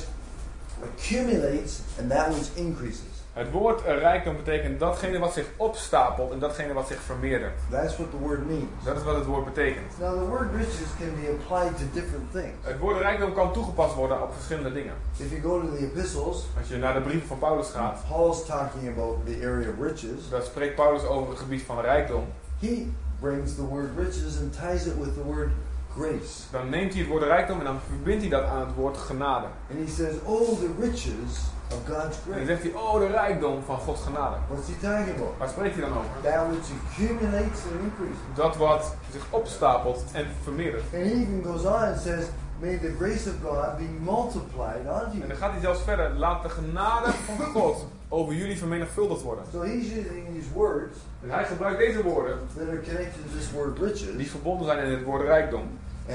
accumulates 0.83 1.81
and 2.01 2.11
that 2.11 2.29
which 2.29 2.49
increases. 2.55 3.13
Het 3.33 3.51
woord 3.51 3.85
eh, 3.85 3.99
rijkdom 3.99 4.37
betekent 4.37 4.81
datgene 4.81 5.19
wat 5.19 5.33
zich 5.33 5.47
opstapelt 5.57 6.33
en 6.33 6.39
datgene 6.39 6.73
wat 6.73 6.87
zich 6.87 7.01
vermeerdert. 7.01 7.53
That's 7.71 7.97
what 7.97 8.11
the 8.11 8.17
word 8.19 8.47
means. 8.47 8.85
Dat 8.85 8.97
is 8.97 9.03
wat 9.03 9.15
het 9.15 9.25
woord 9.25 9.45
betekent. 9.45 9.99
Now, 10.01 10.19
the 10.19 10.27
word 10.29 10.49
riches 10.57 10.89
can 10.99 11.15
be 11.21 11.29
applied 11.39 11.79
to 11.79 11.85
different 11.93 12.33
things. 12.33 12.55
Het 12.61 12.79
woord 12.79 13.01
rijkdom 13.01 13.33
kan 13.35 13.53
toegepast 13.53 13.95
worden 13.95 14.23
op 14.23 14.33
verschillende 14.35 14.73
dingen. 14.73 14.95
If 15.17 15.31
you 15.31 15.41
go 15.43 15.61
to 15.61 15.77
the 15.77 15.85
epistles, 15.85 16.47
Als 16.59 16.69
je 16.69 16.77
naar 16.77 16.95
de 16.95 17.01
brief 17.01 17.27
van 17.27 17.39
Paulus 17.39 17.69
gaat, 17.69 18.01
Paul's 18.09 18.47
talking 18.47 18.89
about 18.89 19.27
the 19.27 19.37
area 19.47 19.69
of 19.69 19.87
riches. 19.87 20.29
dan 20.31 20.43
spreekt 20.43 20.75
Paulus 20.75 21.05
over 21.05 21.31
het 21.31 21.39
gebied 21.39 21.63
van 21.63 21.81
rijkdom. 21.81 22.25
He 22.61 22.87
brings 23.21 23.55
the 23.57 23.63
word 23.63 23.91
riches 23.99 24.37
and 24.41 24.53
ties 24.53 24.87
it 24.87 24.97
with 24.99 25.15
the 25.15 25.23
word 25.25 25.51
grace. 25.97 26.43
Dan 26.51 26.69
neemt 26.71 26.93
hij 26.93 27.01
het 27.03 27.11
woord 27.11 27.23
rijkdom 27.23 27.59
en 27.59 27.65
dan 27.65 27.79
verbindt 27.89 28.21
hij 28.21 28.31
dat 28.31 28.45
aan 28.45 28.61
het 28.61 28.75
woord 28.75 28.97
genade. 28.97 29.47
And 29.71 29.79
he 29.89 29.95
says, 29.95 30.15
Oh, 30.25 30.59
the 30.59 30.71
riches 30.81 31.41
of 31.71 31.79
God's 31.89 32.17
En 32.17 32.23
dan 32.25 32.33
grace. 32.35 32.47
zegt 32.47 32.63
hij, 32.63 32.73
oh 32.73 32.99
de 32.99 33.07
rijkdom 33.07 33.63
van 33.63 33.79
Gods 33.79 34.03
genade. 34.03 34.37
What's 34.49 34.69
he 34.69 34.75
talking 34.81 35.17
about? 35.17 35.35
Waar 35.39 35.49
spreekt 35.49 35.75
hij 35.77 35.85
dan 35.89 35.99
over? 35.99 36.11
That 36.23 36.47
which 36.51 36.71
accumulates 36.91 37.61
and 37.73 37.81
increases. 37.83 38.25
Dat 38.35 38.57
wat 38.57 38.95
zich 39.13 39.27
opstapelt 39.31 40.05
en 40.13 40.27
vermeerdert. 40.43 40.83
And 40.83 41.03
he 41.05 41.11
even 41.11 41.43
goes 41.45 41.65
on 41.65 41.73
and 41.83 42.01
says, 42.01 42.25
May 42.61 42.79
the 42.79 42.95
grace 42.99 43.29
of 43.31 43.35
God 43.43 43.77
be 43.77 43.89
multiplied 44.01 44.87
En 44.87 45.11
you. 45.19 45.27
dan 45.29 45.37
gaat 45.37 45.51
hij 45.51 45.61
zelfs 45.61 45.83
verder. 45.83 46.11
Laat 46.15 46.43
de 46.43 46.49
genade 46.49 47.11
van 47.13 47.47
God 47.47 47.87
over 48.09 48.35
jullie 48.35 48.57
vermenigvuldigd 48.59 49.23
worden. 49.23 49.45
So 49.53 49.61
he's 49.63 49.85
using 49.85 50.27
these 50.35 50.53
words 50.53 50.97
En 51.23 51.31
hij 51.31 51.45
gebruikt 51.45 51.79
deze 51.79 52.03
woorden, 52.03 52.39
that 52.59 52.69
are 52.69 52.81
connected 52.81 53.15
to 53.31 53.39
this 53.39 53.51
word 53.53 53.77
die 53.77 53.85
riches, 53.85 54.31
verbonden 54.31 54.67
zijn 54.67 54.85
in 54.85 54.91
het 54.91 55.03
woord 55.05 55.23
rijkdom. 55.23 55.63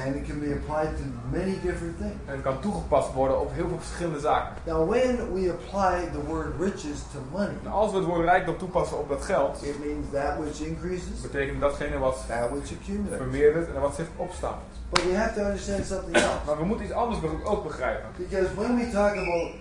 and 0.06 0.16
it 0.16 0.26
can 0.28 0.40
be 0.40 0.52
applied 0.54 0.96
to 0.98 1.04
many 1.32 1.56
different 1.64 1.98
things. 1.98 2.14
En 2.26 2.42
kan 2.42 2.60
toegepast 2.62 3.14
worden 3.14 3.40
op 3.40 3.52
heel 3.54 3.68
veel 3.68 3.80
verschillende 3.80 4.20
zaken. 4.20 4.54
Now, 4.66 4.90
when 4.90 5.34
we 5.34 5.50
apply 5.52 6.10
the 6.12 6.24
word 6.28 6.48
riches 6.60 7.00
to 7.14 7.20
money, 7.32 7.56
En 7.64 7.72
als 7.72 7.92
we 7.92 7.98
het 7.98 8.06
woord 8.06 8.24
rijkdom 8.24 8.58
toepassen 8.58 8.98
op 9.00 9.10
dat 9.10 9.22
geld, 9.26 9.64
it 9.64 9.86
means 9.86 10.06
that 10.14 10.38
which 10.38 10.60
increases, 10.68 11.22
betekent 11.22 11.60
datgene 11.62 11.98
wat 11.98 12.26
that 12.28 12.50
which 12.50 12.72
accumulates. 12.80 13.18
vermeerdert 13.18 13.76
en 13.76 13.82
wat 13.82 13.96
zich 13.96 14.08
opstapelt. 14.16 14.74
But 14.90 15.04
we 15.04 15.16
have 15.16 15.34
to 15.34 15.42
understand 15.46 15.86
something 15.86 16.16
else. 16.16 16.46
Maar 16.46 16.58
we 16.58 16.66
moeten 16.66 16.86
iets 16.86 16.94
anders 16.96 17.20
ook 17.44 17.64
begrijpen. 17.64 18.10
Because 18.18 18.48
when 18.56 18.76
we 18.78 18.90
talk 18.92 19.12
about 19.12 19.52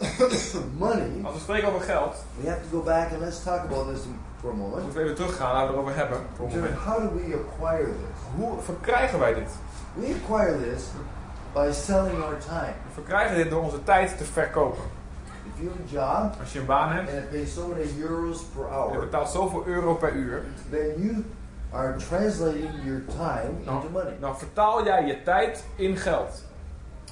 money, 0.78 1.10
Als 1.22 1.34
we 1.34 1.40
spreken 1.40 1.68
over 1.68 1.80
geld, 1.80 2.14
we 2.40 2.48
have 2.48 2.60
to 2.70 2.76
go 2.78 2.82
back 2.82 3.10
and 3.12 3.20
let's 3.20 3.42
talk 3.42 3.60
about 3.64 3.88
this 3.94 4.00
for 4.40 4.50
a 4.50 4.54
moment. 4.54 4.82
moeten 4.82 4.98
we 4.98 5.04
even 5.04 5.14
teruggaan, 5.16 5.52
laten 5.52 5.68
we 5.68 5.74
erover 5.74 5.96
hebben. 5.96 6.18
Voor 6.36 6.46
een 6.46 6.52
So 6.52 6.58
moment. 6.58 6.78
how 6.78 6.96
do 7.00 7.08
we 7.14 7.44
acquire 7.50 7.84
this? 7.84 8.20
Hoe 8.36 8.60
verkrijgen 8.60 9.18
wij 9.18 9.34
dit? 9.34 9.50
We 9.94 10.14
acquire 10.22 10.58
this 10.62 10.82
by 11.52 11.68
selling 11.72 12.22
our 12.22 12.38
time. 12.38 12.72
We 12.86 12.92
verkrijgen 12.94 13.36
dit 13.36 13.50
door 13.50 13.62
onze 13.62 13.82
tijd 13.84 14.18
te 14.18 14.24
verkopen. 14.24 14.82
If 15.54 15.62
you 15.62 15.68
have 15.70 15.80
a 15.96 16.22
job 16.22 16.40
Als 16.40 16.52
je 16.52 16.58
een 16.58 16.66
baan 16.66 16.92
hebt 16.92 17.08
and 17.08 17.18
it 17.18 17.30
pays 17.30 17.54
so 17.54 17.66
many 17.66 17.86
euros 18.00 18.42
per 18.54 18.62
en 18.64 18.68
je 18.68 18.74
hour, 18.74 18.98
betaalt 19.00 19.28
zoveel 19.28 19.62
euro 19.66 19.94
per 19.94 20.12
uur, 20.12 20.44
then 20.70 20.92
you 20.96 21.24
are 21.72 21.96
translating 21.96 22.70
your 22.84 23.04
time 23.04 23.50
into 23.58 23.88
money. 23.92 24.16
dan 24.20 24.38
vertaal 24.38 24.84
jij 24.84 25.06
je 25.06 25.22
tijd 25.22 25.64
in 25.76 25.96
geld. 25.96 26.42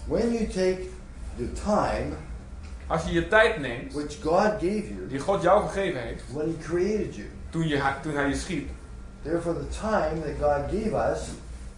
When 0.05 0.32
you 0.32 0.47
take 0.47 0.80
the 1.36 1.53
time 1.53 2.16
Als 2.89 3.05
je 3.05 3.12
je 3.12 3.28
tijd 3.28 3.59
neemt, 3.61 3.93
which 3.93 4.16
God 4.22 4.51
gave 4.53 4.95
you 4.95 5.07
die 5.09 5.18
God 5.18 5.43
jou 5.43 5.66
gegeven 5.66 6.01
heeft, 6.01 6.22
when 6.32 6.47
He 6.47 6.64
created 6.68 7.14
you, 7.16 7.28
toen, 7.51 7.68
je, 7.68 7.82
toen 8.03 8.14
hij 8.14 8.28
je 8.28 8.34
schiep, 8.34 8.68
therefore 9.22 9.57
the 9.59 9.78
time 9.80 10.20
that 10.20 10.34
God 10.41 10.80
gave 10.82 11.12
us 11.12 11.28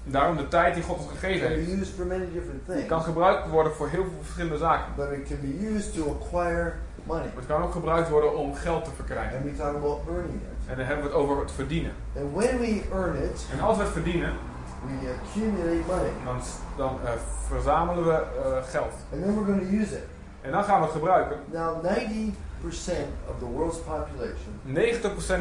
daarom 0.05 0.37
de 0.37 0.49
tijd 0.49 0.75
die 0.75 0.83
God 0.83 0.99
ons 0.99 1.09
gegeven 1.11 1.49
heeft, 1.49 1.69
used 1.69 1.95
for 1.97 2.07
many 2.07 2.25
different 2.33 2.67
die 2.67 2.75
things. 2.75 2.89
kan 2.89 3.03
gebruikt 3.03 3.49
worden 3.49 3.73
voor 3.73 3.89
heel 3.89 4.03
veel 4.03 4.21
verschillende 4.23 4.59
zaken. 4.59 4.93
But 4.97 5.11
it 5.13 5.29
can 5.29 5.39
be 5.41 5.75
used 5.75 5.95
to 5.95 6.19
acquire 6.21 6.73
money. 7.05 7.25
Maar 7.25 7.37
het 7.37 7.47
kan 7.47 7.63
ook 7.63 7.73
gebruikt 7.73 8.09
worden 8.09 8.37
om 8.37 8.55
geld 8.55 8.85
te 8.85 8.91
verkrijgen. 8.95 9.37
And 9.37 9.45
we 9.45 9.57
talk 9.57 9.75
about 9.77 10.01
earning 10.09 10.35
it. 10.35 10.69
En 10.71 10.77
dan 10.77 10.87
hebben 10.87 11.05
we 11.05 11.11
het 11.11 11.19
over 11.21 11.41
het 11.41 11.53
verdienen. 11.53 11.93
And 12.17 12.35
when 12.35 12.59
we 12.59 12.83
earn 12.93 13.17
it, 13.23 13.47
En 13.53 13.61
als 13.61 13.77
we 13.77 13.83
het 13.83 13.93
verdienen, 13.93 14.33
we 14.87 15.15
accumulate 15.23 15.83
money. 15.87 16.11
dan, 16.25 16.41
dan 16.77 16.99
eh, 17.05 17.11
verzamelen 17.47 18.05
we 18.05 18.13
eh, 18.13 18.71
geld. 18.71 18.93
And 19.13 19.23
then 19.23 19.35
we're 19.35 19.45
going 19.53 19.69
to 19.69 19.77
use 19.77 19.95
it. 19.95 20.05
En 20.41 20.51
dan 20.53 20.64
gaan 20.64 20.78
we 20.78 20.84
het 20.84 20.93
gebruiken. 20.95 21.36
Now, 21.53 21.82
90% 21.84 21.88
of 23.28 23.38
the 23.38 23.45
world's 23.45 23.78
population 23.78 24.61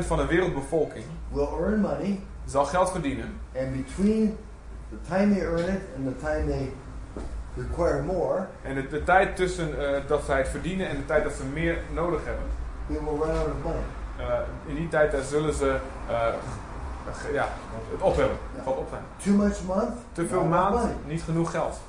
90% 0.02 0.06
van 0.08 0.18
de 0.18 0.26
wereldbevolking 0.26 1.04
will 1.32 1.48
earn 1.62 1.80
money, 1.80 2.20
zal 2.46 2.66
geld 2.66 2.92
verdienen. 2.92 3.34
and 3.58 3.86
between 3.86 4.38
the 4.90 5.10
time 5.10 5.34
they 5.34 5.44
earn 5.46 5.60
it 5.76 5.82
and 5.98 6.06
the 6.08 6.26
time 6.26 6.46
they 6.48 6.74
require 7.58 8.02
more, 8.04 8.46
En 8.62 8.76
de, 8.76 8.88
de 8.88 9.04
tijd 9.04 9.36
tussen 9.36 9.94
eh, 9.96 10.02
dat 10.08 10.24
zij 10.26 10.38
het 10.38 10.48
verdienen 10.50 10.90
en 10.90 10.96
de 10.96 11.06
tijd 11.06 11.24
dat 11.24 11.34
ze 11.34 11.44
meer 11.54 11.78
nodig 11.94 12.20
hebben. 12.26 12.46
they 12.88 13.00
will 13.04 13.20
run 13.28 13.38
out 13.38 13.48
of 13.48 13.64
money. 13.64 13.82
eh, 14.18 14.40
in 14.66 14.76
die 14.76 14.88
tijd 14.88 15.14
eh, 15.14 15.20
zullen 15.22 15.54
ze 15.54 15.78
ge- 17.14 17.34
ja, 17.34 17.48
het 17.92 18.02
op 18.02 18.16
hebben. 18.16 18.38
Valt 18.64 18.78
op 18.78 18.88
zijn. 18.90 19.02
Too 19.24 19.46
much 19.46 19.64
month, 19.66 19.98
Te 20.12 20.28
veel 20.28 20.44
maand, 20.44 20.90
niet 21.08 21.22
genoeg 21.22 21.52
geld. 21.52 21.80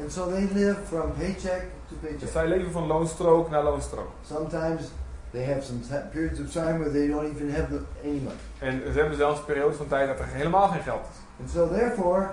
And 0.00 0.12
so 0.12 0.30
they 0.30 0.48
live 0.54 0.76
from 0.86 1.12
paycheck 1.12 1.60
to 1.88 1.94
Dus 2.00 2.10
paycheck. 2.10 2.28
zij 2.30 2.48
leven 2.48 2.72
van 2.72 2.86
loonstrook 2.86 3.50
naar 3.50 3.62
loonstrook. 3.62 4.08
Sometimes 4.26 4.82
they 5.30 5.44
have 5.44 5.62
some 5.62 5.80
periods 6.12 6.40
of 6.40 6.50
time 6.50 6.78
where 6.78 6.90
they 6.92 7.06
don't 7.08 7.32
even 7.32 7.54
have 7.54 7.66
the, 7.68 7.80
any 8.04 8.18
money. 8.18 8.38
En 8.58 8.92
ze 8.92 8.98
hebben 8.98 9.16
zelfs 9.16 9.40
periodes 9.44 9.76
van 9.76 9.88
tijd 9.88 10.06
dat 10.08 10.18
er 10.18 10.26
helemaal 10.26 10.68
geen 10.68 10.82
geld 10.82 11.00
is. 11.10 11.18
And 11.40 11.50
so 11.50 11.68
therefore, 11.68 12.30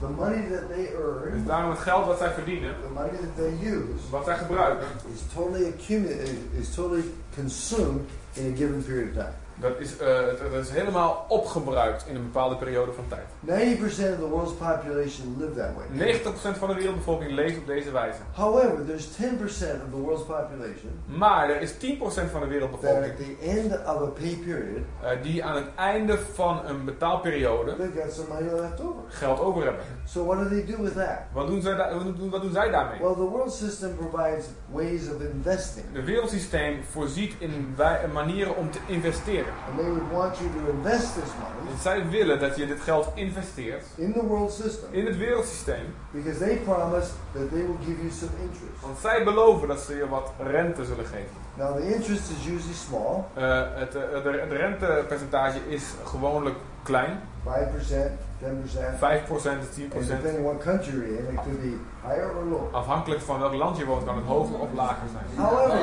the 0.00 0.08
money 0.08 0.42
that 0.50 0.68
they 0.68 0.82
Dus 0.84 0.92
earn, 1.32 1.44
daarom 1.46 1.70
het 1.70 1.78
geld 1.78 2.06
wat 2.06 2.18
zij 2.18 2.30
verdienen, 2.30 2.74
the 2.82 2.92
money 2.92 3.10
that 3.10 3.36
they 3.36 3.68
use, 3.68 4.10
wat 4.10 4.24
zij 4.24 4.36
gebruiken, 4.36 4.86
is 5.14 5.20
totally 5.34 5.66
accumulated, 5.66 6.38
is 6.58 6.74
totally 6.74 7.04
consumed 7.34 8.08
in 8.32 8.52
a 8.52 8.56
given 8.56 8.84
period 8.84 9.08
of 9.08 9.14
time. 9.14 9.34
Dat 9.60 9.72
is, 9.78 9.96
eh, 9.98 10.06
het- 10.26 10.52
dat 10.52 10.64
is 10.64 10.70
helemaal 10.70 11.24
opgebruikt 11.28 12.06
in 12.06 12.14
een 12.16 12.22
bepaalde 12.22 12.56
periode 12.56 12.92
van 12.92 13.04
tijd. 13.08 13.26
90% 13.40 14.12
of 14.12 14.18
the 14.18 14.28
world's 14.28 14.52
population 14.52 15.36
live 15.38 15.52
that 15.54 15.68
way. 15.76 15.86
90% 15.90 16.58
van 16.58 16.68
de 16.68 16.74
wereldbevolking 16.74 17.32
leeft 17.32 17.58
op 17.58 17.66
deze 17.66 17.90
wijze. 17.90 18.18
However, 18.32 18.86
there's 18.86 19.06
10% 19.16 19.82
of 19.84 19.90
the 19.90 19.96
world's 20.00 20.24
population 20.24 20.90
Maar 21.06 21.50
er 21.50 21.60
is 21.60 21.72
10% 21.78 22.30
van 22.30 22.40
de 22.40 22.46
that 22.46 22.48
wereldbevolking 22.48 23.04
at 23.04 23.16
the 23.16 23.36
end 23.40 23.72
of 23.72 24.02
a 24.02 24.10
pay 24.20 24.38
period, 24.44 24.84
eh, 25.02 25.22
die 25.22 25.44
aan 25.44 25.56
het 25.56 25.68
einde 25.76 26.18
van 26.34 26.60
een 26.66 26.84
betaalperiode 26.84 27.76
they've 27.76 28.00
got 28.02 28.12
some 28.12 28.28
money 28.28 28.60
left 28.60 28.80
over. 28.80 29.02
geld 29.08 29.40
over 29.40 29.62
hebben. 29.64 29.80
So 30.04 30.24
what 30.24 30.38
do 30.42 30.48
they 30.48 30.64
do 30.76 30.82
with 30.82 30.94
that? 30.94 31.18
Wat 31.32 31.46
doen, 31.46 31.62
zij 31.62 31.74
da- 31.74 31.94
wat 31.94 32.16
doen- 32.16 32.30
wat 32.30 32.42
doen 32.42 32.52
zij 32.52 32.70
daarmee? 32.70 32.98
Well, 33.00 33.14
the 33.14 33.28
world 33.28 33.52
system 33.52 33.96
provides 33.96 34.44
ways 34.72 35.02
of 35.14 35.20
investing. 35.20 35.86
Het 35.92 36.04
wereldsysteem 36.04 36.82
voorziet 36.90 37.34
in 37.38 37.74
manieren 38.12 38.56
om 38.56 38.70
te 38.70 38.78
investeren. 38.86 39.49
And 39.68 39.78
they 39.78 39.88
would 39.90 40.10
want 40.12 40.36
you 40.38 40.48
to 40.50 40.70
invest 40.72 41.14
this 41.14 41.30
money 41.40 41.72
En 41.72 41.78
zij 41.80 42.08
willen 42.08 42.38
dat 42.40 42.56
je 42.56 42.66
dit 42.66 42.80
geld 42.80 43.08
investeert 43.14 43.84
in 43.96 44.12
the 44.12 44.26
world 44.26 44.52
system 44.52 44.88
in 44.90 45.06
het 45.06 45.16
wereldsysteem. 45.16 45.94
because 46.10 46.38
they 46.38 46.56
promise 46.56 47.08
that 47.32 47.48
they 47.50 47.62
will 47.66 47.78
give 47.84 47.96
you 48.00 48.10
some 48.10 48.30
interest. 48.40 48.80
Want 48.80 48.98
zij 48.98 49.24
beloven 49.24 49.68
dat 49.68 49.80
ze 49.80 49.96
je 49.96 50.08
wat 50.08 50.32
rente 50.38 50.84
zullen 50.84 51.06
geven. 51.06 51.38
Now, 51.54 51.76
the 51.76 51.94
interest 51.94 52.30
is 52.30 52.46
usually 52.46 52.74
small 52.74 53.24
Eh, 53.34 53.62
het, 53.74 53.94
eh, 53.94 54.02
de, 54.22 54.46
de 54.48 54.56
rentepercentage 54.56 55.58
is 55.68 55.84
gewoonlijk 56.04 56.56
klein. 56.82 57.20
5%, 57.44 58.10
10%. 58.40 58.98
5% 58.98 59.26
tot 59.28 59.46
And 59.46 59.62
10%. 59.74 60.06
depending 60.08 60.44
what 60.44 60.60
country 60.60 60.92
you're 60.92 61.06
in, 61.18 61.24
it 61.34 61.42
could 61.44 61.60
be 61.62 61.74
higher 62.06 62.30
or 62.36 62.44
lower. 62.44 62.68
Afhankelijk 62.72 63.20
van 63.20 63.38
welk 63.38 63.54
land 63.54 63.76
je 63.76 63.84
woont 63.84 64.04
kan 64.04 64.16
het 64.16 64.24
hoger 64.24 64.58
of 64.58 64.68
lager 64.74 65.08
zijn. 65.12 65.46
However, 65.46 65.78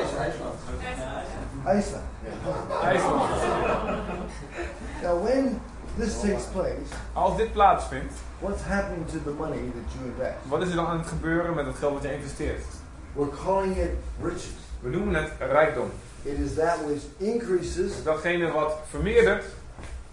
IJsland. 1.66 2.04
IJsland. 2.84 3.22
Now, 5.02 5.24
when 5.24 5.60
this 5.98 6.20
takes 6.22 6.44
place, 6.46 6.90
Als 7.14 7.38
dit 7.38 7.52
plaatsvindt, 7.54 8.14
what's 8.40 8.62
happening 8.64 9.08
to 9.08 9.18
the 9.24 9.32
money 9.38 9.58
that 9.60 9.94
you 9.94 10.06
invest? 10.06 10.36
wat 10.48 10.62
is 10.62 10.70
er 10.70 10.76
dan 10.76 10.88
aan 10.88 10.98
het 10.98 11.08
gebeuren 11.08 11.54
met 11.54 11.66
het 11.66 11.76
geld 11.76 11.94
dat 11.94 12.04
je 12.04 12.14
investeert? 12.14 12.64
We're 13.14 13.30
calling 13.44 13.76
it 13.78 13.92
riches. 14.22 14.50
We 14.80 14.90
noemen 14.90 15.14
het 15.16 15.32
rijkdom. 15.40 15.90
It 16.24 16.38
is 16.40 16.54
that 16.54 16.78
which 16.86 17.02
increases, 17.18 18.04
datgene 18.04 18.52
wat 18.52 18.74
vermeerdert, 18.90 19.46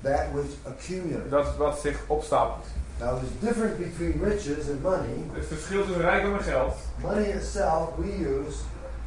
that 0.05 0.33
which 0.33 0.53
accumulates. 0.63 1.31
dat 1.31 1.47
is 1.47 1.57
wat 1.57 1.79
zich 1.79 1.99
opstapelt. 2.07 2.67
Now, 3.01 3.19
there's 3.19 3.33
difference 3.41 3.77
between 3.77 4.21
riches 4.23 4.69
and 4.71 4.83
money. 4.83 5.17
Het 5.33 5.47
verschil 5.47 5.85
tussen 5.85 6.01
rijkdom 6.01 6.35
en 6.35 6.43
geld. 6.43 6.75
Money 7.03 7.29
itself 7.31 7.89
we 7.97 8.07
use 8.07 8.57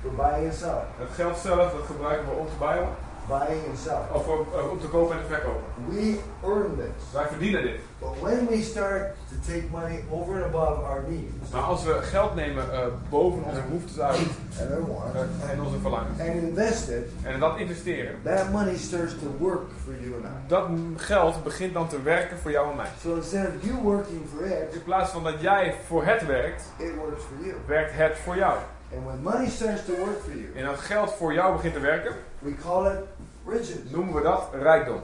for 0.02 0.12
buying 0.12 0.46
and 0.46 0.54
selling. 0.54 0.92
Het 0.98 1.10
geld 1.16 1.38
zelf, 1.38 1.72
dat 1.72 1.86
gebruiken 1.86 2.30
we 2.30 2.36
om 2.36 2.48
te 2.48 2.58
bouwen, 2.60 2.90
Buying 3.28 3.66
and 3.70 3.78
selling. 3.78 4.12
of 4.14 4.26
voor, 4.26 4.46
eh, 4.56 4.72
om 4.72 4.80
te 4.80 4.88
kopen 4.88 5.16
en 5.16 5.22
te 5.22 5.34
verkopen. 5.34 5.64
We 5.88 6.20
earn 6.44 6.76
this. 6.76 7.04
Wij 7.14 7.28
verdienen 7.28 7.62
dit. 7.62 7.80
But 8.00 8.10
when 8.22 8.48
we 8.48 8.62
start 8.62 9.02
to 9.30 9.36
take 9.52 9.64
money 9.72 10.04
over 10.12 10.36
and 10.36 10.44
above 10.44 10.82
our 10.82 11.04
needs 11.08 11.52
Maar 11.52 11.62
als 11.62 11.84
we 11.84 11.94
geld 12.02 12.36
nemen 12.36 12.72
eh, 12.74 12.80
boven 13.10 13.44
onze 13.44 13.62
behoeftes 13.62 14.00
uit 14.00 14.18
and 14.62 14.72
our 14.72 14.88
wants 14.88 15.16
eh, 15.44 15.50
en 15.52 15.62
onze 15.62 15.80
verlangens 15.82 16.20
and 16.20 16.30
invest 16.30 16.90
it, 16.90 17.10
en 17.24 17.40
dat 17.40 17.58
investeren, 17.58 18.16
that 18.24 18.52
money 18.52 18.76
starts 18.78 19.14
to 19.14 19.28
work 19.40 19.62
for 19.84 19.94
you 20.02 20.14
and 20.16 20.24
I. 20.24 20.48
dat 20.48 20.68
geld 20.96 21.44
begint 21.44 21.74
dan 21.74 21.88
te 21.88 22.02
werken 22.02 22.38
voor 22.38 22.52
jou 22.52 22.70
en 22.70 22.76
mij. 22.76 22.90
So 23.02 23.16
instead 23.16 23.48
of 23.48 23.54
you 23.66 23.76
working 23.82 24.22
for 24.36 24.46
it, 24.46 24.74
In 24.74 24.84
plaats 24.84 25.12
van 25.12 25.24
dat 25.24 25.42
jij 25.42 25.76
voor 25.88 26.06
het 26.06 26.26
werkt, 26.26 26.64
it 26.78 26.96
works 26.96 27.24
for 27.24 27.46
you. 27.46 27.56
werkt 27.66 27.92
het 27.94 28.18
voor 28.18 28.36
jou. 28.36 28.58
And 28.96 29.06
when 29.06 29.24
money 29.24 29.50
starts 29.50 29.86
to 29.86 29.92
work 30.06 30.22
for 30.24 30.32
you, 30.36 30.48
En 30.56 30.66
als 30.68 30.80
geld 30.80 31.14
voor 31.14 31.34
jou 31.34 31.56
begint 31.56 31.74
te 31.74 31.80
werken, 31.80 32.16
we 32.40 32.56
call 32.56 32.86
it 32.92 33.00
riches. 33.48 33.90
noemen 33.90 34.14
we 34.14 34.22
dat 34.22 34.50
rijkdom. 34.62 35.02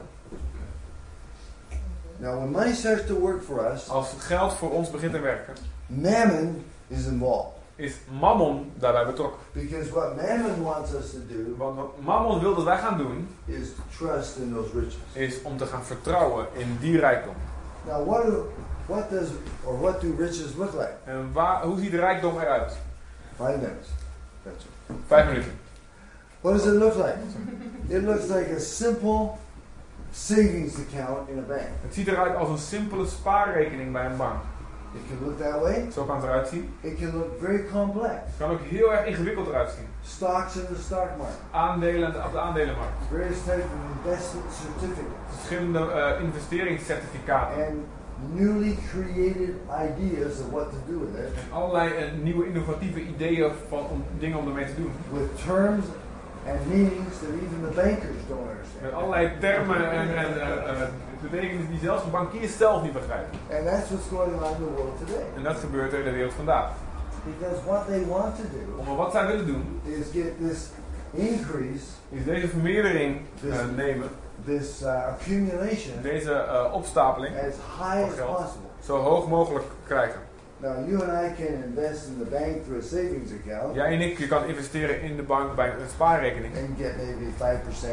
Now, 2.18 2.36
when 2.38 2.50
money 2.52 2.72
starts 2.74 3.06
to 3.06 3.14
work 3.18 3.42
for 3.42 3.72
us, 3.72 3.88
Als 3.88 4.14
geld 4.18 4.52
voor 4.52 4.70
ons 4.70 4.90
begint 4.90 5.12
te 5.12 5.20
werken, 5.20 5.54
mammon 5.86 6.64
is 6.88 7.06
involved. 7.06 7.52
is 7.76 7.94
mammon 8.20 8.72
daarbij 8.78 9.06
betrokken. 9.06 9.38
Because 9.52 9.90
what 9.90 10.16
mammon 10.16 10.62
wants 10.62 10.92
us 10.94 11.10
to 11.10 11.18
do 11.28 11.54
Want 11.56 11.76
wat 11.76 11.90
mammon 12.00 12.40
wil 12.40 12.54
dat 12.54 12.64
wij 12.64 12.78
gaan 12.78 12.98
doen, 12.98 13.28
is 13.44 13.68
trust 13.96 14.36
in 14.36 14.52
those 14.54 14.78
riches. 14.78 14.96
is 15.12 15.42
om 15.42 15.56
te 15.56 15.66
gaan 15.66 15.84
vertrouwen 15.84 16.46
in 16.52 16.76
die 16.80 16.98
rijkdom. 16.98 17.34
Now, 17.86 18.06
what 18.06 18.22
do, 18.24 18.52
what 18.86 19.10
does 19.10 19.28
or 19.64 19.80
what 19.80 20.00
do 20.00 20.14
riches 20.18 20.54
look 20.56 20.72
like? 20.72 20.94
En 21.04 21.32
waar, 21.32 21.62
hoe 21.64 21.78
ziet 21.78 21.90
de 21.90 21.96
rijkdom 21.98 22.40
eruit? 22.40 22.72
Five 23.36 23.56
minutes. 23.60 23.88
That's 24.44 24.64
it. 24.64 24.94
Vijf 25.06 25.26
minuten. 25.26 25.52
What 26.40 26.52
does 26.56 26.66
it 26.66 26.74
look 26.78 26.94
like? 26.96 27.16
It 27.88 28.02
looks 28.02 28.28
like 28.28 28.50
a 28.56 28.58
simple 28.60 29.38
savings 30.12 30.74
account 30.78 31.28
in 31.28 31.38
a 31.38 31.42
bank. 31.42 31.68
Het 31.82 31.94
ziet 31.94 32.08
eruit 32.08 32.36
als 32.36 32.48
een 32.48 32.58
simpele 32.58 33.06
spaarrekening 33.06 33.92
bij 33.92 34.04
een 34.06 34.16
bank. 34.16 34.40
It 34.94 35.00
can 35.08 35.26
look 35.26 35.38
that 35.40 35.60
way. 35.60 35.88
Zo 35.92 36.04
kan 36.04 36.14
het 36.16 36.24
eruit 36.24 36.48
zien. 36.48 36.74
It 36.80 36.98
can 36.98 37.12
look 37.12 37.28
very 37.40 37.64
complex. 37.72 38.14
Het 38.14 38.34
kan 38.38 38.50
ook 38.50 38.60
heel 38.60 38.92
erg 38.92 39.06
ingewikkeld 39.06 39.46
eruit 39.48 39.70
zien. 39.70 39.86
Stocks 40.02 40.56
in 40.56 40.66
the 40.74 40.82
stock 40.82 41.08
market, 41.18 41.36
Aandelen 41.50 42.24
op 42.24 42.32
de 42.32 42.38
aandelenmarkt. 42.38 42.92
various 43.10 43.38
types 43.44 43.64
of 43.64 44.04
investment 44.04 44.44
certificates, 44.62 45.34
Verschillende 45.36 45.90
eh, 45.92 46.22
investeringscertificaten. 46.22 47.66
and 47.66 47.76
newly 48.34 48.76
created 48.90 49.54
ideas 49.88 50.40
of 50.40 50.50
what 50.52 50.70
to 50.70 50.76
do 50.92 50.98
with 50.98 51.14
it, 51.24 51.32
En 51.34 51.52
allerlei 51.52 51.88
eh, 51.94 52.12
nieuwe 52.22 52.46
innovatieve 52.46 53.00
ideeën 53.00 53.50
van 53.68 53.78
om, 53.90 54.04
dingen 54.18 54.38
om 54.38 54.46
ermee 54.48 54.64
te 54.64 54.74
doen. 54.76 54.92
with 55.12 55.44
terms 55.46 55.84
and 56.48 56.58
meanings 56.68 57.14
that 57.22 57.32
even 57.42 57.58
the 57.68 57.74
bankers 57.82 58.20
don't 58.28 58.44
Met 58.44 58.50
understand. 58.54 58.92
allerlei 58.92 59.30
termen 59.40 59.90
en, 59.90 60.16
en 60.16 60.40
eh, 60.40 60.70
eh, 60.82 60.88
betekenissen 61.20 61.70
die 61.70 61.80
zelfs 61.80 62.04
de 62.04 62.10
bankiers 62.10 62.56
zelf 62.56 62.82
niet 62.82 62.92
begrijpen. 62.92 63.38
And 63.56 63.66
that's 63.66 63.88
what's 63.90 64.08
going 64.08 64.34
on 64.42 64.50
in 64.50 64.66
the 64.66 64.72
world 64.76 64.98
today. 64.98 65.24
En 65.36 65.42
dat 65.42 65.56
gebeurt 65.56 65.92
er 65.92 65.98
in 65.98 66.04
de 66.04 66.10
wereld 66.10 66.32
vandaag. 66.34 66.70
Because 67.24 67.60
what 67.66 67.86
they 67.86 68.04
want 68.06 68.36
to 68.36 68.42
do 68.42 68.90
Om 68.90 68.96
wat 68.96 69.12
zij 69.12 69.26
willen 69.26 69.46
doen, 69.46 69.80
is 69.84 70.06
get 70.12 70.32
this 70.48 70.68
increase, 71.10 71.84
is 72.10 72.24
deze 72.24 72.48
vermeerdering 72.48 73.20
eh, 73.50 73.56
nemen, 73.76 74.08
this 74.44 74.82
uh, 74.82 75.06
accumulation, 75.06 76.02
deze 76.02 76.32
eh, 76.32 76.74
opstapeling, 76.74 77.36
as 77.36 77.54
high 77.78 78.02
as 78.04 78.14
possible. 78.26 78.68
zo 78.84 78.96
hoog 78.98 79.28
mogelijk 79.28 79.64
krijgen. 79.86 80.20
Now, 80.56 80.88
you 80.88 81.02
and 81.02 81.12
I 81.30 81.42
can 81.44 81.62
invest 81.62 82.06
in 82.06 82.18
the 82.18 82.30
bank 82.30 82.62
through 82.64 82.84
a 82.84 82.86
savings 82.86 83.30
account 83.32 83.74
Jij 83.74 83.92
en 83.92 84.00
ik, 84.00 84.18
je 84.18 84.26
kan 84.26 84.44
investeren 84.44 85.00
in 85.00 85.16
de 85.16 85.22
bank 85.22 85.54
bij 85.54 85.68
een 85.68 85.88
spaarrekening. 85.92 86.54
and 86.56 86.78
get 86.78 86.96
maybe 86.96 87.32
5%. 87.38 87.86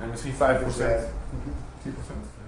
En 0.00 0.08
misschien 0.10 0.32
5%. 0.32 0.36
10%. 0.36 0.38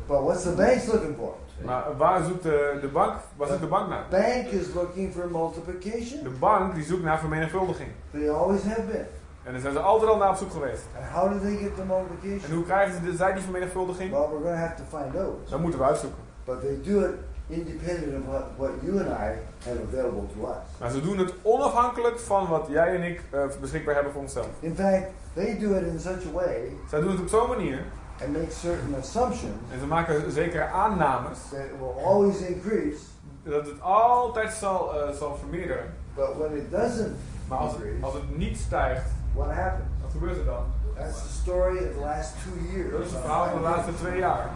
But 0.07 0.21
what's 0.21 0.43
the 0.43 0.51
bank 0.53 0.87
looking 0.93 1.17
for? 1.17 1.35
Maar 1.65 1.97
waar 1.97 2.25
zoekt 2.25 2.43
de, 2.43 2.79
de 2.81 2.87
bank, 2.89 3.15
waar 3.37 3.49
zoekt 3.49 3.61
de 3.61 3.67
bank 3.67 3.89
naar? 3.89 4.05
Bank 4.11 4.47
is 4.47 4.67
looking 4.75 5.13
for 5.13 5.23
De 5.23 5.29
multiplication. 5.29 6.37
bank 6.39 6.75
die 6.75 6.85
zoekt 6.85 7.03
naar 7.03 7.19
vermenigvuldiging. 7.19 7.89
They 8.11 8.31
always 8.31 8.63
have 8.63 8.83
been. 8.83 9.07
En 9.45 9.53
daar 9.53 9.61
zijn 9.61 9.73
ze 9.73 9.79
altijd 9.79 10.11
al 10.11 10.17
naar 10.17 10.31
op 10.31 10.37
zoek 10.37 10.51
geweest. 10.53 10.83
And 10.97 11.07
how 11.13 11.33
do 11.33 11.39
they 11.39 11.57
get 11.57 11.75
the 11.75 11.81
En 11.81 11.87
multiplication? 11.87 12.55
hoe 12.55 12.65
krijgen 12.65 12.95
ze 12.95 13.11
de, 13.11 13.17
zij 13.17 13.33
die 13.33 13.43
vermenigvuldiging? 13.43 14.11
Well, 14.11 14.21
we're 14.21 14.43
going 14.43 14.57
to 14.59 14.65
have 14.67 14.75
to 14.75 14.99
find 14.99 15.17
out. 15.17 15.51
Dat 15.51 15.61
moeten 15.61 15.81
we 15.81 15.87
uitzoeken. 15.87 16.19
But 16.45 16.61
they 16.61 16.79
do 16.93 17.01
it 17.01 17.15
independent 17.47 18.13
of 18.19 18.33
what, 18.33 18.45
what 18.57 18.71
you 18.83 18.99
and 18.99 19.09
I 19.09 19.31
have 19.69 19.79
available 19.89 20.27
to 20.35 20.49
us. 20.49 20.79
Maar 20.81 20.91
ze 20.91 21.01
doen 21.01 21.19
het 21.19 21.33
onafhankelijk 21.43 22.19
van 22.19 22.47
wat 22.49 22.67
jij 22.69 22.95
en 22.95 23.03
ik 23.03 23.23
eh, 23.31 23.41
beschikbaar 23.61 23.95
hebben 23.95 24.13
voor 24.13 24.23
onszelf. 24.23 24.47
In 24.61 24.75
fact, 24.75 25.05
they 25.35 25.59
do 25.59 25.75
it 25.75 25.83
in 25.87 26.01
such 26.01 26.27
a 26.29 26.33
way 26.33 26.73
Zij 26.91 27.01
doen 27.01 27.11
het 27.11 27.21
op 27.21 27.29
zo'n 27.29 27.49
manier 27.49 27.79
and 28.23 28.33
make 28.33 28.51
certain 28.51 28.95
assumptions 29.01 29.55
en 29.73 29.79
ze 29.81 29.87
maken 29.87 30.33
zekere 30.33 30.65
aannames 30.67 31.39
that 31.51 31.59
it 31.61 31.79
will 31.79 32.05
always 32.05 32.41
increase. 32.41 32.99
dat 33.43 33.67
het 33.67 33.81
altijd 33.81 34.53
zal, 34.53 34.95
eh, 35.01 35.17
zal 35.17 35.37
vermeerderen. 35.37 35.95
But 36.15 36.29
when 36.39 36.57
it 36.57 36.71
doesn't 36.71 37.17
Maar 37.49 37.59
als, 37.59 37.73
increase, 37.75 38.05
als 38.05 38.15
het 38.15 38.37
niet 38.37 38.57
stijgt, 38.59 39.11
what 39.35 39.51
happened. 39.51 39.89
wat 40.03 40.11
gebeurt 40.13 40.37
er 40.39 40.45
dan? 40.45 40.65
That's 40.99 41.23
the 41.23 41.29
story 41.43 41.77
of 41.77 41.93
the 41.95 42.01
last 42.01 42.35
two 42.45 42.57
years. 42.73 42.91
Dat 42.93 43.01
is 43.07 43.11
het 43.13 43.21
verhaal 43.21 43.49
van 43.49 43.59
de 43.59 43.65
laatste 43.69 43.95
twee 43.95 44.19
jaar. 44.19 44.49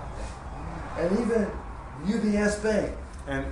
And 1.01 1.19
even 1.19 1.47
UBS 2.07 2.61
Bank 2.61 2.89
En 3.25 3.45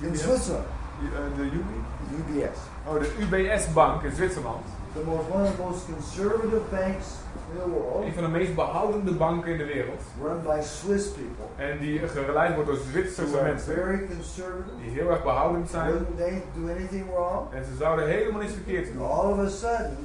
in 0.00 0.08
UBS, 0.08 0.20
Switzerland, 0.22 0.64
eh, 1.02 1.36
de 1.36 1.42
UB, 1.42 1.70
UBS, 2.18 2.58
oh, 2.86 2.94
de 3.00 3.10
UBS-bank 3.20 4.02
in 4.02 4.10
Zwitserland. 4.12 4.64
the 4.94 5.02
most, 5.04 5.28
one 5.30 5.42
of 5.42 5.56
the 5.56 5.62
most 5.62 5.86
conservative 5.86 6.62
banks 6.70 7.06
in 7.52 7.58
the 7.60 7.68
world, 7.68 8.04
Een 8.04 8.12
van 8.14 8.22
de 8.22 8.28
meest 8.28 8.54
behoudende 8.54 9.12
banken 9.12 9.50
in 9.52 9.58
de 9.58 9.64
wereld. 9.64 10.00
run 10.22 10.42
by 10.42 10.58
Swiss 10.62 11.06
people. 11.08 11.64
En 11.64 11.78
die 11.78 11.98
geleid 12.08 12.54
wordt 12.54 12.70
door 12.70 12.78
Zwitserse 12.90 13.42
mensen. 13.42 13.74
very 13.74 14.06
conservative. 14.06 14.76
Die 14.82 14.90
heel 14.90 15.10
erg 15.10 15.22
behoudend 15.22 15.70
zijn. 15.70 15.90
Wouldn't 15.90 16.16
they 16.16 16.42
do 16.56 16.70
anything 16.70 17.04
wrong? 17.14 17.52
En 17.52 17.64
ze 17.64 17.76
zouden 17.78 18.06
helemaal 18.06 18.40
niets 18.40 18.52
verkeerd 18.52 18.92
doen. 18.92 19.02
all 19.10 19.30
of 19.32 19.38
a 19.38 19.48
sudden, 19.48 19.96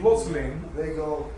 Plotseling 0.00 0.52
they 0.76 0.94
go, 0.94 1.30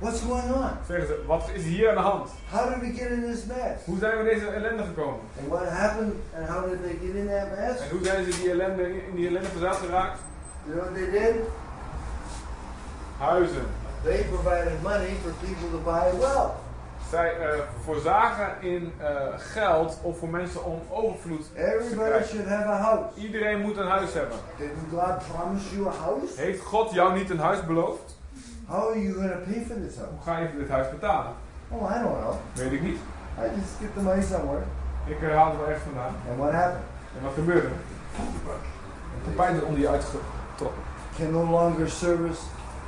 What's 0.00 0.20
going 0.20 0.52
on? 0.54 0.70
zeggen 0.86 1.06
ze, 1.06 1.22
wat 1.26 1.50
is 1.54 1.62
hier 1.64 1.88
aan 1.88 1.94
de 1.94 2.00
hand? 2.00 2.30
How 2.50 2.68
did 2.68 2.80
we 2.80 2.98
get 2.98 3.10
in 3.10 3.20
this 3.22 3.44
mess? 3.46 3.84
Hoe 3.84 3.98
zijn 3.98 4.12
we 4.12 4.30
in 4.30 4.38
deze 4.38 4.46
ellende 4.50 4.82
gekomen? 4.82 5.20
And 5.40 5.48
what 5.48 5.68
happened 5.68 6.12
and 6.36 6.48
how 6.48 6.68
did 6.70 6.82
they 6.82 6.96
get 7.06 7.14
in 7.14 7.26
that 7.26 7.48
mess? 7.56 7.80
En 7.80 7.90
hoe 7.90 8.04
zijn 8.04 8.24
ze 8.32 8.40
die 8.40 8.50
ellende, 8.50 8.82
in 8.82 9.14
die 9.14 9.26
ellende 9.26 9.48
verzeild 9.48 9.76
geraakt? 9.76 10.18
You 10.66 10.76
know 10.78 10.84
what 10.84 10.94
they 10.94 11.10
did? 11.20 11.34
Huizen. 13.18 13.66
They 14.04 14.24
provided 14.30 14.82
money 14.82 15.12
for 15.22 15.32
people 15.32 15.68
to 15.70 15.78
buy 15.84 16.18
wealth. 16.18 16.54
Zij 17.10 17.36
eh, 17.38 17.58
voorzagen 17.84 18.48
in 18.60 18.92
eh, 18.98 19.06
geld 19.36 19.98
of 20.02 20.18
voor 20.18 20.28
mensen 20.28 20.64
om 20.64 20.80
overvloed 20.90 21.54
te 21.54 21.60
Everybody 21.74 22.08
krijgen. 22.08 22.28
should 22.28 22.48
have 22.48 22.64
a 22.68 22.76
house. 22.76 23.20
Iedereen 23.20 23.60
moet 23.60 23.76
een 23.76 23.86
huis 23.88 24.12
hebben. 24.12 24.38
Didn't 24.56 24.78
God 24.90 25.18
promise 25.32 25.74
you 25.76 25.88
a 25.88 25.92
house? 26.04 26.40
Heeft 26.40 26.62
God 26.62 26.92
jou 26.92 27.14
niet 27.18 27.30
een 27.30 27.38
huis 27.38 27.64
beloofd? 27.64 28.16
How 28.66 28.88
are 28.88 29.02
you 29.02 29.12
to 29.14 29.20
pay 29.52 29.64
for 29.66 29.76
this 29.86 29.96
house? 29.96 30.10
Hoe 30.10 30.22
ga 30.24 30.38
je 30.38 30.48
dit 30.58 30.68
huis 30.68 30.90
betalen? 30.90 31.32
Oh, 31.68 31.90
I 31.96 32.02
don't 32.02 32.18
know. 32.20 32.34
Weet 32.54 32.72
ik 32.72 32.82
niet. 32.82 32.98
I 33.38 33.42
just 33.42 33.72
get 33.80 33.94
the 33.94 34.00
money 34.00 34.22
somewhere. 34.22 34.62
Ik 35.06 35.22
eh, 35.22 35.36
haal 35.36 35.46
het 35.48 35.56
wel 35.58 35.66
ergens 35.66 35.84
vandaan. 35.84 36.14
And 36.30 36.38
what 36.38 36.52
happened? 36.52 36.84
En 37.18 37.24
wat 37.24 37.32
gebeurde 37.34 37.66
er? 37.68 37.74
De 39.24 39.30
pijn 39.30 39.56
is 39.56 39.62
onder 39.62 39.80
je 39.80 39.88
uitgetrokken. 39.88 40.82
Can 41.18 41.30
no 41.32 41.44
longer 41.44 41.88
service 41.90 42.40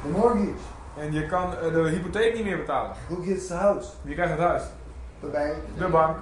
the 0.02 0.08
mortgage. 0.08 0.62
En 0.98 1.12
je 1.12 1.26
kan 1.26 1.54
eh, 1.56 1.72
de 1.72 1.88
hypotheek 1.88 2.34
niet 2.34 2.44
meer 2.44 2.56
betalen. 2.58 2.90
Who 3.08 3.22
gets 3.22 3.46
the 3.46 3.54
house? 3.54 3.90
Wie 4.02 4.14
krijgt 4.14 4.32
het 4.32 4.40
huis? 4.40 4.62
The 5.20 5.26
bank. 5.26 5.54
De 5.78 5.88
bank. 5.88 6.16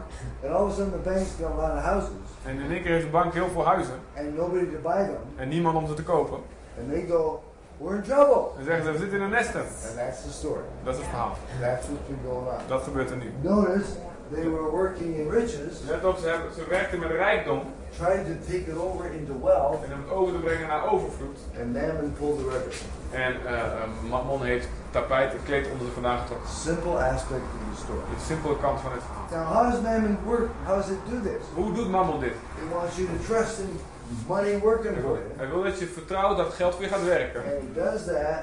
And 0.44 0.52
all 0.54 0.64
of 0.64 0.72
a 0.72 0.74
sudden 0.74 1.02
the 1.02 1.10
bank's 1.10 1.30
got 1.40 1.50
a 1.50 1.54
lot 1.54 1.76
of 1.76 1.82
houses 1.84 2.10
En 2.44 2.58
in 2.60 2.70
één 2.72 2.82
keer 2.82 2.92
heeft 2.92 3.04
de 3.04 3.10
bank 3.10 3.32
heel 3.32 3.48
veel 3.48 3.64
huizen. 3.66 3.94
and 4.16 4.36
nobody 4.36 4.64
to 4.64 4.78
buy 4.82 5.04
them. 5.04 5.18
En 5.36 5.48
niemand 5.48 5.76
om 5.76 5.86
ze 5.86 5.94
te 5.94 6.02
kopen. 6.02 6.38
And 6.80 6.90
they 6.90 7.06
go, 7.08 7.42
we're 7.78 7.96
in 7.96 8.02
trouble. 8.02 8.50
En 8.58 8.64
zeggen 8.64 8.84
ze, 8.84 8.92
we 8.92 8.98
zitten 8.98 9.18
in 9.18 9.24
een 9.24 9.30
nesten. 9.30 9.60
And 9.60 9.96
that's 9.96 10.22
the 10.22 10.32
story. 10.32 10.62
Dat 10.84 10.94
is 10.94 11.00
het 11.00 11.08
verhaal. 11.08 11.36
That's 11.60 11.86
what's 11.86 12.06
been 12.06 12.18
going 12.26 12.46
on. 12.46 12.58
Dat 12.68 12.82
gebeurt 12.82 13.10
er 13.10 13.16
nu. 13.16 13.32
Notice 13.40 13.90
they 14.32 14.42
were 14.50 14.70
working 14.70 15.16
in 15.16 15.30
riches, 15.30 15.80
Let 15.88 16.04
op, 16.04 16.16
ze, 16.16 16.28
hebben, 16.28 16.52
ze 16.54 16.64
werkten 16.68 16.98
met 16.98 17.10
rijkdom. 17.10 17.62
Trying 18.02 18.24
to 18.30 18.34
take 18.50 18.64
it 18.72 18.76
over 18.78 19.04
into 19.18 19.32
wealth, 19.42 19.84
En 19.84 19.92
om 19.94 20.00
het 20.04 20.10
over 20.10 20.32
te 20.34 20.38
brengen 20.40 20.68
naar 20.68 20.90
overvloed. 20.92 21.38
and 21.60 21.72
Mammon 21.72 22.12
pulled 22.18 22.38
the 22.38 22.48
rudder. 22.52 22.74
En 23.10 23.32
eh, 23.46 23.62
Mammon 24.10 24.42
heeft 24.42 24.68
tapijt, 24.90 25.32
het 25.32 25.42
kleed 25.44 25.70
onder 25.70 25.86
ze 25.86 25.92
vandaan 25.92 26.18
getrokken. 26.18 26.48
Simple 26.50 26.96
aspect 27.12 27.42
of 27.54 27.74
the 27.74 27.80
story. 27.84 28.04
De 28.14 28.24
simpele 28.26 28.56
kant 28.60 28.80
van 28.80 28.92
het 28.92 29.02
verhaal. 29.06 29.26
Now, 29.44 29.52
how 29.54 29.70
does 29.70 29.80
Mammon 29.80 30.18
work? 30.24 30.48
How 30.66 30.76
does 30.76 30.88
it 30.88 30.98
do 31.10 31.16
this? 31.30 31.42
Hoe 31.54 31.72
doet 31.72 31.90
Mammon 31.90 32.20
dit? 32.20 32.32
It 32.62 32.68
wants 32.72 32.96
you 32.96 33.08
to 33.08 33.18
trust 33.32 33.58
in 33.58 33.80
money 34.26 34.58
working 34.58 34.94
Hij 34.94 35.02
for 35.02 35.12
wil, 35.12 35.20
you. 35.22 35.36
hij 35.36 35.48
wil 35.48 35.62
dat 35.62 35.78
je 35.78 35.86
vertrouwt 35.86 36.36
dat 36.36 36.52
geld 36.54 36.78
weer 36.78 36.88
gaat 36.88 37.04
werken. 37.04 37.40
And 37.40 37.50
he 37.66 37.82
does 37.90 38.04
that 38.04 38.40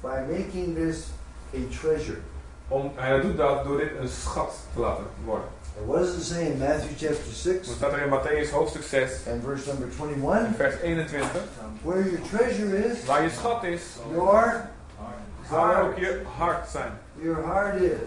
by 0.00 0.16
making 0.36 0.74
this 0.76 1.06
a 1.54 1.58
treasure. 1.80 2.18
Om, 2.68 2.92
hij 2.94 3.20
doet 3.20 3.36
dat 3.36 3.64
door 3.64 3.76
dit 3.78 3.90
een 4.00 4.08
schat 4.08 4.54
te 4.74 4.80
laten 4.80 5.04
worden. 5.24 5.48
And 5.78 5.86
what 5.88 5.98
does 5.98 6.16
it 6.16 6.24
say 6.24 6.46
in 6.52 6.58
Matthew 6.58 6.90
chapter 6.96 7.32
6 7.32 7.66
Dan 7.66 7.76
staat 7.76 7.92
er 7.92 8.02
in 8.02 8.08
Matthäus 8.10 8.50
hoofdstuk 8.50 8.82
6, 8.82 9.26
and 9.28 9.42
verse 9.44 9.66
number 9.66 9.88
21? 9.90 10.56
vers 10.56 10.74
21. 10.82 11.26
Where 11.82 12.02
your 12.02 12.20
treasure 12.30 12.76
is, 12.76 13.04
Waar 13.04 13.22
je 13.22 13.30
schat 13.30 13.64
is, 13.64 13.82
your 14.12 14.68
zal 15.48 15.76
ook 15.76 15.98
je 15.98 16.22
hart 16.38 16.68
zijn. 16.68 16.92
your 17.14 17.42
heart 17.46 17.80
is. 17.80 17.98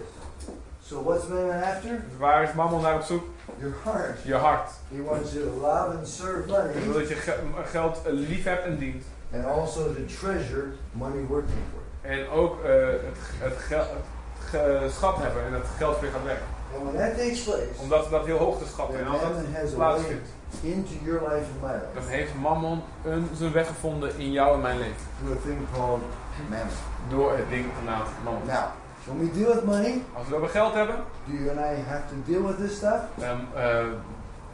So 0.81 1.03
what's 1.03 1.27
Mammon 1.27 1.63
after? 1.63 2.03
Waar 2.17 2.43
is 2.43 2.53
Mammon 2.53 2.81
naar 2.81 2.95
op 2.95 3.01
zoek? 3.01 3.23
Your 3.59 3.75
heart. 3.83 4.19
Je 4.23 4.33
hart. 4.35 4.69
He 4.95 5.03
wants 5.03 5.31
you 5.33 5.43
to 5.45 5.51
love 5.61 5.97
and 5.97 6.07
serve 6.07 6.51
Hij 6.51 6.73
wil 6.73 6.81
money 6.83 6.99
dat 6.99 7.09
je 7.09 7.15
ge- 7.15 7.39
geld 7.65 8.01
eh, 8.05 8.11
lief 8.13 8.43
hebt 8.43 8.65
en 8.65 8.77
dient. 8.77 9.03
and 9.33 9.45
also 9.45 9.93
to 9.93 10.05
treasure 10.19 10.65
money 10.91 11.23
working 11.27 11.57
for 11.71 11.81
you. 12.01 12.19
En 12.19 12.29
ook 12.29 12.63
eh, 12.63 12.71
het, 12.87 13.17
het, 13.39 13.57
gel- 13.57 13.79
het 13.79 14.05
ge- 14.49 14.87
schat 14.91 15.17
hebben 15.17 15.43
en 15.45 15.53
het 15.53 15.65
geld 15.77 15.99
weer 15.99 16.09
gaat. 16.11 16.37
And 16.75 16.83
when 16.83 16.95
that 16.97 17.17
takes 17.17 17.39
place, 17.43 17.81
Omdat 17.81 18.09
dat 18.09 18.25
heel 18.25 18.37
hoog 18.37 18.57
te 18.57 18.65
schatten 18.65 18.95
then 18.95 19.05
en 19.05 19.11
als 19.11 19.21
dat 19.21 19.31
Mammon 19.33 19.53
has 19.53 19.61
a 19.63 19.65
way 19.65 19.75
plaatsvindt, 19.75 20.27
into 20.61 20.93
your 21.03 21.19
life 21.21 21.45
and 21.53 21.61
my 21.61 21.67
dan 21.93 22.03
life 22.03 22.09
heeft 22.15 22.35
Mammon 22.35 22.81
een, 23.05 23.27
zijn 23.37 23.51
weg 23.51 23.67
gevonden 23.67 24.17
in 24.17 24.31
jou 24.31 24.53
en 24.53 24.61
mijn 24.61 24.77
leven. 24.77 24.95
through 25.23 25.37
a 25.39 25.41
thing 25.45 25.57
called 25.75 26.01
Mammon. 26.49 26.67
Door 27.09 27.31
het 27.37 27.49
ding 27.49 27.65
genaamd 27.79 28.07
Mammon. 28.23 28.45
Now, 28.47 28.65
when 29.05 29.19
we 29.19 29.31
deal 29.39 29.53
with 29.55 29.63
money, 29.65 30.01
Als 30.13 30.27
we 30.27 30.35
over 30.35 30.49
geld 30.49 30.73
hebben, 30.73 30.95
do 31.25 31.33
you 31.43 31.49
and 31.49 31.59
I 31.59 31.81
have 31.89 32.01
to 32.09 32.15
deal 32.31 32.43
with 32.47 32.57
this 32.57 32.75
stuff? 32.75 33.01
dan, 33.15 33.39
eh, 33.55 33.63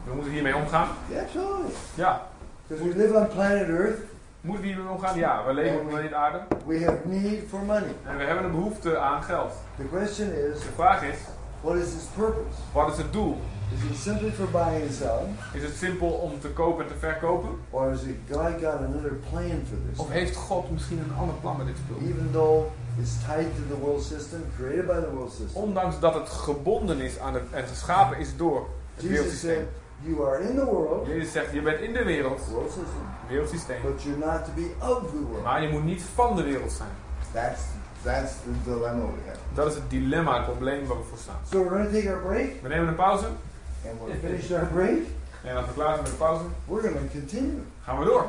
we 0.03 0.13
moeten 0.13 0.32
hiermee 0.32 0.55
omgaan. 0.55 0.88
Yeah, 1.09 1.22
absolutely. 1.24 1.72
Ja. 1.95 2.22
Because 2.68 2.89
we 2.89 2.95
live 2.95 3.18
on 3.18 3.28
planet 3.28 3.68
Earth, 3.68 3.99
Moeten 4.41 4.63
we 4.66 4.70
hiermee 4.74 4.91
omgaan? 4.93 5.18
Ja. 5.18 5.45
We 5.45 5.53
leven 5.53 5.80
op 5.80 5.88
planeet 5.89 6.13
aarde. 6.13 6.41
we 6.66 6.84
have 6.86 6.97
need 7.03 7.39
for 7.49 7.59
money. 7.59 7.95
En 8.07 8.18
we 8.18 8.24
hebben 8.24 8.43
een 8.45 8.51
behoefte 8.51 8.97
aan 8.97 9.24
geld. 9.24 9.51
The 9.78 9.84
question 9.84 10.28
is, 10.34 10.59
De 10.59 10.66
vraag 10.76 11.03
is, 11.03 11.18
what 11.66 11.78
is 11.78 11.93
its 11.95 12.05
purpose? 12.16 12.55
wat 12.74 12.91
is 12.91 12.97
het 12.97 13.13
doel? 13.13 13.38
Is 13.74 13.84
it 13.91 13.97
simply 13.97 14.32
for 14.32 14.47
buying 14.47 14.82
and 14.84 14.93
selling? 14.93 15.36
Is 15.53 15.63
het 15.63 15.76
simpel 15.76 16.07
om 16.07 16.39
te 16.39 16.47
kopen 16.47 16.86
en 16.86 16.91
te 16.91 16.97
verkopen? 16.99 17.49
Or 17.70 17.91
is 17.91 18.03
it 18.03 18.18
God 18.32 18.61
got 18.61 18.78
another 18.89 19.13
plan 19.30 19.63
for 19.70 19.78
this? 19.89 19.99
Of 19.99 20.09
heeft 20.09 20.36
God 20.36 20.72
misschien 20.72 20.99
een 20.99 21.16
ander 21.20 21.36
plan 21.36 21.57
met 21.57 21.66
dit 21.66 21.76
spul? 21.78 22.07
Even 22.07 22.30
though 22.32 22.72
it's 22.99 23.16
tied 23.26 23.55
to 23.55 23.76
the 23.76 23.80
world 23.82 24.03
system, 24.03 24.45
created 24.57 24.86
by 24.88 24.99
the 24.99 25.11
world 25.11 25.32
system. 25.32 25.63
Ondanks 25.63 25.99
dat 25.99 26.13
het 26.13 26.30
gebonden 26.30 26.99
is 26.99 27.20
aan 27.20 27.34
het, 27.34 27.43
en 27.51 27.68
geschapen 27.68 28.18
is 28.18 28.38
door 28.38 28.68
het 28.95 29.03
Jesus 29.03 29.09
wereldsysteem. 29.09 29.55
said, 29.55 29.68
You 30.03 30.28
are 30.28 30.49
in 30.49 30.55
the 30.55 30.66
world, 30.66 31.07
Jezus 31.07 31.32
zegt, 31.32 31.53
je 31.53 31.61
bent 31.61 31.80
in 31.80 31.93
de 31.93 32.03
wereld, 32.03 32.41
world 32.51 32.72
system, 32.72 33.01
wereldsysteem. 33.28 33.82
but 33.82 34.03
you're 34.03 34.26
not 34.26 34.45
to 34.45 34.51
be 34.55 34.72
of 34.80 35.09
the 35.11 35.26
world. 35.30 35.43
Maar 35.43 35.61
je 35.61 35.70
moet 35.70 35.84
niet 35.84 36.01
van 36.13 36.36
de 36.36 36.43
wereld 36.43 36.72
zijn. 36.72 36.89
That's 37.34 37.61
that's 38.06 38.34
the 38.45 38.51
dilemma 38.64 39.06
we 39.06 39.22
have. 39.28 39.39
Dat 39.53 39.68
is 39.68 39.76
het 39.76 39.89
dilemma, 39.89 40.36
het 40.36 40.45
probleem 40.45 40.86
waar 40.88 40.97
we 40.97 41.03
voor 41.03 41.18
staan. 41.18 41.39
So 41.51 41.58
we're 41.64 41.70
going 41.70 41.89
to 41.89 41.95
take 41.99 42.10
our 42.10 42.22
break, 42.22 42.49
We 42.62 42.68
nemen 42.68 42.88
een 42.88 42.95
pauze. 42.95 43.26
and 43.26 43.99
when 43.99 44.12
we 44.12 44.28
finish 44.28 44.51
our 44.51 44.66
break, 44.74 44.99
En 45.43 45.56
als 45.56 45.66
we 45.66 45.74
klaar 45.74 45.88
zijn 45.93 46.01
met 46.01 46.12
de 46.12 46.18
pauze, 46.18 46.43
we're 46.68 46.82
going 46.82 46.95
to 46.95 47.20
continue. 47.20 47.62
gaan 47.84 47.99
we 47.99 48.06
door. 48.06 48.26